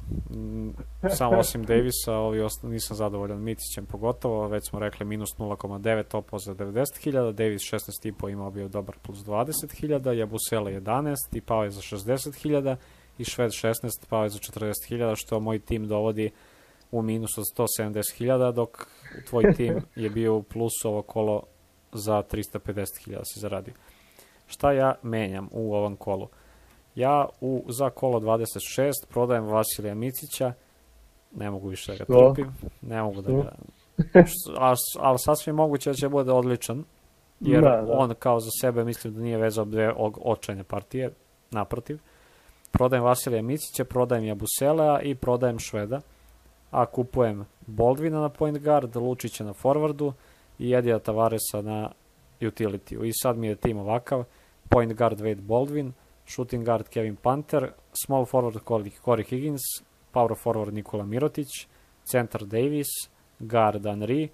samo 1.09 1.37
osim 1.37 1.63
Davisa, 1.63 2.13
ovi 2.13 2.41
osta, 2.41 2.67
nisam 2.67 2.97
zadovoljan 2.97 3.43
Micićem 3.43 3.85
pogotovo, 3.85 4.47
već 4.47 4.69
smo 4.69 4.79
rekli 4.79 5.05
minus 5.05 5.29
0,9 5.37 6.17
opao 6.17 6.39
za 6.39 6.55
90.000, 6.55 7.31
Davis 7.31 7.61
16,5 7.61 8.31
imao 8.31 8.51
bio 8.51 8.67
dobar 8.67 8.95
plus 9.01 9.17
20.000, 9.17 10.11
Jabusela 10.11 10.71
11 10.71 11.15
i 11.33 11.41
pao 11.41 11.63
je 11.63 11.71
za 11.71 11.81
60.000 11.81 12.75
i 13.17 13.23
Šved 13.23 13.51
16 13.51 13.73
pao 14.09 14.23
je 14.23 14.29
za 14.29 14.39
40.000, 14.39 15.13
što 15.15 15.39
moj 15.39 15.59
tim 15.59 15.87
dovodi 15.87 16.31
u 16.91 17.01
minus 17.01 17.37
od 17.37 17.45
170.000, 17.57 18.51
dok 18.51 18.87
tvoj 19.29 19.53
tim 19.53 19.81
je 19.95 20.09
bio 20.09 20.35
u 20.35 20.43
plusu 20.43 20.89
ovo 20.89 21.01
kolo 21.01 21.43
za 21.93 22.23
350.000 22.31 23.21
si 23.23 23.39
zaradio. 23.39 23.73
Šta 24.47 24.71
ja 24.71 24.95
menjam 25.03 25.49
u 25.51 25.73
ovom 25.75 25.95
kolu? 25.95 26.27
Ja 26.95 27.27
u, 27.41 27.63
za 27.69 27.89
kolo 27.89 28.19
26 28.19 28.91
prodajem 29.09 29.45
Vasilija 29.45 29.95
Micića, 29.95 30.53
ne 31.35 31.51
mogu 31.51 31.67
više 31.67 31.91
da 31.91 31.97
ga 31.97 32.03
Što? 32.03 32.33
trpim, 32.33 32.53
ne 32.81 33.01
mogu 33.01 33.21
da 33.21 33.31
ga... 33.31 33.51
Ali, 34.57 34.77
ali 34.99 35.19
sasvim 35.19 35.55
moguće 35.55 35.89
da 35.89 35.93
će 35.93 36.09
bude 36.09 36.31
odličan, 36.31 36.83
jer 37.39 37.61
Da, 37.61 37.81
da. 37.81 37.93
on 37.97 38.13
kao 38.19 38.39
za 38.39 38.49
sebe 38.61 38.83
mislim 38.83 39.13
da 39.13 39.21
nije 39.21 39.37
vezao 39.37 39.65
dve 39.65 39.93
očajne 40.23 40.63
partije, 40.63 41.11
naprotiv. 41.51 41.99
Prodajem 42.71 43.03
Vasilija 43.03 43.41
Micića, 43.41 43.85
prodajem 43.85 44.25
Jabuselea 44.25 45.01
i 45.01 45.15
prodajem 45.15 45.59
Šveda, 45.59 46.01
a 46.71 46.85
kupujem 46.85 47.45
Boldvina 47.67 48.21
na 48.21 48.29
point 48.29 48.57
guard, 48.59 48.95
Lučića 48.95 49.43
na 49.43 49.53
forwardu 49.53 50.13
i 50.59 50.73
Edija 50.73 50.99
Tavaresa 50.99 51.61
na 51.61 51.91
utility. 52.41 53.05
I 53.05 53.11
sad 53.13 53.37
mi 53.37 53.47
je 53.47 53.55
tim 53.55 53.77
ovakav, 53.77 54.23
point 54.69 54.93
guard 54.93 55.19
Wade 55.19 55.41
Baldwin, 55.41 55.91
shooting 56.25 56.65
guard 56.65 56.89
Kevin 56.89 57.15
Panter, 57.15 57.73
small 58.05 58.25
forward 58.25 58.63
Corey, 59.03 59.23
Higgins, 59.23 59.61
power 60.11 60.35
forward 60.35 60.73
Nikola 60.73 61.03
Mirotić, 61.03 61.67
centar 62.03 62.45
Davis, 62.45 62.87
guard 63.39 63.85
Henry, 63.85 64.29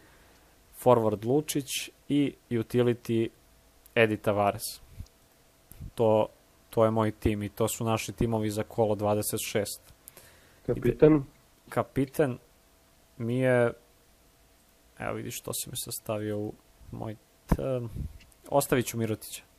forward 0.73 1.25
Lučić 1.25 1.89
i 2.09 2.33
utility 2.49 3.29
Edi 3.95 4.17
Tavares. 4.17 4.81
To, 5.95 6.27
to 6.69 6.85
je 6.85 6.91
moj 6.91 7.11
tim 7.11 7.43
i 7.43 7.49
to 7.49 7.67
su 7.67 7.85
naši 7.85 8.11
timovi 8.11 8.49
za 8.49 8.63
kolo 8.63 8.95
26. 8.95 9.65
Kapitan? 10.65 11.23
Kapiten 11.69 12.37
mi 13.17 13.37
je, 13.37 13.73
evo 14.99 15.13
vidiš 15.13 15.39
što 15.39 15.53
si 15.53 15.69
mi 15.69 15.77
sastavio 15.77 16.39
u 16.39 16.53
moj 16.91 17.15
term. 17.45 17.87
Ostavit 18.49 18.85
ću 18.85 18.97
Mirotića. 18.97 19.50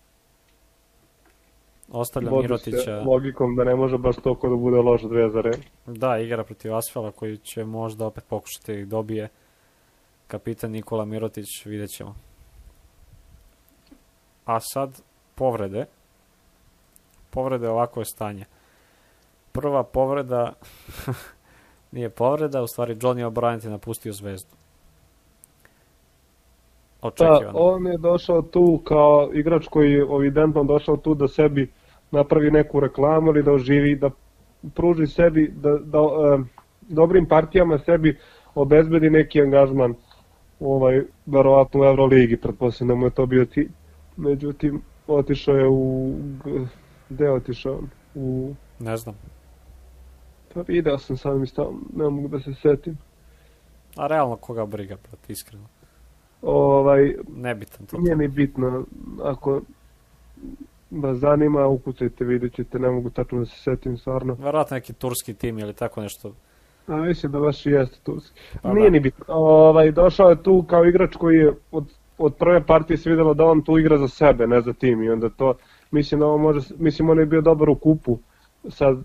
Ostavljam 1.93 2.33
Vodi 2.35 2.43
Mirotića. 2.43 2.77
se 2.77 2.93
logikom 2.93 3.57
da 3.57 3.65
ne 3.65 3.75
može 3.75 3.99
baš 3.99 4.17
toliko 4.17 4.49
da 4.49 4.57
bude 4.57 4.77
loš 4.77 5.03
dve 5.03 5.31
za 5.31 5.41
red. 5.41 5.61
Da, 5.87 6.19
igra 6.19 6.45
protiv 6.45 6.75
Asfala 6.77 7.11
koji 7.11 7.37
će 7.37 7.65
možda 7.65 8.07
opet 8.07 8.25
pokušati 8.29 8.85
da 8.85 8.91
dobije 8.91 9.29
kapitan 10.27 10.71
Nikola 10.71 11.05
Mirotić, 11.05 11.47
vidjet 11.65 11.91
ćemo. 11.91 12.15
A 14.45 14.61
sad 14.61 15.03
povrede. 15.35 15.87
Povrede 17.31 17.69
ovako 17.69 18.01
je 18.01 18.05
stanje. 18.05 18.45
Prva 19.53 19.83
povreda 19.83 20.53
nije 21.93 22.11
povreda, 22.11 22.63
u 22.63 22.67
stvari 22.67 22.95
Johnny 22.95 23.31
O'Brien 23.31 23.65
je 23.65 23.71
napustio 23.71 24.13
zvezdu. 24.13 24.51
Da, 27.03 27.09
Očekivano. 27.09 27.53
on 27.59 27.87
je 27.87 27.99
došao 27.99 28.43
tu 28.43 28.81
kao 28.85 29.31
igrač 29.35 29.67
koji 29.71 29.93
je 29.93 30.07
evidentno 30.17 30.65
došao 30.65 30.97
tu 30.97 31.15
da 31.15 31.29
sebi 31.29 31.71
napravi 32.13 32.51
neku 32.51 32.81
reklamu 32.81 33.31
ili 33.31 33.43
da 33.43 33.53
oživi, 33.53 33.97
da 33.97 34.11
pruži 34.75 35.07
sebi, 35.07 35.53
da, 35.55 35.79
da 35.79 35.99
e, 35.99 36.39
dobrim 36.89 37.27
partijama 37.27 37.79
sebi 37.79 38.19
obezbedi 38.55 39.11
neki 39.11 39.43
angažman 39.43 39.95
ovaj, 40.61 41.03
verovatno 41.27 41.81
u 41.81 41.85
Euroligi, 41.85 42.37
pretpostavljam 42.37 42.89
da 42.89 43.01
mu 43.01 43.07
je 43.07 43.11
to 43.11 43.27
bio 43.27 43.45
cilj. 43.45 43.69
Međutim, 44.17 44.83
otišao 45.07 45.57
je 45.57 45.69
u... 45.69 46.15
Gde 47.09 47.25
je 47.25 47.33
otišao? 47.33 47.81
U... 48.15 48.55
Ne 48.79 48.97
znam. 48.97 49.15
Pa 50.55 50.61
video 50.61 50.99
sam 50.99 51.17
sad 51.17 51.39
mi 51.39 51.47
stavno, 51.47 51.81
ne 51.97 52.11
mogu 52.11 52.29
da 52.29 52.41
se 52.41 52.55
setim. 52.55 52.99
A 53.97 54.07
realno 54.07 54.37
koga 54.37 54.67
briga, 54.67 54.97
brate, 55.03 55.33
iskreno. 55.33 55.65
Ovaj, 56.43 57.15
Nebitan 57.37 57.87
to. 57.87 57.99
Nije 57.99 58.17
ni 58.17 58.29
bitno, 58.29 58.85
ako 59.23 59.61
vas 61.01 61.17
zanima, 61.19 61.67
ukucajte, 61.67 62.25
vidjet 62.25 62.55
ćete, 62.55 62.79
ne 62.79 62.91
mogu 62.91 63.11
tačno 63.11 63.39
da 63.39 63.45
se 63.47 63.57
setim 63.57 63.97
stvarno. 63.97 64.35
Verovatno 64.35 64.75
neki 64.75 64.93
turski 64.93 65.35
tim 65.35 65.59
ili 65.59 65.73
tako 65.73 66.01
nešto. 66.03 66.33
A 66.87 66.97
mislim 66.97 67.33
da 67.33 67.39
baš 67.41 67.67
i 67.67 67.71
jeste 67.71 67.99
turski. 68.03 68.41
Pa 68.63 68.73
Nije 68.73 68.85
da. 68.85 68.91
ni 68.91 69.01
bitno. 69.01 69.25
Ovaj, 69.29 69.93
došao 69.93 70.31
je 70.31 70.43
tu 70.43 70.65
kao 70.69 70.85
igrač 70.85 71.17
koji 71.17 71.37
je 71.37 71.53
od, 71.71 71.85
od 72.19 72.35
prve 72.35 72.67
partije 72.67 72.97
se 72.97 73.11
videlo 73.11 73.35
da 73.35 73.45
on 73.45 73.63
tu 73.63 73.79
igra 73.79 73.99
za 73.99 74.09
sebe, 74.09 74.47
ne 74.47 74.61
za 74.61 74.73
tim 74.73 75.03
i 75.03 75.11
onda 75.11 75.29
to, 75.31 75.55
mislim 75.91 76.21
da 76.21 76.27
on 76.27 76.41
može, 76.41 76.75
mislim 76.79 77.11
on 77.11 77.19
je 77.19 77.27
bio 77.27 77.41
dobar 77.41 77.71
u 77.71 77.75
kupu, 77.75 78.19
sad 78.69 78.99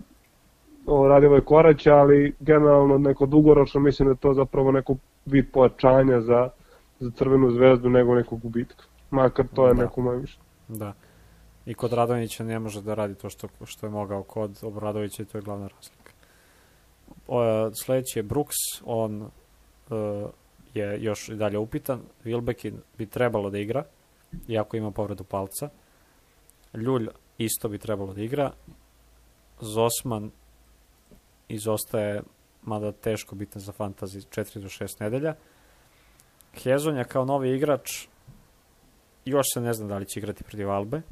o, 0.86 1.08
radi 1.08 1.26
ovaj 1.26 1.40
korać, 1.40 1.86
ali 1.86 2.34
generalno 2.40 2.98
neko 2.98 3.26
dugoročno 3.26 3.80
mislim 3.80 4.06
da 4.08 4.12
je 4.12 4.16
to 4.16 4.34
zapravo 4.34 4.72
neko 4.72 4.96
vid 5.26 5.46
pojačanja 5.52 6.20
za, 6.20 6.48
za 7.00 7.10
crvenu 7.10 7.50
zvezdu 7.50 7.88
nego 7.88 8.14
nekog 8.14 8.40
gubitka. 8.40 8.84
Makar 9.10 9.46
to 9.54 9.68
je 9.68 9.74
Da. 9.74 9.82
neko 9.82 10.00
moje 10.00 10.18
mišljenje. 10.18 10.44
Da. 10.68 10.92
I 11.68 11.74
kod 11.74 11.92
Radonjića 11.92 12.44
ne 12.44 12.58
može 12.58 12.82
da 12.82 12.94
radi 12.94 13.14
to 13.14 13.30
što, 13.30 13.48
što 13.64 13.86
je 13.86 13.90
mogao 13.90 14.22
kod 14.22 14.58
Obradovića 14.62 15.22
i 15.22 15.26
to 15.26 15.38
je 15.38 15.42
glavna 15.42 15.68
razlika. 15.68 16.12
O, 17.26 17.70
sledeći 17.84 18.18
je 18.18 18.22
Brooks, 18.22 18.56
on 18.84 19.22
e, 19.22 20.26
je 20.74 21.02
još 21.02 21.28
i 21.28 21.34
dalje 21.34 21.58
upitan. 21.58 22.00
Wilbekin 22.24 22.74
bi 22.98 23.06
trebalo 23.06 23.50
da 23.50 23.58
igra, 23.58 23.84
iako 24.48 24.76
ima 24.76 24.90
povredu 24.90 25.24
palca. 25.24 25.68
Ljulj 26.74 27.08
isto 27.38 27.68
bi 27.68 27.78
trebalo 27.78 28.14
da 28.14 28.22
igra. 28.22 28.52
Zosman 29.60 30.30
izostaje, 31.48 32.22
mada 32.62 32.92
teško 32.92 33.34
bitan 33.34 33.62
za 33.62 33.72
fantazi, 33.72 34.20
4 34.20 34.58
do 34.58 34.68
6 34.68 35.00
nedelja. 35.00 35.34
Hezonja 36.54 37.04
kao 37.04 37.24
novi 37.24 37.56
igrač 37.56 38.06
još 39.24 39.46
se 39.54 39.60
ne 39.60 39.72
zna 39.72 39.86
da 39.86 39.98
li 39.98 40.06
će 40.06 40.20
igrati 40.20 40.44
protiv 40.44 40.70
Albe. 40.70 41.02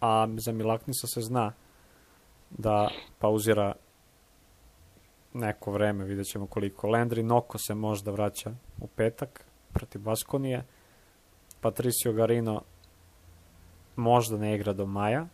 A 0.00 0.28
za 0.36 0.52
Milaknisa 0.52 1.06
se 1.06 1.20
zna 1.20 1.52
da 2.50 2.88
pauzira 3.18 3.74
neko 5.34 5.72
vreme, 5.72 6.04
vidjet 6.04 6.26
ćemo 6.26 6.46
koliko. 6.46 6.88
Landry 6.88 7.22
Noko 7.22 7.58
se 7.58 7.74
možda 7.74 8.10
vraća 8.10 8.52
u 8.80 8.86
petak 8.86 9.44
protiv 9.72 10.00
Baskonije. 10.00 10.64
Patricio 11.60 12.12
Garino 12.12 12.62
možda 13.96 14.36
ne 14.36 14.54
igra 14.54 14.72
do 14.72 14.86
maja. 14.86 15.26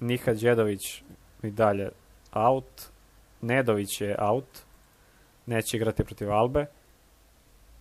Niha 0.00 0.32
Đedović 0.32 1.02
i 1.42 1.50
dalje 1.50 1.90
out. 2.32 2.82
Nedović 3.40 4.00
je 4.00 4.16
out. 4.18 4.62
Neće 5.46 5.76
igrati 5.76 6.04
protiv 6.04 6.32
Albe. 6.32 6.66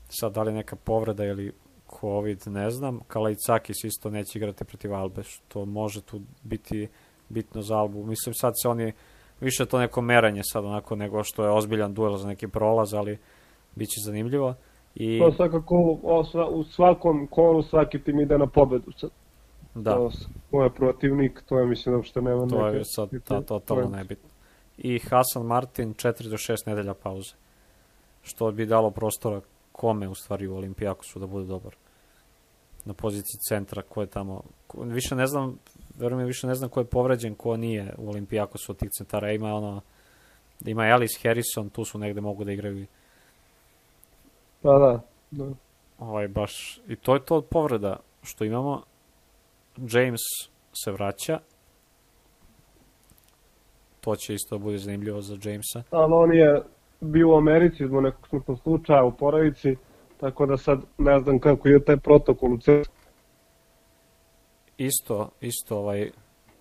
Sad, 0.09 0.33
da 0.33 0.43
li 0.43 0.53
neka 0.53 0.75
povreda 0.75 1.25
ili 1.25 1.53
COVID, 2.01 2.41
ne 2.47 2.69
znam. 2.69 2.99
Kalajcakis 3.07 3.83
isto 3.83 4.09
neće 4.09 4.39
igrati 4.39 4.65
protiv 4.65 4.93
Albe, 4.93 5.23
što 5.23 5.65
može 5.65 6.01
tu 6.01 6.21
biti 6.43 6.87
bitno 7.29 7.61
za 7.61 7.75
Albu. 7.75 8.05
Mislim, 8.05 8.33
sad 8.33 8.53
se 8.61 8.69
oni, 8.69 8.91
više 9.41 9.65
to 9.65 9.79
neko 9.79 10.01
meranje 10.01 10.41
sad 10.43 10.65
onako 10.65 10.95
nego 10.95 11.23
što 11.23 11.43
je 11.43 11.51
ozbiljan 11.51 11.93
duel 11.93 12.17
za 12.17 12.27
neki 12.27 12.47
prolaz, 12.47 12.93
ali 12.93 13.17
bit 13.75 13.89
će 13.89 14.01
zanimljivo. 14.05 14.55
I 14.95 15.19
To 15.19 15.31
svakako 15.31 15.99
o, 16.03 16.23
sva, 16.23 16.47
u 16.49 16.63
svakom 16.63 17.27
kolu 17.27 17.63
svaki 17.63 17.99
tim 17.99 18.19
ide 18.19 18.37
na 18.37 18.47
pobedu. 18.47 18.91
Sad, 18.97 19.09
da, 19.75 19.95
to, 19.95 20.11
ko 20.51 20.63
je 20.63 20.69
protivnik, 20.69 21.43
to 21.45 21.59
je 21.59 21.65
mislim 21.65 21.93
da 21.93 21.97
uopšte 21.97 22.21
nema 22.21 22.47
to 22.47 22.65
neke... 22.65 22.77
je 22.77 22.85
sad 22.85 23.09
ta, 23.23 23.41
totalno 23.41 23.89
nebitno. 23.89 24.29
I 24.77 24.99
Hasan 24.99 25.45
Martin 25.45 25.93
4 25.93 26.29
do 26.29 26.37
6 26.37 26.67
nedelja 26.67 26.93
pauze. 26.93 27.35
Što 28.21 28.51
bi 28.51 28.65
dalo 28.65 28.91
prostora 28.91 29.41
kome 29.71 30.07
u 30.07 30.15
stvari 30.15 30.47
u 30.47 30.55
Olimpijakosu 30.55 31.19
da 31.19 31.27
bude 31.27 31.45
dobar. 31.45 31.75
Na 32.85 32.93
poziciji 32.93 33.39
centra 33.49 33.81
ko 33.81 34.01
je 34.01 34.07
tamo 34.07 34.43
ko, 34.67 34.81
više 34.81 35.15
ne 35.15 35.27
znam, 35.27 35.59
verujem 35.99 36.27
više 36.27 36.47
ne 36.47 36.55
znam 36.55 36.69
ko 36.69 36.79
je 36.79 36.85
povređen, 36.85 37.35
ko 37.35 37.57
nije 37.57 37.93
u 37.97 38.09
Olimpijakosu 38.09 38.71
od 38.71 38.77
tih 38.77 38.89
centara. 38.97 39.31
Ima 39.31 39.53
ono 39.53 39.81
ima 40.65 40.83
Alice 40.83 41.19
Harrison, 41.23 41.69
tu 41.69 41.85
su 41.85 41.99
negde 41.99 42.21
mogu 42.21 42.43
da 42.43 42.51
igraju 42.51 42.85
Pa 44.61 44.79
da, 44.79 45.01
da. 45.31 45.53
ovaj 45.99 46.27
baš 46.27 46.79
i 46.87 46.95
to 46.95 47.13
je 47.13 47.25
to 47.25 47.35
od 47.35 47.45
povreda 47.45 47.99
što 48.23 48.43
imamo. 48.43 48.83
James 49.77 50.21
se 50.83 50.91
vraća. 50.91 51.39
To 54.01 54.15
će 54.15 54.33
isto 54.33 54.59
bude 54.59 54.77
zanimljivo 54.77 55.21
za 55.21 55.37
Jamesa. 55.43 55.83
Ali 55.91 56.13
on 56.13 56.33
je 56.33 56.61
bio 57.01 57.29
u 57.29 57.37
Americi 57.37 57.87
zbog 57.87 58.03
nekog 58.03 58.27
smrtnog 58.27 58.59
slučaja 58.59 59.03
u 59.03 59.11
porodici, 59.11 59.75
tako 60.23 60.45
da 60.45 60.57
sad 60.57 60.81
ne 60.97 61.19
znam 61.19 61.39
kako 61.39 61.67
je 61.67 61.83
taj 61.83 61.97
protokol 61.97 62.53
u 62.53 62.57
CSKA. 62.57 62.93
Isto, 64.77 65.29
isto 65.41 65.77
ovaj 65.77 66.11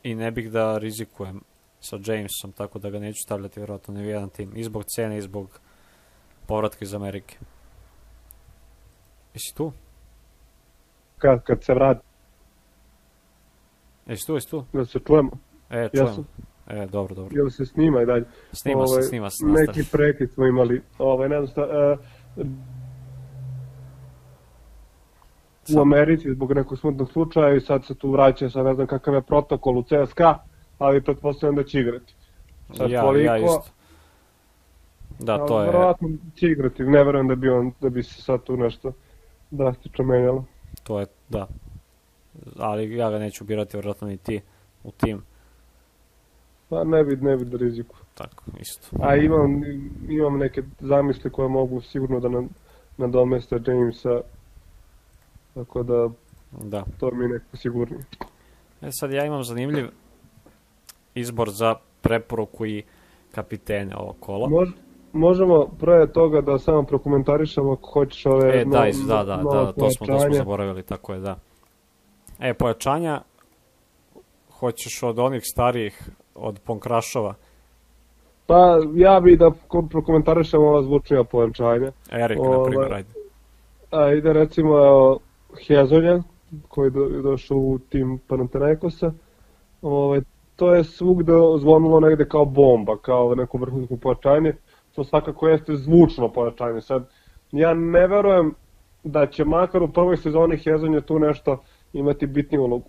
i 0.03 0.15
ne 0.15 0.31
bih 0.31 0.51
da 0.51 0.79
rizikujem 0.79 1.41
sa 1.81 1.97
Jamesom, 2.07 2.53
tako 2.57 2.79
da 2.79 2.91
ga 2.91 2.99
neću 2.99 3.19
stavljati 3.25 3.61
vjerojatno 3.61 3.95
ni 3.95 4.03
u 4.03 4.09
jedan 4.09 4.29
tim, 4.29 4.53
i 4.57 4.65
zbog 4.65 4.85
cene 4.85 5.19
i 5.19 5.23
zbog 5.23 5.61
povratka 6.47 6.85
iz 6.85 6.95
Amerike. 6.95 7.37
Jesi 9.35 9.55
tu? 9.57 9.73
kad, 11.19 11.43
kad 11.43 11.65
se 11.65 11.75
vrati, 11.75 12.01
Jesi 14.07 14.27
tu, 14.27 14.35
jesi 14.35 14.51
tu? 14.51 14.65
da 14.73 14.85
se 14.85 14.99
čujemo. 15.07 15.31
E, 15.71 15.89
čujem. 15.95 16.07
Jesu. 16.07 16.25
E, 16.67 16.87
dobro, 16.87 17.15
dobro. 17.15 17.37
Jel 17.37 17.51
se 17.51 17.67
snima 17.67 18.03
i 18.03 18.07
dalje? 18.07 18.25
Snima 18.53 18.87
se, 18.87 18.93
Ovaj, 18.93 19.03
snima 19.03 19.31
se. 19.31 19.47
Neki 19.47 19.91
prekid 19.93 20.33
smo 20.33 20.47
imali, 20.47 20.83
ovaj, 20.99 21.29
ne 21.29 21.37
znam 21.37 21.47
šta, 21.47 21.63
e, 21.63 21.97
u 25.77 25.81
Americi 25.81 26.33
zbog 26.35 26.53
nekog 26.53 26.79
smrtnog 26.79 27.13
slučaja 27.13 27.55
i 27.55 27.61
sad 27.61 27.85
se 27.85 27.95
tu 27.95 28.11
vraća, 28.11 28.51
sad 28.51 28.65
ne 28.67 28.75
znam 28.75 28.87
kakav 28.87 29.15
je 29.15 29.23
protokol 29.23 29.79
u 29.79 29.83
CSKA, 29.83 30.39
ali 30.79 31.03
pretpostavljam 31.03 31.57
da 31.57 31.65
će 31.65 31.81
igrati. 31.81 32.15
Sad 32.77 32.91
ja, 32.91 33.03
koliko, 33.03 33.25
ja 33.25 33.39
isto. 33.39 33.71
Da, 35.19 35.35
ali 35.35 35.49
to 35.49 35.61
je, 35.61 35.67
Verovatno 35.67 36.09
će 36.35 36.47
igrati, 36.47 36.83
ne 36.83 37.05
verujem 37.05 37.29
da 37.29 37.35
bi, 37.35 37.49
on, 37.49 37.73
da 37.81 37.89
bi 37.89 38.03
se 38.03 38.23
sad 38.23 38.43
tu 38.43 38.57
nešto 38.57 38.93
drastično 39.51 40.05
menjalo. 40.05 40.45
to 40.83 41.01
je, 41.01 41.07
da. 41.29 41.47
Ali 42.59 42.97
ja 42.97 43.11
ga 43.11 43.19
neću 43.19 43.45
birati, 43.45 43.77
vjerojatno 43.77 44.09
ni 44.09 44.17
ti 44.17 44.41
u 44.85 44.91
tim. 44.91 45.23
Pa 46.69 46.85
ne 46.85 47.05
bi, 47.05 47.17
ne 47.17 47.37
bi 47.37 47.45
da 47.45 47.57
riziku. 47.57 47.97
Tako, 48.15 48.45
isto. 48.61 48.89
A 49.01 49.17
imam, 49.17 49.63
imam 50.09 50.39
neke 50.39 50.63
zamisle 50.81 51.31
koje 51.31 51.49
mogu 51.49 51.81
sigurno 51.81 52.21
da 52.21 52.29
nam, 52.29 52.49
nadomeste 52.97 53.61
Jamesa, 53.67 54.21
tako 55.55 55.83
da 55.83 56.09
Da. 56.61 56.85
to 57.01 57.11
mi 57.11 57.25
je 57.25 57.29
nekako 57.29 57.57
sigurnije. 57.57 58.01
E 58.83 58.89
sad 58.91 59.13
ja 59.13 59.25
imam 59.25 59.45
zanimljiv 59.45 59.89
izbor 61.15 61.51
za 61.51 61.75
preporuku 62.01 62.67
i 62.67 62.83
kapitene 63.35 63.97
ovo 63.97 64.15
kolo. 64.21 64.49
Može, 64.49 64.73
možemo 65.13 65.67
pre 65.81 66.13
toga 66.13 66.41
da 66.41 66.59
samo 66.59 66.83
prokomentarišemo 66.83 67.73
ako 67.73 67.91
hoćeš 67.91 68.27
ove 68.27 68.61
E, 68.61 68.65
da, 68.65 68.87
iz, 68.89 69.07
da, 69.07 69.17
da, 69.17 69.37
da, 69.37 69.43
da, 69.43 69.73
to 69.73 69.91
smo, 69.91 70.07
to 70.07 70.19
smo 70.21 70.35
zaboravili, 70.35 70.83
tako 70.83 71.13
je, 71.13 71.21
da. 71.21 71.37
E, 72.41 72.55
pojačanja, 72.55 73.21
hoćeš 74.59 75.03
od 75.03 75.19
onih 75.19 75.43
starijih, 75.45 76.11
od 76.35 76.61
Ponkrašova? 76.67 77.35
Pa, 78.47 78.79
ja 78.95 79.21
bi 79.21 79.37
da 79.37 79.51
prokomentarišem 79.91 80.61
ova 80.61 80.83
zvučnija 80.83 81.25
pojačanja. 81.25 81.93
Erik, 82.13 82.39
na 82.39 82.65
primjer, 82.65 82.93
ajde. 82.95 83.09
Ajde, 83.91 84.33
recimo, 84.33 84.79
evo, 84.87 85.19
Hezonja, 85.67 86.23
koji 86.69 86.87
je 86.87 87.23
došao 87.23 87.59
u 87.59 87.79
tim 87.79 88.19
Panathinaikosa, 88.29 89.13
ovaj, 89.83 90.21
to 90.57 90.75
je 90.75 90.85
svugde 90.85 91.33
zvonilo 91.59 92.01
negde 92.01 92.29
kao 92.29 92.45
bomba, 92.45 92.97
kao 92.97 93.35
neko 93.35 93.59
vrhunsko 93.59 93.97
pojačanje, 93.97 94.53
to 94.95 95.05
svakako 95.05 95.49
jeste 95.49 95.77
zvučno 95.77 96.29
pojačanje. 96.33 96.81
Sad, 96.81 97.09
ja 97.53 97.75
ne 97.75 98.07
verujem 98.07 98.55
da 99.05 99.27
će 99.27 99.45
makar 99.45 99.83
u 99.83 99.93
prvoj 99.93 100.17
sezoni 100.17 100.57
Hezonja 100.57 101.01
tu 101.01 101.19
nešto 101.19 101.59
imati 101.93 102.27
bitni 102.27 102.59
ulogu. 102.59 102.89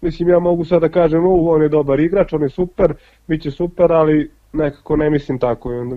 Mislim, 0.00 0.28
ja 0.28 0.38
mogu 0.38 0.64
sad 0.64 0.80
da 0.80 0.88
kažem, 0.88 1.26
u, 1.26 1.50
on 1.50 1.62
je 1.62 1.68
dobar 1.68 2.00
igrač, 2.00 2.32
on 2.32 2.42
je 2.42 2.48
super, 2.48 2.94
bit 3.26 3.42
će 3.42 3.50
super, 3.50 3.92
ali 3.92 4.30
nekako 4.52 4.96
ne 4.96 5.10
mislim 5.10 5.38
tako. 5.38 5.72
I 5.72 5.78
onda 5.78 5.96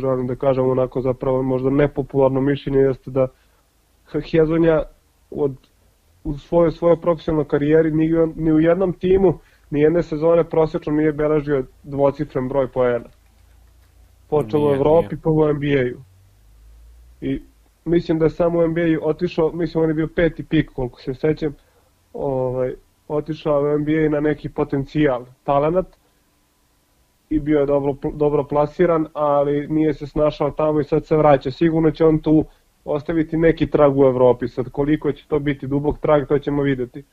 želim 0.00 0.26
da 0.26 0.34
kažem 0.34 0.70
onako 0.70 1.00
zapravo 1.00 1.42
možda 1.42 1.70
nepopularno 1.70 2.40
mišljenje 2.40 2.78
jeste 2.78 3.10
da 3.10 3.28
Hezonja 4.20 4.82
od, 5.30 5.56
u 6.24 6.38
svojoj, 6.38 6.70
svojoj 6.70 7.00
profesionalnoj 7.00 7.48
karijeri 7.48 7.90
ni, 7.90 8.10
ni 8.36 8.52
u 8.52 8.60
jednom 8.60 8.92
timu 8.92 9.38
ni 9.70 9.80
jedne 9.80 10.02
sezone 10.02 10.44
prosječno 10.44 10.92
nije 10.92 11.12
beležio 11.12 11.64
dvocifren 11.82 12.48
broj 12.48 12.68
poena. 12.68 13.08
Počelo 14.28 14.70
u 14.70 14.74
Evropi 14.74 15.16
pa 15.22 15.30
u 15.30 15.52
NBA-u. 15.52 16.00
I 17.20 17.40
mislim 17.84 18.18
da 18.18 18.24
je 18.24 18.30
samo 18.30 18.58
u 18.58 18.68
NBA-u 18.68 19.08
otišao, 19.08 19.52
mislim 19.52 19.82
on 19.82 19.90
je 19.90 19.94
bio 19.94 20.08
peti 20.16 20.44
pik 20.44 20.70
koliko 20.74 21.00
se 21.00 21.14
sećam, 21.14 21.54
ovaj, 22.12 22.74
otišao 23.08 23.62
u 23.62 23.78
NBA 23.78 24.08
na 24.10 24.20
neki 24.20 24.48
potencijal, 24.48 25.24
talenat 25.44 25.86
i 27.30 27.40
bio 27.40 27.60
je 27.60 27.66
dobro, 27.66 27.94
dobro 28.14 28.44
plasiran, 28.44 29.06
ali 29.12 29.68
nije 29.68 29.94
se 29.94 30.06
snašao 30.06 30.50
tamo 30.50 30.80
i 30.80 30.84
sad 30.84 31.06
se 31.06 31.16
vraća. 31.16 31.50
Sigurno 31.50 31.90
će 31.90 32.04
on 32.04 32.18
tu 32.18 32.44
ostaviti 32.84 33.36
neki 33.36 33.66
trag 33.66 33.98
u 33.98 34.04
Evropi, 34.04 34.48
sad 34.48 34.70
koliko 34.70 35.12
će 35.12 35.26
to 35.28 35.38
biti 35.38 35.66
dubok 35.66 35.98
trag, 35.98 36.26
to 36.28 36.38
ćemo 36.38 36.62
videti. 36.62 37.04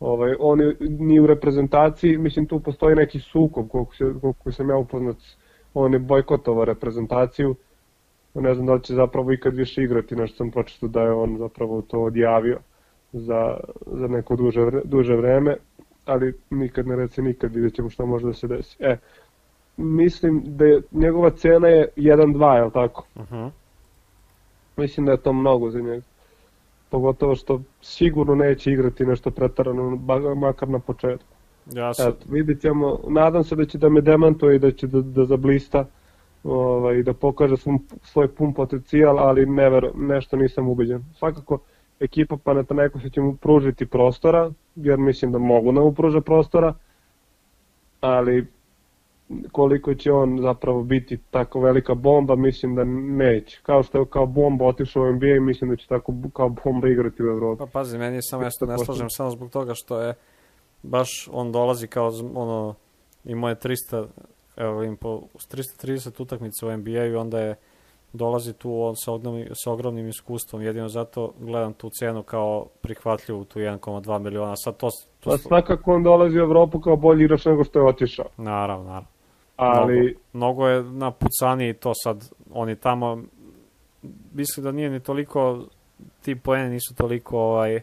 Ovaj, 0.00 0.34
on 0.38 0.60
je, 0.60 0.76
ni 0.80 1.20
u 1.20 1.26
reprezentaciji, 1.26 2.18
mislim 2.18 2.46
tu 2.46 2.60
postoji 2.60 2.96
neki 2.96 3.18
sukob, 3.18 3.68
koliko, 3.68 3.94
se, 3.94 4.04
koliko 4.20 4.52
sam 4.52 4.70
ja 4.70 4.76
upoznat, 4.76 5.16
on 5.74 5.92
je 5.92 5.98
bojkotovao 5.98 6.64
reprezentaciju, 6.64 7.54
ne 8.34 8.54
znam 8.54 8.66
da 8.66 8.74
li 8.74 8.82
će 8.82 8.94
zapravo 8.94 9.32
ikad 9.32 9.54
više 9.54 9.82
igrati, 9.82 10.16
nešto 10.16 10.36
sam 10.36 10.50
pročito 10.50 10.88
da 10.88 11.02
je 11.02 11.12
on 11.12 11.38
zapravo 11.38 11.82
to 11.82 12.00
odjavio 12.02 12.58
za, 13.12 13.56
za 13.86 14.06
neko 14.08 14.36
duže, 14.36 14.70
duže 14.84 15.16
vreme, 15.16 15.56
ali 16.04 16.34
nikad 16.50 16.86
ne 16.86 16.96
reci 16.96 17.22
nikad, 17.22 17.54
vidjet 17.54 17.74
ćemo 17.74 17.90
šta 17.90 18.04
može 18.04 18.26
da 18.26 18.32
se 18.32 18.46
desi. 18.46 18.76
E, 18.80 18.96
mislim 19.76 20.42
da 20.44 20.64
je, 20.64 20.82
njegova 20.92 21.30
cena 21.30 21.68
je 21.68 21.88
1-2, 21.96 22.56
je 22.56 22.64
li 22.64 22.70
tako? 22.72 23.06
Uh 23.14 23.22
mhm. 23.22 23.34
-huh. 23.34 23.50
Mislim 24.76 25.06
da 25.06 25.12
je 25.12 25.22
to 25.22 25.32
mnogo 25.32 25.70
za 25.70 25.80
njega 25.80 26.02
pogotovo 26.94 27.34
što 27.34 27.60
sigurno 27.82 28.34
neće 28.34 28.72
igrati 28.72 29.06
nešto 29.06 29.30
pretarano, 29.30 29.96
makar 30.34 30.68
na 30.68 30.78
početku. 30.78 31.34
Ja 31.72 31.94
sam... 31.94 32.08
Eto, 32.08 32.26
vidit 32.30 32.60
ćemo, 32.60 33.00
nadam 33.08 33.44
se 33.44 33.56
da 33.56 33.64
će 33.64 33.78
da 33.78 33.88
me 33.88 34.00
demantuje 34.00 34.56
i 34.56 34.58
da 34.58 34.70
će 34.70 34.86
da, 34.86 35.00
da 35.00 35.24
zablista 35.24 35.86
ovaj, 36.44 37.02
da 37.02 37.14
pokaže 37.14 37.56
svom, 37.56 37.80
svoj 38.02 38.28
pun 38.28 38.54
potencijal, 38.54 39.18
ali 39.18 39.46
ne 39.46 39.70
ver, 39.70 39.90
nešto 39.94 40.36
nisam 40.36 40.68
ubeđen. 40.68 41.02
Svakako, 41.18 41.58
ekipa 42.00 42.38
se 43.02 43.10
će 43.10 43.20
mu 43.20 43.36
pružiti 43.36 43.86
prostora, 43.86 44.50
jer 44.74 44.98
mislim 44.98 45.32
da 45.32 45.38
mogu 45.38 45.72
da 45.72 45.80
mu 45.80 45.92
pruže 45.94 46.20
prostora, 46.20 46.74
ali 48.00 48.46
koliko 49.52 49.94
će 49.94 50.12
on 50.12 50.38
zapravo 50.42 50.82
biti 50.82 51.18
tako 51.30 51.60
velika 51.60 51.94
bomba, 51.94 52.36
mislim 52.36 52.74
da 52.74 52.84
neće. 52.84 53.60
Kao 53.62 53.82
što 53.82 53.98
je 53.98 54.06
kao 54.10 54.26
bomba 54.26 54.64
otišao 54.64 55.02
u 55.02 55.12
NBA, 55.12 55.40
mislim 55.40 55.70
da 55.70 55.76
će 55.76 55.86
tako 55.86 56.14
kao 56.32 56.48
bomba 56.48 56.88
igrati 56.88 57.22
u 57.22 57.26
Evropi. 57.26 57.58
Pa 57.58 57.66
pazi, 57.66 57.98
meni 57.98 58.16
je 58.16 58.22
samo 58.22 58.42
ja 58.42 58.50
ne 58.66 58.78
slažem 58.84 59.10
samo 59.10 59.30
zbog 59.30 59.50
toga 59.50 59.72
što 59.74 60.00
je 60.00 60.14
baš 60.82 61.28
on 61.32 61.52
dolazi 61.52 61.86
kao 61.86 62.10
ono 62.34 62.74
imao 63.24 63.48
je 63.48 63.56
300 63.56 64.06
evo 64.56 64.82
im 64.82 64.96
po 64.96 65.20
330 65.34 66.22
utakmica 66.22 66.66
u 66.66 66.76
NBA 66.76 67.04
i 67.04 67.14
onda 67.14 67.40
je 67.40 67.54
dolazi 68.12 68.52
tu 68.52 68.82
on 68.82 68.96
sa 68.96 69.12
ogromnim, 69.12 69.46
sa 69.52 69.72
ogromnim 69.72 70.08
iskustvom, 70.08 70.62
jedino 70.62 70.88
zato 70.88 71.32
gledam 71.40 71.72
tu 71.72 71.90
cenu 71.90 72.22
kao 72.22 72.66
prihvatljivu, 72.80 73.44
tu 73.44 73.58
1,2 73.58 74.18
miliona. 74.18 74.56
Sad 74.56 74.76
to, 74.76 74.88
to 75.20 75.30
pa 75.30 75.38
svakako 75.38 75.94
on 75.94 76.02
dolazi 76.02 76.38
u 76.38 76.42
Evropu 76.42 76.80
kao 76.80 76.96
bolji 76.96 77.24
igrač 77.24 77.44
nego 77.44 77.64
što 77.64 77.78
je 77.78 77.88
otišao. 77.88 78.26
Naravno, 78.36 78.84
naravno 78.84 79.13
ali... 79.56 79.96
Mnogo, 79.96 80.18
mnogo 80.32 80.68
je 80.68 80.82
na 80.82 81.10
pucani 81.10 81.74
to 81.74 81.92
sad, 81.94 82.30
oni 82.52 82.76
tamo, 82.76 83.22
mislim 84.34 84.64
da 84.64 84.72
nije 84.72 84.90
ni 84.90 85.00
toliko, 85.00 85.64
ti 86.22 86.36
poeni 86.36 86.70
nisu 86.70 86.94
toliko 86.94 87.38
ovaj, 87.38 87.76
uh, 87.76 87.80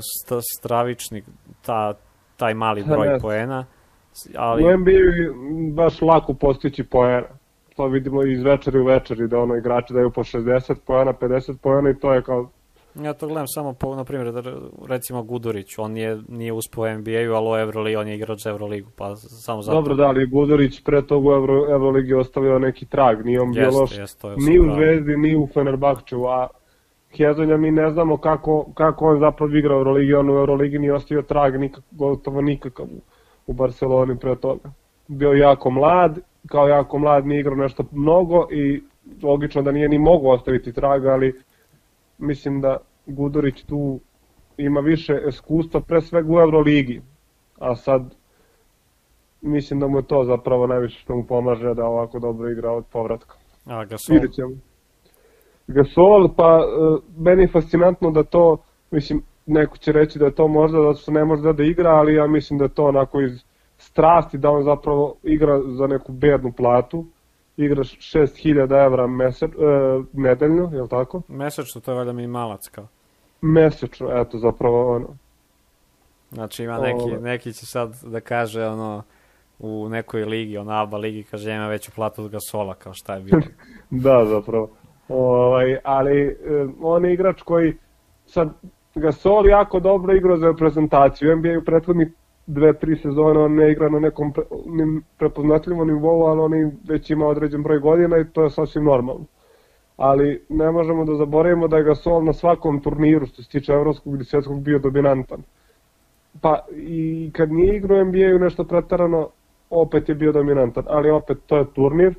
st 0.00 0.32
stravični, 0.58 1.22
ta, 1.62 1.94
taj 2.36 2.54
mali 2.54 2.84
broj 2.84 3.08
ne. 3.08 3.18
poena. 3.20 3.66
Ali... 4.36 4.64
U 4.64 4.78
NBA 4.78 4.92
baš 5.74 6.02
lako 6.02 6.34
postići 6.34 6.84
poena. 6.84 7.26
To 7.76 7.86
vidimo 7.86 8.26
iz 8.26 8.42
večeri 8.42 8.78
u 8.78 8.84
večeri, 8.84 9.28
da 9.28 9.38
ono 9.38 9.56
igrači 9.56 9.92
daju 9.92 10.10
po 10.10 10.24
60 10.24 10.74
poena, 10.86 11.12
50 11.12 11.56
poena 11.62 11.90
i 11.90 11.98
to 11.98 12.14
je 12.14 12.22
kao 12.22 12.50
Ja 13.02 13.12
to 13.12 13.26
gledam 13.26 13.46
samo 13.46 13.72
po, 13.72 13.96
na 13.96 14.04
primjer, 14.04 14.32
da 14.32 14.42
recimo 14.88 15.22
Gudurić, 15.22 15.78
on 15.78 15.96
je, 15.96 16.18
nije 16.28 16.52
uspio 16.52 16.82
u 16.82 16.86
NBA-u, 16.88 17.34
ali 17.34 17.50
u 17.50 17.56
Euroligi, 17.56 17.96
on 17.96 18.08
je 18.08 18.14
igrač 18.16 18.42
za 18.42 18.50
Euroligu, 18.50 18.90
pa 18.96 19.16
samo 19.16 19.62
zato. 19.62 19.76
Dobro, 19.76 19.94
da, 19.94 20.04
ali 20.04 20.26
Gudurić 20.26 20.84
pre 20.84 21.06
toga 21.06 21.28
u 21.28 21.32
Euro, 21.32 21.70
Euroligi 21.70 22.14
ostavio 22.14 22.58
neki 22.58 22.86
trag, 22.86 23.24
nije 23.24 23.40
on 23.40 23.52
bio 23.52 23.70
loš 23.70 23.90
ni 24.36 24.58
u 24.58 24.74
Zvezdi, 24.74 25.16
ni 25.16 25.36
u 25.36 25.48
Fenerbahčevu, 25.54 26.26
a 26.26 26.46
Hezonja 27.16 27.56
mi 27.56 27.70
ne 27.70 27.90
znamo 27.90 28.16
kako, 28.16 28.66
kako 28.74 29.06
on 29.06 29.20
zapravo 29.20 29.56
igra 29.56 29.76
u 29.76 29.78
Euroligi, 29.78 30.14
on 30.14 30.30
u 30.30 30.34
Euroligi 30.34 30.78
nije 30.78 30.94
ostavio 30.94 31.22
trag 31.22 31.56
nikak, 31.56 31.84
gotovo 31.90 32.40
nikakav 32.40 32.86
u, 32.86 33.00
u 33.46 33.52
Barceloni 33.52 34.18
pre 34.18 34.36
toga. 34.36 34.72
Bio 35.08 35.32
jako 35.32 35.70
mlad, 35.70 36.18
kao 36.46 36.68
jako 36.68 36.98
mlad 36.98 37.26
nije 37.26 37.40
igrao 37.40 37.56
nešto 37.56 37.84
mnogo 37.92 38.46
i 38.50 38.82
logično 39.22 39.62
da 39.62 39.72
nije 39.72 39.88
ni 39.88 39.98
mogo 39.98 40.28
ostaviti 40.28 40.72
trag, 40.72 41.06
ali 41.06 41.40
mislim 42.18 42.60
da 42.60 42.76
Gudurić 43.06 43.62
tu 43.62 44.00
ima 44.56 44.80
više 44.80 45.22
iskustva, 45.28 45.80
pre 45.80 46.00
svega 46.00 46.32
u 46.32 46.40
Euroligi, 46.40 47.02
a 47.58 47.76
sad 47.76 48.14
mislim 49.40 49.80
da 49.80 49.86
mu 49.86 49.98
je 49.98 50.06
to 50.06 50.24
zapravo 50.24 50.66
najviše 50.66 51.00
što 51.00 51.16
mu 51.16 51.26
pomaže 51.26 51.74
da 51.74 51.84
ovako 51.84 52.18
dobro 52.18 52.50
igra 52.50 52.70
od 52.70 52.84
povratka. 52.92 53.34
A, 53.64 53.84
Gasol? 53.84 54.14
Vidjet 54.14 54.32
ćemo. 54.32 54.50
Gasol, 55.66 56.28
pa 56.36 56.58
e, 56.58 56.98
meni 57.18 57.42
je 57.42 57.48
fascinantno 57.48 58.10
da 58.10 58.22
to, 58.22 58.56
mislim, 58.90 59.22
neko 59.46 59.76
će 59.76 59.92
reći 59.92 60.18
da 60.18 60.24
je 60.24 60.34
to 60.34 60.48
možda 60.48 60.80
da 60.80 60.94
se 60.94 61.12
ne 61.12 61.24
može 61.24 61.42
da, 61.42 61.52
da 61.52 61.64
igra, 61.64 61.90
ali 61.90 62.14
ja 62.14 62.26
mislim 62.26 62.58
da 62.58 62.64
je 62.64 62.74
to 62.74 62.84
onako 62.84 63.20
iz 63.20 63.44
strasti 63.78 64.38
da 64.38 64.50
on 64.50 64.62
zapravo 64.62 65.14
igra 65.22 65.62
za 65.62 65.86
neku 65.86 66.12
bednu 66.12 66.52
platu 66.52 67.04
igraš 67.56 67.98
6000 67.98 68.86
evra 68.86 69.06
mesec, 69.06 69.50
e, 69.50 69.56
nedeljno, 70.12 70.70
je 70.72 70.82
li 70.82 70.88
tako? 70.88 71.22
Mesečno, 71.28 71.80
to 71.80 71.90
je 71.90 71.96
valjda 71.96 72.12
minimalac 72.12 72.68
kao. 72.68 72.86
Mesečno, 73.40 74.20
eto, 74.20 74.38
zapravo 74.38 74.94
ono. 74.96 75.08
Znači 76.30 76.64
ima 76.64 76.78
neki, 76.78 77.22
neki 77.22 77.52
će 77.52 77.66
sad 77.66 78.02
da 78.02 78.20
kaže 78.20 78.66
ono, 78.66 79.02
u 79.58 79.88
nekoj 79.88 80.24
ligi, 80.24 80.58
ono 80.58 80.72
ABA 80.72 80.96
ligi, 80.96 81.22
kaže 81.22 81.52
ima 81.52 81.68
veću 81.68 81.90
platu 81.94 82.22
od 82.22 82.30
Gasola, 82.30 82.74
kao 82.74 82.94
šta 82.94 83.14
je 83.14 83.20
bilo. 83.20 83.42
da, 84.04 84.24
zapravo. 84.24 84.70
Ovaj, 85.08 85.78
ali 85.84 86.26
e, 86.26 86.36
on 86.82 87.04
je 87.04 87.14
igrač 87.14 87.42
koji 87.42 87.76
sad 88.26 88.48
Gasol 88.94 89.48
jako 89.48 89.80
dobro 89.80 90.14
igrao 90.14 90.36
za 90.36 90.46
reprezentaciju. 90.46 91.36
NBA 91.36 91.58
u 91.58 91.64
prethodnih 91.64 92.08
dve, 92.46 92.72
tri 92.72 92.96
sezone 92.96 93.40
on 93.40 93.54
ne 93.54 93.72
igra 93.72 93.88
na 93.88 93.98
nekom 93.98 94.32
pre, 94.32 94.44
prepoznatljivom 95.18 95.88
nivou, 95.88 96.26
ali 96.26 96.40
on 96.40 96.72
već 96.88 97.10
ima 97.10 97.26
određen 97.26 97.62
broj 97.62 97.78
godina 97.78 98.18
i 98.18 98.24
to 98.32 98.42
je 98.42 98.50
sasvim 98.50 98.84
normalno. 98.84 99.24
Ali 99.96 100.44
ne 100.48 100.70
možemo 100.70 101.04
da 101.04 101.14
zaboravimo 101.14 101.68
da 101.68 101.76
je 101.76 101.84
Gasol 101.84 102.24
na 102.24 102.32
svakom 102.32 102.80
turniru 102.80 103.26
što 103.26 103.42
se 103.42 103.48
tiče 103.48 103.72
evropskog 103.72 104.14
ili 104.14 104.24
svetskog 104.24 104.62
bio 104.62 104.78
dominantan. 104.78 105.42
Pa 106.40 106.58
i 106.72 107.30
kad 107.32 107.52
nije 107.52 107.76
igrao 107.76 108.04
NBA-u 108.04 108.38
nešto 108.38 108.64
pretarano, 108.64 109.28
opet 109.70 110.08
je 110.08 110.14
bio 110.14 110.32
dominantan, 110.32 110.84
ali 110.88 111.10
opet 111.10 111.38
to 111.46 111.56
je 111.56 111.72
turnir, 111.74 112.14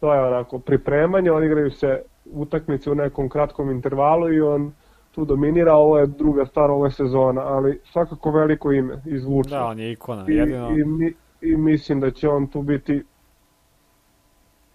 to 0.00 0.14
je 0.14 0.20
onako 0.20 0.58
pripremanje, 0.58 1.32
oni 1.32 1.46
igraju 1.46 1.70
se 1.70 2.02
utakmice 2.32 2.90
u 2.90 2.94
nekom 2.94 3.28
kratkom 3.28 3.70
intervalu 3.70 4.32
i 4.32 4.40
on 4.40 4.72
tu 5.14 5.24
dominira, 5.24 5.74
ovo 5.74 5.98
je 5.98 6.06
druga 6.06 6.46
stvar 6.46 6.70
ove 6.70 6.90
sezona, 6.90 7.40
ali 7.40 7.80
svakako 7.92 8.30
veliko 8.30 8.72
ime, 8.72 9.02
izvuče. 9.06 9.50
Da, 9.50 9.66
on 9.66 9.78
je 9.78 9.92
ikona, 9.92 10.24
jedino. 10.28 10.70
I, 10.70 11.06
i, 11.06 11.14
i 11.52 11.56
mislim 11.56 12.00
da 12.00 12.10
će 12.10 12.28
on 12.28 12.46
tu 12.46 12.62
biti 12.62 13.02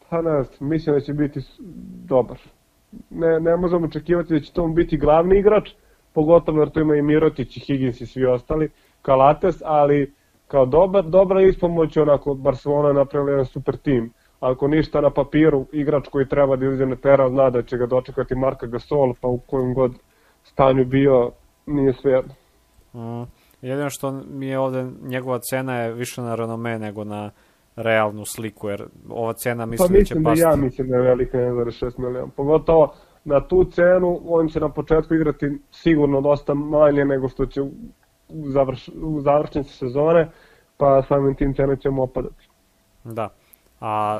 Pa 0.10 0.22
ne 0.22 0.44
znam, 0.44 0.70
mislim 0.70 0.96
da 0.96 1.02
će 1.02 1.14
biti 1.14 1.40
dobar. 2.06 2.38
Ne, 3.10 3.40
ne 3.40 3.58
možemo 3.58 3.86
očekivati 3.86 4.34
da 4.34 4.40
će 4.40 4.54
to 4.54 4.68
biti 4.68 4.98
glavni 4.98 5.40
igrač, 5.40 5.70
pogotovo 6.14 6.60
jer 6.60 6.70
tu 6.70 6.80
ima 6.80 6.96
i 6.96 7.02
Mirotić 7.02 7.58
i 7.58 7.60
Higgins 7.60 8.02
i 8.02 8.06
svi 8.06 8.26
ostali, 8.26 8.70
Kalates, 9.02 9.62
ali 9.66 10.14
kao 10.48 10.66
dobar, 10.66 11.04
dobra 11.04 11.42
ispomoć 11.42 11.98
onako 11.98 12.34
Barcelona 12.34 12.88
je 12.88 12.94
napravila 12.94 13.32
jedan 13.32 13.46
super 13.46 13.78
tim. 13.78 14.14
Ako 14.40 14.68
ništa 14.68 15.02
na 15.02 15.10
papiru, 15.10 15.66
igrač 15.72 16.08
koji 16.08 16.28
treba 16.28 16.56
da 16.56 16.66
izađe 16.66 16.86
na 16.86 16.96
teren 16.96 17.30
zna 17.30 17.50
da 17.50 17.62
će 17.64 17.78
ga 17.78 17.86
dočekati 17.86 18.36
Marka 18.36 18.68
Gasol, 18.68 19.14
pa 19.22 19.28
u 19.28 19.38
kojem 19.38 19.74
god 19.74 19.92
stanju 20.52 20.86
bio, 20.86 21.32
nije 21.66 21.94
sve 21.94 22.22
Mm. 22.94 23.24
Jedino 23.62 23.90
što 23.90 24.12
mi 24.12 24.48
je 24.48 24.60
ovde, 24.60 24.88
njegova 25.02 25.40
cena 25.40 25.76
je 25.76 25.94
više 25.94 26.22
na 26.22 26.36
renome 26.36 26.80
nego 26.80 27.04
na 27.04 27.32
realnu 27.76 28.26
sliku, 28.26 28.70
jer 28.70 28.86
ova 29.10 29.34
cena 29.34 29.64
Pa 29.64 29.70
mislim 29.70 29.88
da 29.88 29.94
će 29.94 30.00
mislim 30.00 30.24
da 30.24 30.30
pasti. 30.30 30.42
ja 30.42 30.56
mislim 30.56 30.90
da 30.90 30.96
je 30.96 31.02
velika 31.02 31.38
1,6 31.38 32.00
miliona. 32.00 32.28
Pogotovo 32.36 32.94
na 33.26 33.48
tu 33.48 33.66
cenu 33.72 34.20
on 34.26 34.48
će 34.48 34.60
na 34.60 34.70
početku 34.70 35.14
igrati 35.16 35.60
sigurno 35.72 36.22
dosta 36.22 36.54
manje 36.54 37.06
nego 37.06 37.30
što 37.30 37.46
će 37.46 37.62
u, 37.62 37.72
završ, 38.30 38.88
u 39.02 39.22
završnici 39.22 39.78
sezone, 39.78 40.30
pa 40.78 41.02
samim 41.08 41.36
tim 41.36 41.54
cena 41.54 41.76
će 41.76 41.90
mu 41.90 42.04
opadati. 42.04 42.50
Da. 43.04 43.30
A 43.82 44.20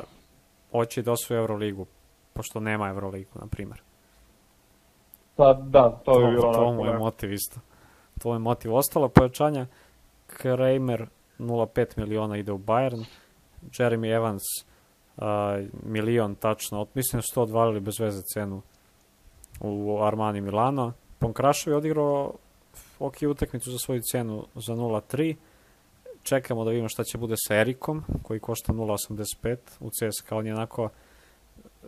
hoće 0.72 1.02
da 1.02 1.12
osvoje 1.12 1.40
Euroligu, 1.40 1.86
pošto 2.32 2.60
nema 2.60 2.88
Euroligu, 2.88 3.30
na 3.34 3.46
primjer. 3.46 3.82
Pa 5.40 5.52
da, 5.52 6.00
to 6.04 6.18
bi 6.18 6.26
bilo 6.30 6.52
To, 6.52 6.72
mu 6.72 6.86
je 6.86 6.98
motiv 6.98 7.32
isto. 7.32 7.60
To 8.22 8.32
je 8.32 8.38
motiv. 8.38 8.74
Ostalo 8.74 9.08
pojačanja, 9.08 9.66
Kramer 10.26 11.06
0,5 11.38 11.86
miliona 11.96 12.36
ide 12.36 12.52
u 12.52 12.58
Bayern, 12.58 13.04
Jeremy 13.62 14.16
Evans 14.16 14.42
uh, 15.16 15.24
milion 15.82 16.34
tačno, 16.34 16.86
mislim 16.94 17.18
da 17.18 17.22
su 17.22 17.34
to 17.34 17.42
odvalili 17.42 17.80
bez 17.80 18.00
veze 18.00 18.22
cenu 18.22 18.62
u 19.60 19.98
Armani 20.02 20.40
Milano. 20.40 20.92
Ponkrašov 21.18 21.72
je 21.72 21.76
odigrao 21.76 22.32
ok 22.98 23.14
utakmicu 23.30 23.70
za 23.70 23.78
svoju 23.78 24.00
cenu 24.12 24.44
za 24.54 24.74
0,3. 24.74 25.34
Čekamo 26.22 26.64
da 26.64 26.70
vidimo 26.70 26.88
šta 26.88 27.04
će 27.04 27.18
bude 27.18 27.34
sa 27.36 27.54
Erikom, 27.54 28.04
koji 28.22 28.40
košta 28.40 28.72
0,85 28.72 29.56
u 29.80 29.90
CSKA. 29.90 30.36
On 30.36 30.46
je 30.46 30.54
onako 30.54 30.88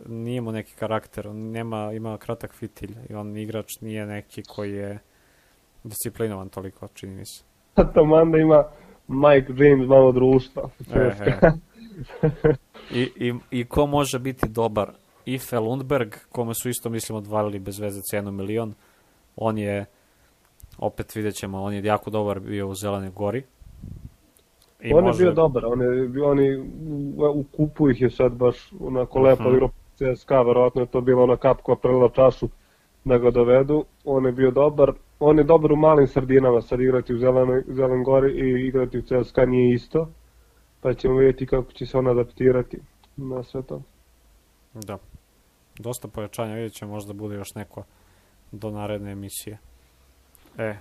nije 0.05 0.41
mu 0.41 0.51
neki 0.51 0.73
karakter, 0.75 1.27
on 1.27 1.51
nema, 1.51 1.91
ima 1.93 2.17
kratak 2.17 2.53
fitilj 2.53 2.95
i 3.09 3.13
on 3.13 3.37
igrač 3.37 3.81
nije 3.81 4.05
neki 4.05 4.43
koji 4.43 4.71
je 4.73 4.99
disciplinovan 5.83 6.49
toliko, 6.49 6.87
čini 6.87 7.15
mi 7.15 7.25
se. 7.25 7.43
Taman 7.95 8.31
da 8.31 8.37
ima 8.37 8.63
Mike 9.07 9.53
James 9.57 9.87
malo 9.87 10.11
društva. 10.11 10.69
E, 10.93 10.99
e. 10.99 11.51
I, 12.91 13.01
i, 13.17 13.33
I 13.51 13.65
ko 13.65 13.85
može 13.87 14.19
biti 14.19 14.47
dobar? 14.49 14.91
Ife 15.25 15.59
Lundberg, 15.59 16.13
kome 16.31 16.53
su 16.53 16.69
isto, 16.69 16.89
mislim, 16.89 17.17
odvalili 17.17 17.59
bez 17.59 17.79
veze 17.79 18.01
cenu 18.01 18.31
milion. 18.31 18.73
On 19.35 19.57
je, 19.57 19.85
opet 20.77 21.15
vidjet 21.15 21.35
ćemo, 21.35 21.61
on 21.61 21.73
je 21.73 21.83
jako 21.83 22.09
dobar 22.09 22.39
bio 22.39 22.67
u 22.67 22.75
Zelenoj 22.75 23.09
gori. 23.09 23.43
I 24.81 24.93
on 24.93 25.03
može- 25.03 25.23
je 25.23 25.25
bio 25.25 25.33
dobar, 25.33 25.65
on 25.65 25.81
je, 25.81 26.07
bio- 26.07 26.25
oni, 26.25 26.57
u, 27.33 27.43
kupu 27.47 27.89
ih 27.89 28.01
je 28.01 28.09
sad 28.09 28.31
baš 28.31 28.55
onako 28.79 29.19
lepo 29.19 29.43
Mhm. 29.43 29.53
igrao 29.53 29.69
CSKA, 29.95 30.41
verovatno 30.41 30.81
je 30.81 30.87
to 30.87 31.01
bila 31.01 31.23
ona 31.23 31.37
kap 31.37 31.61
koja 31.61 31.75
prelila 31.75 32.09
čašu 32.09 32.47
da 33.05 33.17
ga 33.17 33.31
dovedu. 33.31 33.85
On 34.03 34.25
je 34.25 34.31
bio 34.31 34.51
dobar, 34.51 34.91
on 35.19 35.37
je 35.37 35.43
dobar 35.43 35.71
u 35.71 35.75
malim 35.75 36.07
sredinama, 36.07 36.61
sad 36.61 36.81
igrati 36.81 37.13
u 37.13 37.17
Zelenoj, 37.17 37.63
Zelen 37.67 38.03
Gori 38.03 38.31
i 38.31 38.67
igrati 38.67 38.97
u 38.97 39.01
CSKA 39.01 39.45
nije 39.45 39.75
isto, 39.75 40.09
pa 40.81 40.93
ćemo 40.93 41.17
vidjeti 41.17 41.45
kako 41.45 41.71
će 41.71 41.85
se 41.85 41.97
on 41.97 42.07
adaptirati 42.07 42.79
na 43.17 43.43
sve 43.43 43.61
to. 43.61 43.81
Da. 44.73 44.97
Dosta 45.79 46.07
pojačanja, 46.07 46.53
vidjet 46.53 46.73
ćemo, 46.73 46.91
možda 46.91 47.13
bude 47.13 47.35
još 47.35 47.55
neko 47.55 47.83
do 48.51 48.71
naredne 48.71 49.11
emisije. 49.11 49.57
E, 50.57 50.75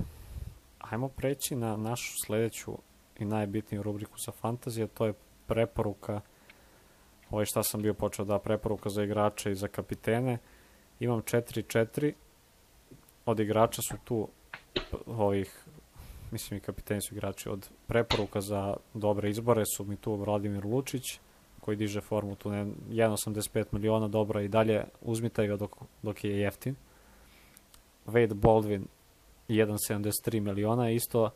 ajmo 0.79 1.09
preći 1.09 1.57
na 1.57 1.77
našu 1.77 2.13
sledeću 2.27 2.73
i 3.19 3.25
najbitniju 3.25 3.83
rubriku 3.83 4.19
sa 4.19 4.33
fantazije, 4.33 4.87
to 4.87 5.07
je 5.07 5.13
preporuka, 5.47 6.21
ovo 7.33 7.41
je 7.41 7.47
šta 7.47 7.63
sam 7.63 7.83
bio 7.83 7.95
počeo 7.95 8.25
da 8.25 8.39
preporuka 8.39 8.89
za 8.89 9.03
igrače 9.03 9.53
i 9.53 9.55
za 9.55 9.69
kapitene. 9.69 10.39
Imam 11.01 11.23
4-4, 11.23 12.13
od 13.27 13.41
igrača 13.41 13.83
su 13.83 13.97
tu 14.05 14.29
ovih, 15.07 15.65
mislim 16.31 16.59
i 16.59 16.61
kapiteni 16.61 17.01
su 17.01 17.15
igrači, 17.15 17.49
od 17.49 17.69
preporuka 17.87 18.41
za 18.41 18.77
dobre 18.95 19.31
izbore 19.31 19.65
su 19.77 19.85
mi 19.85 19.97
tu 19.97 20.15
Vladimir 20.15 20.65
Lučić, 20.65 21.21
koji 21.61 21.77
diže 21.77 22.01
formu 22.01 22.37
tu 22.37 22.51
ne, 22.51 22.65
1,85 22.91 23.65
miliona. 23.73 24.09
Dobro 24.09 24.41
i 24.41 24.49
dalje 24.49 24.85
uzmite 25.01 25.47
ga 25.47 25.57
dok, 25.57 25.77
dok 26.03 26.25
je 26.25 26.39
jeftin. 26.39 26.75
Wade 28.07 28.35
Baldwin 28.35 28.85
1,73 29.49 30.41
miliona. 30.41 30.91
Isto 30.91 31.31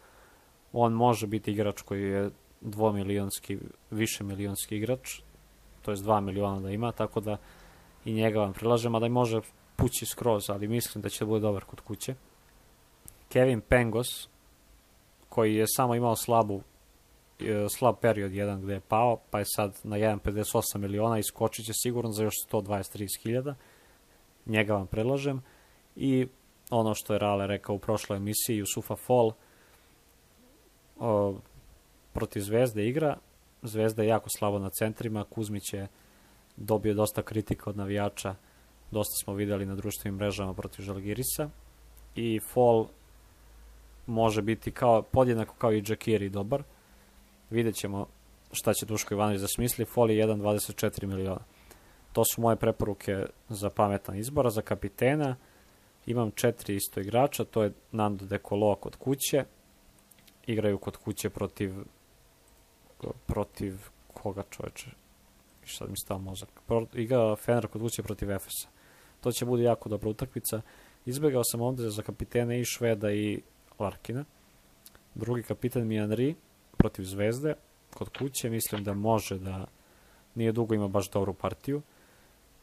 on 0.73 0.93
može 0.93 1.27
biti 1.27 1.51
igrač 1.51 1.83
koji 1.83 2.03
je 2.03 2.31
dvomilionski, 2.61 3.59
više 3.91 4.25
milionski 4.25 4.77
igrač, 4.77 5.21
to 5.87 5.93
je 5.93 5.97
2 5.97 6.21
miliona 6.21 6.61
da 6.61 6.71
ima, 6.71 6.93
tako 6.93 7.21
da 7.21 7.37
i 8.05 8.13
njega 8.13 8.41
vam 8.41 8.53
prilažem, 8.53 8.95
a 8.95 8.99
da 8.99 9.09
može 9.09 9.41
pući 9.77 10.07
skroz, 10.07 10.51
ali 10.51 10.69
mislim 10.69 11.03
da 11.03 11.09
će 11.09 11.25
da 11.25 11.29
bude 11.29 11.41
dobar 11.41 11.65
kod 11.65 11.81
kuće. 11.81 12.15
Kevin 13.29 13.61
Pengos, 13.61 14.29
koji 15.29 15.55
je 15.55 15.65
samo 15.69 15.95
imao 15.95 16.17
slabu 16.17 16.61
e, 17.41 17.67
slab 17.69 17.97
period 18.01 18.33
jedan 18.33 18.63
gde 18.63 18.73
je 18.73 18.81
pao, 18.81 19.21
pa 19.31 19.39
je 19.39 19.45
sad 19.45 19.81
na 19.85 19.97
1,58 19.97 20.79
miliona 20.79 21.19
i 21.19 21.23
skočit 21.23 21.67
će 21.67 21.73
sigurno 21.75 22.13
za 22.13 22.25
još 22.25 22.35
120-30 22.51 23.23
hiljada. 23.23 23.55
Njega 24.47 24.75
vam 24.75 24.87
predlažem. 24.87 25.43
I 25.97 26.27
ono 26.71 26.95
što 26.95 27.13
je 27.13 27.19
Rale 27.19 27.47
rekao 27.47 27.75
u 27.75 27.79
prošloj 27.79 28.17
emisiji, 28.17 28.57
Jusufa 28.57 28.97
Fall 28.97 29.33
o, 30.99 31.35
protiv 32.13 32.41
Zvezde 32.41 32.89
igra. 32.89 33.17
Zvezda 33.63 34.03
je 34.03 34.09
jako 34.09 34.31
slabo 34.31 34.59
na 34.59 34.71
centrima, 34.71 35.25
Kuzmić 35.25 35.73
je 35.73 35.89
dobio 36.57 36.95
dosta 36.95 37.23
kritika 37.23 37.71
od 37.71 37.77
navijača, 37.77 38.35
dosta 38.91 39.15
smo 39.25 39.35
videli 39.35 39.67
na 39.67 39.75
društvenim 39.75 40.17
mrežama 40.17 40.55
protiv 40.55 40.83
Žalgirisa 40.83 41.51
i 42.15 42.41
Fall 42.41 42.87
može 44.07 44.43
biti 44.43 44.71
kao, 44.71 45.03
podjednako 45.03 45.55
kao 45.59 45.73
i 45.73 45.83
Džakiri 45.83 46.29
dobar. 46.29 46.63
Vidjet 47.51 47.75
ćemo 47.75 48.07
šta 48.53 48.75
će 48.75 48.87
Duško 48.87 49.15
Ivanović 49.15 49.41
da 49.41 49.47
smisli. 49.47 49.85
Fall 49.85 50.11
je 50.11 50.27
1,24 50.27 51.07
miliona. 51.07 51.41
To 52.13 52.25
su 52.25 52.41
moje 52.41 52.57
preporuke 52.57 53.27
za 53.49 53.71
pametan 53.71 54.17
izbora, 54.17 54.51
za 54.51 54.63
kapitena. 54.63 55.37
Imam 56.07 56.31
četiri 56.31 56.77
isto 56.77 57.01
igrača, 57.01 57.45
to 57.45 57.63
je 57.63 57.73
Nando 57.93 58.27
De 58.27 58.39
Colo 58.49 58.75
kod 58.75 58.97
kuće. 58.97 59.45
Igraju 60.47 60.79
kod 60.79 60.97
kuće 60.97 61.31
protiv 61.31 61.75
protiv 63.27 63.79
koga 64.15 64.43
čoveče? 64.51 64.91
I 65.65 65.69
sad 65.69 65.91
mi 65.91 65.97
stao 65.97 66.19
mozak. 66.19 66.49
Pro, 66.67 66.87
igra 66.95 67.37
Fener 67.37 67.67
kod 67.67 67.83
kuće 67.83 68.03
protiv 68.03 68.31
Efesa. 68.31 68.69
To 69.21 69.33
će 69.33 69.45
bude 69.45 69.63
jako 69.63 69.89
dobra 69.89 70.09
utakmica. 70.11 70.61
Izbegao 71.07 71.45
sam 71.45 71.61
ovde 71.61 71.91
za 71.91 72.03
kapitene 72.03 72.61
i 72.61 72.65
Šveda 72.65 73.13
i 73.13 73.43
Larkina. 73.79 74.25
Drugi 75.15 75.43
kapiten 75.43 75.87
mi 75.87 75.95
je 75.95 76.07
Henry 76.07 76.35
protiv 76.77 77.03
Zvezde 77.03 77.55
kod 77.95 78.09
kuće. 78.19 78.51
Mislim 78.51 78.85
da 78.85 78.95
može 78.95 79.39
da 79.39 79.67
nije 80.35 80.53
dugo 80.53 80.75
ima 80.75 80.89
baš 80.89 81.11
dobru 81.11 81.35
partiju. 81.35 81.83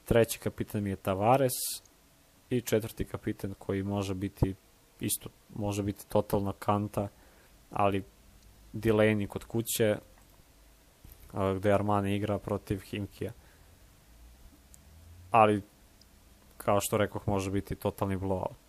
Treći 0.05 0.39
kapiten 0.39 0.83
mi 0.83 0.89
je 0.89 0.95
Tavares 0.95 1.53
i 2.49 2.61
četvrti 2.61 3.05
kapiten 3.05 3.53
koji 3.59 3.83
može 3.83 4.13
biti 4.13 4.55
isto, 4.99 5.29
može 5.55 5.83
biti 5.83 6.07
totalna 6.07 6.53
kanta, 6.59 7.07
ali 7.71 8.03
Delaney 8.73 9.27
kod 9.27 9.43
kuće 9.43 9.97
gde 11.33 11.73
Armani 11.73 12.15
igra 12.15 12.39
protiv 12.39 12.79
Himkija. 12.79 13.31
Ali 15.31 15.61
kao 16.57 16.79
što 16.81 16.97
rekoh 16.97 17.27
može 17.27 17.51
biti 17.51 17.75
totalni 17.75 18.17
blowout. 18.17 18.63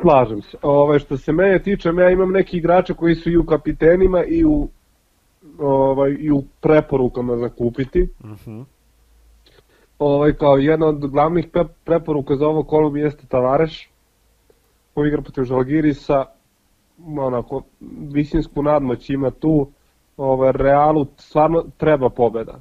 Slažem 0.00 0.42
se. 0.42 0.56
Ove, 0.62 0.98
što 0.98 1.16
se 1.16 1.32
mene 1.32 1.62
tiče, 1.62 1.88
ja 1.88 2.10
imam 2.10 2.32
neki 2.32 2.56
igrače 2.56 2.94
koji 2.94 3.14
su 3.14 3.30
i 3.30 3.36
u 3.36 3.44
kapitenima 3.44 4.24
i 4.24 4.44
u, 4.44 4.68
ovaj, 5.58 6.16
i 6.20 6.30
u 6.30 6.42
preporukama 6.60 7.36
za 7.36 7.48
kupiti. 7.48 8.08
Mhm. 8.24 8.60
Ovaj, 9.98 10.32
kao 10.32 10.56
jedna 10.56 10.86
od 10.86 11.10
glavnih 11.10 11.46
pre 11.52 11.64
preporuka 11.84 12.36
za 12.36 12.46
ovo 12.46 12.62
kolo 12.62 12.96
jeste 12.96 13.26
Tavareš, 13.26 13.90
koji 14.94 15.08
igra 15.08 15.22
protiv 15.22 15.44
Žalgirisa, 15.44 16.24
onako, 17.18 17.62
visinsku 18.12 18.62
nadmoć 18.62 19.10
ima 19.10 19.30
tu, 19.30 19.70
ovaj, 20.18 20.52
Realu 20.52 21.06
stvarno 21.16 21.64
treba 21.76 22.10
pobeda. 22.10 22.60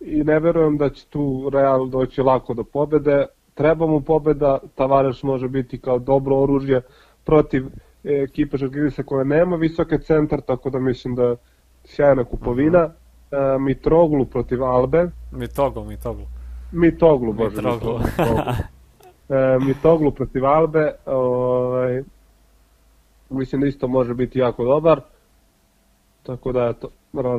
I 0.00 0.24
ne 0.24 0.40
verujem 0.40 0.76
da 0.78 0.90
će 0.90 1.06
tu 1.06 1.50
Real 1.52 1.86
doći 1.86 2.22
lako 2.22 2.54
do 2.54 2.64
pobede, 2.64 3.26
treba 3.54 3.86
mu 3.86 4.00
pobeda, 4.00 4.58
Tavareš 4.74 5.22
može 5.22 5.48
biti 5.48 5.80
kao 5.80 5.98
dobro 5.98 6.36
oružje 6.36 6.82
protiv 7.24 7.66
e, 8.04 8.12
ekipe 8.12 8.56
Žalgirisa 8.56 9.02
koja 9.02 9.24
nema 9.24 9.56
visoke 9.56 9.98
centar, 9.98 10.40
tako 10.40 10.70
da 10.70 10.78
mislim 10.78 11.14
da 11.14 11.36
sjajna 11.84 12.24
kupovina. 12.24 12.78
e, 13.30 13.58
Mitroglu 13.58 14.24
protiv 14.26 14.64
Albe. 14.64 15.10
Mitoglu, 15.32 15.84
Mitoglu. 15.84 16.26
Mitoglu, 16.72 17.32
bože. 17.32 17.56
Mitroglu. 17.56 17.98
Mitoglu. 17.98 18.42
e, 19.28 19.58
Mitoglu 19.66 20.10
protiv 20.10 20.46
Albe. 20.46 20.92
Ovaj, 21.06 22.02
mislim 23.30 23.60
da 23.60 23.66
isto 23.66 23.88
može 23.88 24.14
biti 24.14 24.38
jako 24.38 24.64
dobar. 24.64 25.00
Tako 26.26 26.52
da 26.52 26.72
to 26.72 26.88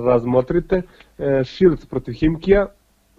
razmotrite. 0.05 0.81
E, 1.17 1.43
Shields 1.43 1.85
protiv 1.85 2.13
Himkija. 2.13 2.67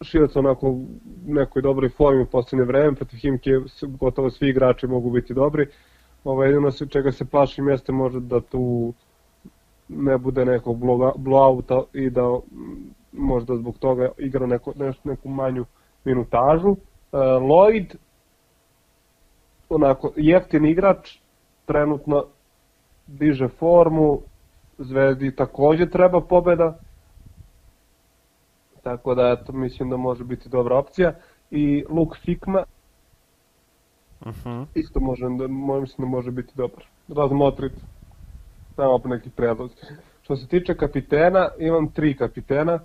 Shields 0.02 0.36
onako 0.36 0.68
u 0.68 0.86
nekoj 1.26 1.62
dobroj 1.62 1.88
formi 1.88 2.22
u 2.22 2.26
poslednje 2.26 2.64
vreme. 2.64 2.94
Protiv 2.94 3.18
Himkije 3.18 3.60
gotovo 3.82 4.30
svi 4.30 4.48
igrači 4.48 4.86
mogu 4.86 5.10
biti 5.10 5.34
dobri. 5.34 5.66
Ovo 6.24 6.44
jedino 6.44 6.70
se 6.70 6.86
čega 6.86 7.12
se 7.12 7.24
plašim 7.24 7.68
jeste 7.68 7.92
možda 7.92 8.20
da 8.20 8.40
tu 8.40 8.92
ne 9.88 10.18
bude 10.18 10.44
nekog 10.44 10.76
blowouta 11.16 11.82
i 11.92 12.10
da 12.10 12.38
možda 13.12 13.56
zbog 13.56 13.78
toga 13.78 14.08
igra 14.18 14.46
neko, 14.46 14.72
nešto, 14.76 15.08
neku 15.08 15.28
manju 15.28 15.64
minutažu. 16.04 16.68
Uh, 16.68 16.78
Lloyd, 17.20 17.94
onako, 19.68 20.12
jeftin 20.16 20.66
igrač, 20.66 21.18
trenutno 21.66 22.24
diže 23.06 23.48
formu, 23.48 24.20
Zvezdi 24.78 25.36
takođe 25.36 25.90
treba 25.90 26.20
pobeda, 26.20 26.78
tako 28.82 29.14
da 29.14 29.36
eto, 29.40 29.52
mislim 29.52 29.90
da 29.90 29.96
može 29.96 30.24
biti 30.24 30.48
dobra 30.48 30.78
opcija. 30.78 31.12
I 31.50 31.84
Luke 31.88 32.18
Fikma, 32.24 32.64
uh 34.20 34.26
mhm. 34.26 34.48
-huh. 34.48 34.66
isto 34.74 35.00
može, 35.00 35.24
da, 35.38 35.46
mislim 35.80 35.96
da 35.98 36.16
može 36.16 36.30
biti 36.30 36.52
dobar. 36.54 36.84
Razmotrite 37.08 37.80
samo 38.76 38.98
po 38.98 39.08
nekih 39.08 39.32
predlozi. 39.32 39.74
Što 40.22 40.36
se 40.36 40.48
tiče 40.48 40.74
kapitena, 40.74 41.48
imam 41.58 41.92
tri 41.92 42.16
kapitena. 42.16 42.78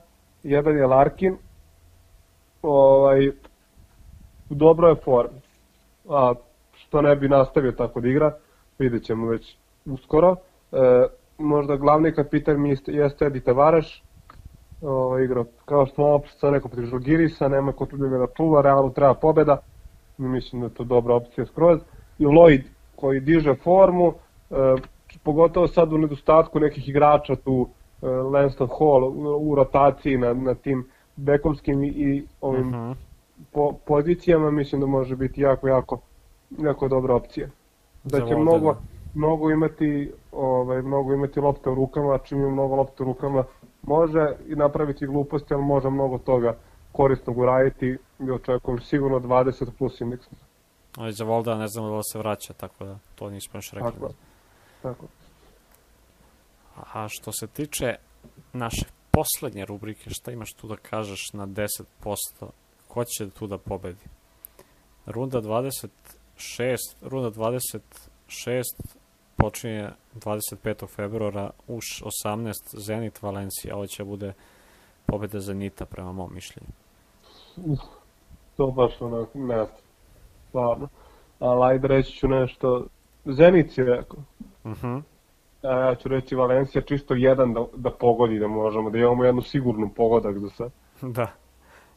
Jedan 0.44 0.78
je 0.78 0.88
Larkin, 0.88 1.38
ovaj, 2.62 3.28
u 4.50 4.56
dobroj 4.56 4.96
formi. 4.96 5.40
A 6.10 6.34
što 6.74 7.02
ne 7.02 7.16
bi 7.16 7.30
nastavio 7.30 7.72
tako 7.72 8.02
da 8.02 8.08
igra, 8.08 8.34
vidjet 8.80 9.04
ćemo 9.04 9.28
već 9.28 9.56
uskoro. 9.86 10.36
E, 10.72 10.78
možda 11.38 11.76
glavni 11.76 12.12
kapitan 12.12 12.62
mi 12.62 12.78
jeste 12.88 13.26
Edi 13.26 13.40
Tavares, 13.40 13.86
ovaj, 14.82 15.24
igra, 15.24 15.46
kao 15.66 15.86
što 15.86 15.96
smo 15.96 16.06
opšte 16.06 16.40
sa 16.40 16.52
neko 16.52 16.68
protiv 16.68 16.86
Žalgirisa, 16.86 17.48
nema 17.48 17.72
ko 17.72 17.86
tu 17.86 17.98
da 17.98 18.28
čuva, 18.38 18.62
realno 18.62 18.90
treba 18.90 19.14
pobeda, 19.14 19.58
mislim 20.18 20.62
da 20.62 20.68
je 20.68 20.74
to 20.74 20.84
dobra 20.84 21.16
opcija 21.16 21.46
skroz. 21.46 21.80
I 22.20 22.26
Lloyd 22.26 22.62
koji 22.96 23.20
diže 23.20 23.56
formu, 23.56 24.14
e, 24.50 24.56
pogotovo 25.24 25.68
sad 25.68 25.94
u 25.94 25.98
nedostatku 25.98 26.60
nekih 26.60 26.90
igrača 26.90 27.36
tu 27.36 27.54
uh, 28.02 28.10
Lanston 28.34 28.68
Hall 28.80 29.04
u, 29.04 29.52
u 29.52 29.56
rotaciji 29.56 30.18
na, 30.18 30.34
na 30.34 30.56
tim 30.56 30.88
bekovskim 31.16 31.84
i 31.84 32.24
ovim 32.42 32.68
uh 32.68 32.74
mhm. 32.74 32.76
-huh. 32.76 32.96
po, 33.52 33.74
pozicijama 33.86 34.52
mislim 34.52 34.82
da 34.82 34.88
može 34.88 35.16
biti 35.16 35.42
jako, 35.42 35.68
jako, 35.68 36.00
jako 36.58 36.88
dobra 36.88 37.16
opcija. 37.16 37.48
Da 38.04 38.28
će 38.28 38.36
mnogo, 38.36 38.76
mnogo 39.14 39.52
imati 39.52 40.12
ovaj, 40.32 40.82
mnogo 40.82 41.14
imati 41.14 41.40
lopte 41.40 41.70
u 41.70 41.76
rukama, 41.76 42.18
čim 42.18 42.38
ima 42.38 42.50
mnogo 42.50 42.76
lopte 42.76 43.04
u 43.04 43.06
rukama 43.06 43.44
može 43.82 44.36
i 44.48 44.56
napraviti 44.56 45.06
gluposti, 45.06 45.54
ali 45.54 45.64
može 45.64 45.90
mnogo 45.90 46.18
toga 46.18 46.58
korisnog 46.92 47.38
uraditi 47.38 47.98
i 48.20 48.32
očekujem 48.32 48.80
sigurno 48.80 49.20
20 49.20 49.72
plus 49.78 50.02
indeks. 50.02 50.26
Ali 50.98 51.14
za 51.14 51.24
Volda 51.24 51.56
ne 51.56 51.68
znamo 51.68 51.96
da 51.96 52.04
se 52.04 52.20
vraća, 52.20 52.54
tako 52.54 52.86
da 52.86 52.98
to 53.16 53.30
nismo 53.30 53.58
još 53.58 53.72
rekli. 53.72 53.92
Tako. 53.92 54.14
Tako. 54.82 55.06
A 56.94 57.08
što 57.10 57.32
se 57.32 57.48
tiče 57.48 57.96
naše 58.54 58.86
poslednje 59.12 59.66
rubrike, 59.66 60.10
šta 60.10 60.32
imaš 60.32 60.54
tu 60.54 60.68
da 60.68 60.76
kažeš 60.76 61.34
na 61.34 61.48
10%? 61.48 62.46
Ko 62.88 63.04
će 63.04 63.30
tu 63.30 63.48
da 63.48 63.58
pobedi? 63.58 64.06
Runda 65.06 65.42
26, 65.42 65.88
runda 67.02 67.32
26 67.32 68.64
počinje 69.42 69.90
25. 70.16 70.96
februara 70.96 71.50
uš 71.68 72.04
18 72.26 72.52
Zenit 72.78 73.22
Valencija. 73.22 73.76
Ovo 73.76 73.88
će 73.88 74.04
bude 74.04 74.34
pobeda 75.06 75.40
Zenita 75.40 75.86
prema 75.86 76.12
mom 76.12 76.34
mišljenju. 76.34 76.70
To 78.58 78.68
baš 78.68 79.02
onako 79.02 79.40
ne 79.40 79.66
stvarno. 80.48 80.88
Ali 81.40 81.66
ajde 81.66 81.88
reći 81.88 82.12
ću 82.12 82.28
nešto 82.28 82.86
Zenit 83.26 83.74
si 83.74 83.84
rekao. 83.84 84.20
Uh 84.64 84.72
mhm. 84.72 84.88
-huh. 84.88 85.02
A 85.64 85.80
ja 85.80 85.96
ću 85.96 86.10
reći 86.10 86.36
Valencija 86.36 86.82
čisto 86.82 87.14
jedan 87.14 87.54
da, 87.54 87.66
da 87.76 87.92
pogodi, 87.92 88.40
da 88.40 88.48
možemo, 88.48 88.90
da 88.90 88.98
imamo 88.98 89.26
jednu 89.26 89.42
sigurnu 89.42 89.90
pogodak 89.96 90.38
za 90.40 90.50
sve. 90.50 90.70
da. 91.18 91.32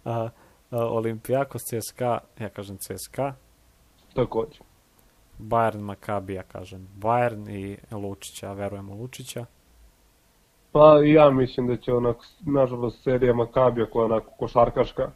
A, 0.05 0.29
a, 0.71 0.87
Olimpijakos 0.87 1.63
CSKA, 1.63 2.19
ja 2.39 2.49
kažem 2.49 2.77
CSKA. 2.77 3.35
Takođe. 4.15 4.74
Bayern 5.39 5.81
Makabi, 5.81 6.35
ja 6.35 6.43
kažem 6.43 6.89
Bayern 7.01 7.51
i 7.51 7.77
Lučića, 7.95 8.53
verujemo 8.53 8.95
Lučića. 8.95 9.45
Pa 10.73 11.01
ja 11.05 11.31
mislim 11.31 11.67
da 11.67 11.77
će 11.77 11.93
onako, 11.93 12.25
nažalost, 12.41 13.03
serija 13.03 13.35
Makabija 13.35 13.87
koja 13.87 14.03
je 14.03 14.13
onako 14.13 14.31
košarkaška, 14.39 15.11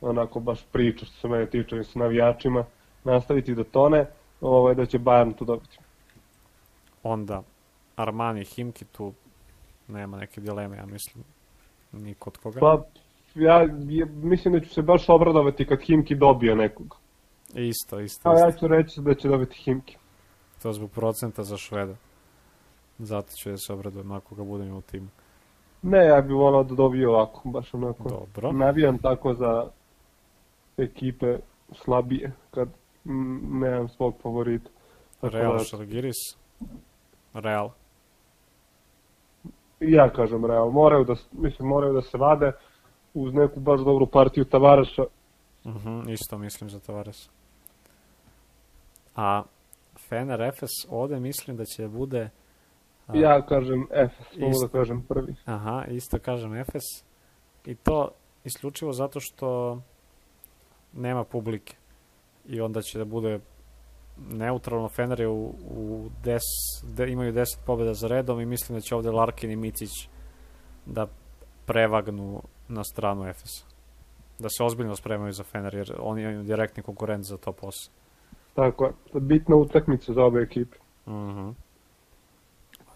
onako 0.00 0.40
baš 0.40 0.64
priča 0.72 1.06
što 1.06 1.14
se 1.14 1.28
mene 1.28 1.46
tiče 1.46 1.84
sa 1.84 1.98
navijačima, 1.98 2.64
nastaviti 3.04 3.54
da 3.54 3.64
tone 3.64 4.06
ovaj, 4.40 4.74
da 4.74 4.86
će 4.86 4.98
Bayern 4.98 5.36
tu 5.36 5.44
dobiti. 5.44 5.78
Onda 7.02 7.42
Armani 7.96 8.44
Himki 8.44 8.84
tu 8.84 9.12
nema 9.88 10.16
neke 10.16 10.40
dileme, 10.40 10.76
ja 10.76 10.86
mislim, 10.86 11.24
ni 11.92 12.14
kod 12.14 12.36
koga. 12.36 12.60
Pa, 12.60 12.82
ja, 13.34 13.62
ja 13.88 14.06
mislim 14.06 14.54
da 14.54 14.60
ću 14.60 14.68
se 14.68 14.82
baš 14.82 15.08
obradovati 15.08 15.66
kad 15.66 15.80
Himki 15.80 16.14
dobije 16.14 16.56
nekog. 16.56 16.96
Isto, 17.54 18.00
isto. 18.00 18.28
A 18.28 18.38
ja 18.38 18.52
ću 18.52 18.68
reći 18.68 19.00
da 19.00 19.14
će 19.14 19.28
dobiti 19.28 19.56
Himki. 19.56 19.96
To 20.62 20.72
zbog 20.72 20.90
procenta 20.90 21.42
za 21.42 21.56
Šveda. 21.56 21.94
Zato 22.98 23.32
ću 23.32 23.50
da 23.50 23.56
se 23.56 23.72
obradujem 23.72 24.12
ako 24.12 24.34
ga 24.34 24.44
budem 24.44 24.76
u 24.76 24.82
timu. 24.82 25.08
Ne, 25.82 26.06
ja 26.06 26.20
bih 26.20 26.36
volao 26.36 26.64
da 26.64 26.74
dobije 26.74 27.08
ovako, 27.08 27.48
baš 27.48 27.74
onako. 27.74 28.08
Dobro. 28.08 28.52
Navijam 28.52 28.98
tako 28.98 29.34
za 29.34 29.66
ekipe 30.76 31.38
slabije, 31.84 32.32
kad 32.50 32.68
nemam 33.50 33.88
svog 33.88 34.14
favorita. 34.22 34.70
Tako 35.20 35.36
Real 35.36 35.52
da... 35.52 35.64
Šargiris? 35.64 36.16
Real? 37.34 37.70
Ja 39.80 40.12
kažem 40.12 40.44
Real. 40.44 40.70
Moraju 40.70 41.04
da, 41.04 41.14
mislim, 41.32 41.68
moraju 41.68 41.92
da 41.92 42.02
se 42.02 42.18
vade 42.18 42.52
uz 43.14 43.34
neku 43.34 43.60
baš 43.60 43.80
dobru 43.80 44.06
partiju 44.06 44.44
Tavareša. 44.44 45.02
Uh 45.64 45.74
mhm, 45.74 45.88
-huh, 45.88 46.12
isto 46.12 46.38
mislim 46.38 46.70
za 46.70 46.80
Tavaresa. 46.80 47.30
A 49.16 49.42
Fener 50.08 50.42
Efes 50.42 50.70
ovde 50.88 51.20
mislim 51.20 51.56
da 51.56 51.64
će 51.64 51.88
bude... 51.88 52.30
A, 53.06 53.16
ja 53.16 53.46
kažem 53.46 53.86
Efes, 53.90 54.36
mogu 54.38 54.54
da 54.62 54.78
kažem 54.78 55.04
prvi. 55.08 55.34
Aha, 55.44 55.84
isto 55.88 56.18
kažem 56.18 56.54
Efes. 56.54 56.82
I 57.66 57.74
to 57.74 58.10
isključivo 58.44 58.92
zato 58.92 59.20
što 59.20 59.80
nema 60.92 61.24
publike 61.24 61.76
i 62.46 62.60
onda 62.60 62.82
će 62.82 62.98
da 62.98 63.04
bude 63.04 63.40
neutralno 64.16 64.88
Fener 64.88 65.20
je 65.20 65.28
u, 65.28 65.54
u 65.70 66.10
des, 66.24 66.42
de, 66.82 67.12
imaju 67.12 67.32
10 67.32 67.44
pobjeda 67.66 67.94
za 67.94 68.08
redom 68.08 68.40
i 68.40 68.46
mislim 68.46 68.78
da 68.78 68.80
će 68.80 68.94
ovde 68.94 69.10
Larkin 69.10 69.50
i 69.50 69.56
Micić 69.56 70.08
da 70.86 71.06
prevagnu 71.66 72.42
na 72.68 72.84
stranu 72.84 73.28
Efesa. 73.28 73.64
Da 74.38 74.48
se 74.48 74.64
ozbiljno 74.64 74.96
spremaju 74.96 75.32
za 75.32 75.44
Fener 75.44 75.74
jer 75.74 75.96
oni 75.98 76.22
imaju 76.22 76.42
direktni 76.42 76.82
konkurent 76.82 77.24
za 77.24 77.36
top 77.36 77.60
8. 77.60 77.88
Tako 78.54 78.84
je, 78.84 79.20
bitna 79.20 79.56
utakmica 79.56 80.12
za 80.12 80.24
obe 80.24 80.40
ekipe. 80.40 80.76
Uh 81.06 81.12
mhm. 81.12 81.38
-huh. 81.38 81.54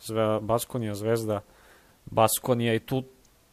Zve, 0.00 0.40
Baskonija, 0.40 0.94
Zvezda, 0.94 1.40
Baskonija 2.06 2.74
i 2.74 2.80
tu 2.80 3.02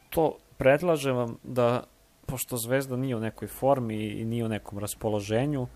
to 0.09 0.37
predlažem 0.57 1.15
vam 1.15 1.37
da 1.43 1.83
pošto 2.25 2.57
Zvezda 2.57 2.95
nije 2.97 3.15
u 3.15 3.19
nekoj 3.19 3.47
formi 3.47 3.95
i 3.95 4.25
nije 4.25 4.45
u 4.45 4.49
nekom 4.49 4.79
raspoloženju, 4.79 5.67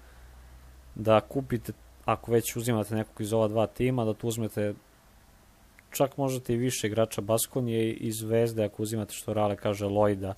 da 0.96 1.22
kupite, 1.22 1.74
ako 2.06 2.32
već 2.32 2.56
uzimate 2.56 2.96
nekog 2.96 3.22
iz 3.22 3.34
ova 3.34 3.48
dva 3.48 3.68
tima, 3.68 4.06
da 4.06 4.14
tu 4.14 4.28
uzmete 4.28 4.74
čak 5.92 6.18
možete 6.18 6.54
i 6.54 6.58
više 6.58 6.88
igrača 6.88 7.22
Baskonije 7.22 7.94
i 7.94 8.12
Zvezde, 8.12 8.64
ako 8.64 8.84
uzimate 8.84 9.14
što 9.14 9.34
Rale 9.34 9.56
kaže 9.56 9.86
Lojda, 9.86 10.34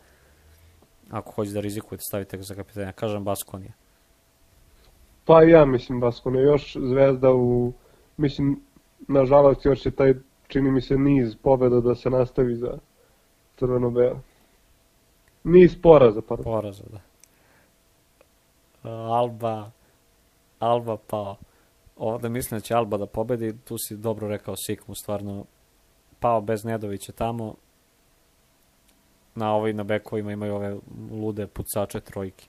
ako 1.09 1.31
hoćete 1.31 1.53
da 1.53 1.59
rizikujete, 1.59 2.01
stavite 2.07 2.37
ga 2.37 2.43
za 2.43 2.55
kapitanja. 2.55 2.91
Kažem 2.91 3.23
Baskonije. 3.23 3.73
Pa 5.25 5.43
ja 5.43 5.65
mislim 5.65 5.99
Baskonije, 5.99 6.43
još 6.43 6.77
Zvezda 6.79 7.33
u, 7.33 7.73
mislim, 8.17 8.59
nažalost 9.07 9.65
još 9.65 9.85
je 9.85 9.91
taj, 9.91 10.13
čini 10.47 10.71
mi 10.71 10.81
se, 10.81 10.97
niz 10.97 11.35
pobeda 11.35 11.79
da 11.79 11.95
se 11.95 12.09
nastavi 12.09 12.55
za 12.55 12.77
crveno-belo. 13.55 14.19
Niz 15.43 15.81
poraza, 15.81 16.21
pardon. 16.21 16.43
Poraza, 16.43 16.83
da. 16.91 17.01
Alba, 18.89 19.71
Alba 20.59 20.97
pao. 21.07 21.35
Ovde 21.97 22.29
mislim 22.29 22.57
da 22.59 22.61
će 22.61 22.73
Alba 22.73 22.97
da 22.97 23.05
pobedi, 23.05 23.57
tu 23.57 23.75
si 23.77 23.97
dobro 23.97 24.27
rekao 24.27 24.55
Sikmu, 24.57 24.95
stvarno 24.95 25.45
pao 26.19 26.41
bez 26.41 26.65
Nedovića 26.65 27.11
tamo. 27.11 27.55
na 29.35 29.53
ovaj 29.53 29.73
na 29.73 29.83
bekovima 29.83 30.31
imaju 30.31 30.55
ove 30.55 30.77
lude 31.11 31.47
pucače 31.47 31.99
trojke. 31.99 32.47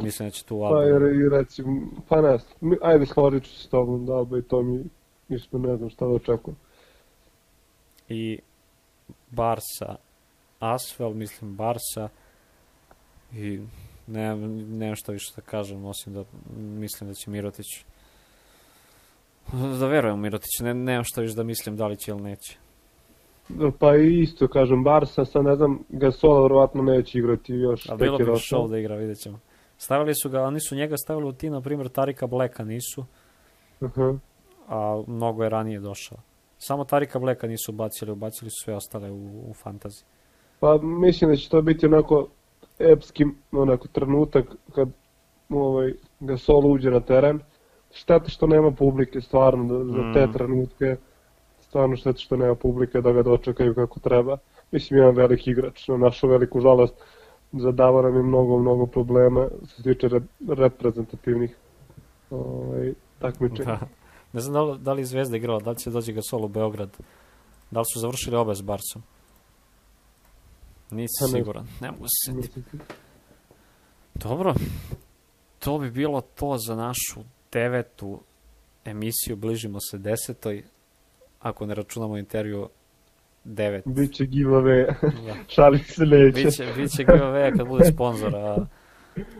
I 0.00 0.02
mislim 0.02 0.28
da 0.28 0.30
će 0.30 0.44
tu 0.44 0.58
Pa 0.58 0.64
Alba. 0.64 0.82
jer 0.82 1.02
i 1.02 1.28
recimo, 1.28 1.80
pa 2.08 2.20
ne 2.20 2.38
ajde 2.82 3.06
složit 3.06 3.44
ću 3.44 3.50
se 3.50 3.62
s 3.62 3.68
tobom 3.68 4.06
da 4.06 4.12
Alba 4.12 4.38
i 4.38 4.42
to 4.42 4.62
mi, 4.62 4.84
isto 5.28 5.58
ne 5.58 5.76
znam 5.76 5.90
šta 5.90 6.06
da 6.06 6.12
očekujem. 6.12 6.56
i 8.08 8.38
Barsa 9.30 9.96
Asvel, 10.60 11.10
mislim 11.14 11.56
Barsa 11.56 12.08
i 13.32 13.60
nemam, 14.06 14.56
nemam 14.78 14.96
šta 14.96 15.12
više 15.12 15.32
da 15.36 15.42
kažem, 15.42 15.84
osim 15.84 16.14
da 16.14 16.24
mislim 16.56 17.10
da 17.10 17.14
će 17.14 17.30
Mirotić 17.30 17.66
da 19.80 19.86
verujem 19.86 20.20
Mirotić, 20.20 20.60
ne, 20.60 20.74
nemam 20.74 21.04
šta 21.04 21.20
više 21.20 21.34
da 21.34 21.42
mislim 21.42 21.76
da 21.76 21.86
li 21.86 21.96
će 21.96 22.10
ili 22.10 22.20
neće. 22.20 22.58
Pa 23.78 23.96
isto 23.96 24.48
kažem, 24.48 24.84
Barsa, 24.84 25.24
sad 25.24 25.44
ne 25.44 25.56
znam, 25.56 25.78
Gasola 25.88 26.42
verovatno 26.42 26.82
neće 26.82 27.18
igrati 27.18 27.52
još. 27.52 27.88
A 27.88 27.96
bilo 27.96 28.18
bi 28.18 28.24
show 28.24 28.70
da 28.70 28.78
igra, 28.78 28.96
vidjet 28.96 29.18
ćemo. 29.18 29.38
Stavili 29.78 30.14
su 30.14 30.30
ga, 30.30 30.42
oni 30.42 30.60
su 30.60 30.74
njega 30.76 30.96
stavili 30.96 31.28
u 31.28 31.32
tim, 31.32 31.52
na 31.52 31.60
primjer, 31.60 31.88
Tarika 31.88 32.26
Bleka 32.26 32.64
nisu, 32.64 33.04
Aha. 33.80 34.14
a 34.68 35.02
mnogo 35.06 35.42
je 35.44 35.48
ranije 35.50 35.80
došao. 35.80 36.18
Samo 36.58 36.84
Tarika 36.84 37.18
Bleka 37.18 37.46
nisu 37.46 37.72
bacili, 37.72 38.12
ubacili 38.12 38.50
su 38.50 38.64
sve 38.64 38.74
ostale 38.74 39.10
u, 39.10 39.50
u 39.50 39.54
fantazi. 39.54 40.04
Pa 40.60 40.78
mislim 40.82 41.30
da 41.30 41.36
će 41.36 41.48
to 41.48 41.62
biti 41.62 41.86
onako 41.86 42.28
epski 42.78 43.24
onako 43.52 43.88
trenutak 43.88 44.44
kad 44.74 44.88
ovaj, 45.50 45.92
Gasol 46.20 46.72
uđe 46.72 46.90
na 46.90 47.00
teren. 47.00 47.40
Šteta 47.92 48.28
što 48.28 48.46
nema 48.46 48.70
publike, 48.70 49.20
stvarno, 49.20 49.64
da, 49.64 49.84
za 49.84 50.02
Mm. 50.02 50.14
te 50.14 50.32
trenutke. 50.32 50.96
Stvarno 51.60 51.96
šteta 51.96 52.18
što 52.18 52.36
nema 52.36 52.54
publike 52.54 53.00
da 53.00 53.12
ga 53.12 53.22
dočekaju 53.22 53.74
kako 53.74 54.00
treba. 54.00 54.36
Mislim, 54.70 54.98
jedan 55.00 55.14
veliki 55.14 55.50
igrač, 55.50 55.88
na 55.88 55.96
našu 55.96 56.28
veliku 56.28 56.60
žalost, 56.60 56.94
zadava 57.52 58.02
nam 58.02 58.16
je 58.16 58.22
mnogo, 58.22 58.58
mnogo 58.58 58.86
problema 58.86 59.48
što 59.66 59.76
se 59.76 59.82
tiče 59.82 60.08
re, 60.08 60.20
reprezentativnih 60.48 61.56
ovaj, 62.30 62.92
takmičenja. 63.18 63.64
Da. 63.64 63.88
Ne 64.32 64.40
znam 64.40 64.52
da 64.52 64.62
li, 64.62 64.78
da 64.78 64.92
li 64.92 65.04
Zvezda 65.04 65.36
igrala, 65.36 65.60
da 65.60 65.70
li 65.70 65.78
će 65.78 65.90
dođe 65.90 66.12
Gasol 66.12 66.44
u 66.44 66.48
Beograd, 66.48 66.96
da 67.70 67.80
li 67.80 67.86
su 67.94 68.00
završili 68.00 68.36
obe 68.36 68.54
s 68.54 68.62
Barsom. 68.62 69.02
Nisam 70.90 71.28
Pa 71.32 71.38
siguran, 71.38 71.66
ne 71.80 71.90
mogu 71.90 72.04
se 72.08 72.42
setiti. 72.42 72.78
Dobro, 74.14 74.54
to 75.58 75.78
bi 75.78 75.90
bilo 75.90 76.20
to 76.20 76.56
za 76.58 76.76
našu 76.76 77.20
devetu 77.52 78.20
emisiju, 78.84 79.36
bližimo 79.36 79.78
se 79.80 79.98
desetoj, 79.98 80.64
ako 81.40 81.66
ne 81.66 81.74
računamo 81.74 82.18
intervju 82.18 82.68
devet. 83.48 83.84
Biće 83.86 84.24
giveaway, 84.24 84.94
Da. 85.02 85.34
šalim 85.54 85.80
se 85.80 86.06
neće. 86.06 86.44
Biće, 86.44 86.72
biće 86.76 87.04
giveaway 87.04 87.56
kad 87.56 87.68
bude 87.68 87.84
sponzora, 87.84 88.38
a, 88.38 88.64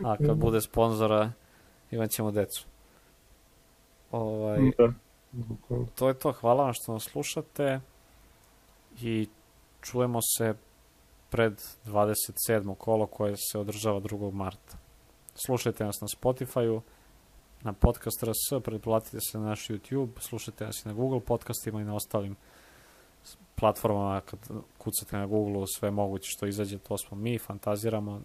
a 0.03 0.17
kad 0.17 0.37
bude 0.37 0.61
sponzora 0.61 1.31
imat 1.91 2.09
ćemo 2.09 2.31
decu. 2.31 2.65
Ovaj, 4.11 4.59
Da. 4.77 4.93
to 5.95 6.07
je 6.07 6.13
to, 6.13 6.31
hvala 6.31 6.63
vam 6.63 6.73
što 6.73 6.93
nas 6.93 7.03
slušate 7.03 7.79
i 9.01 9.27
čujemo 9.81 10.19
se 10.37 10.53
pred 11.29 11.53
27. 11.85 12.75
kolo 12.75 13.07
koje 13.07 13.35
se 13.37 13.59
održava 13.59 13.99
2. 13.99 14.31
marta. 14.33 14.77
Slušajte 15.35 15.83
nas 15.83 16.01
na 16.01 16.07
Spotify-u, 16.07 16.81
na 17.61 17.73
podcast 17.73 18.23
RS, 18.23 18.63
pretplatite 18.63 19.17
se 19.21 19.37
na 19.37 19.45
naš 19.45 19.67
YouTube, 19.67 20.09
slušajte 20.19 20.65
nas 20.65 20.85
i 20.85 20.87
na 20.87 20.93
Google 20.93 21.19
podcastima 21.19 21.81
i 21.81 21.85
na 21.85 21.95
ostalim 21.95 22.35
s- 22.35 22.37
platformama 23.55 24.21
kad 24.21 24.39
kucate 24.77 25.17
na 25.17 25.25
Google 25.25 25.63
sve 25.67 25.91
moguće 25.91 26.29
što 26.29 26.47
izađe, 26.47 26.77
to 26.77 26.97
smo 26.97 27.17
mi, 27.17 27.39
fantaziramo 27.39 28.21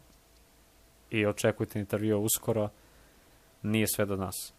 i 1.11 1.27
očekujte 1.27 1.79
intervju 1.79 2.21
uskoro, 2.21 2.69
nije 3.63 3.87
sve 3.87 4.07
do 4.07 4.17
nas. 4.17 4.53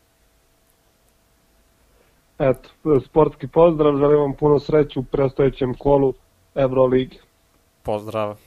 Eto, 2.40 2.70
sportski 3.06 3.48
pozdrav, 3.48 3.98
želim 3.98 4.20
vam 4.20 4.34
puno 4.34 4.60
sreće 4.60 5.00
u 5.00 5.04
predstojećem 5.04 5.74
kolu 5.74 6.14
Euroligi. 6.56 7.20
Pozdrav! 7.84 8.45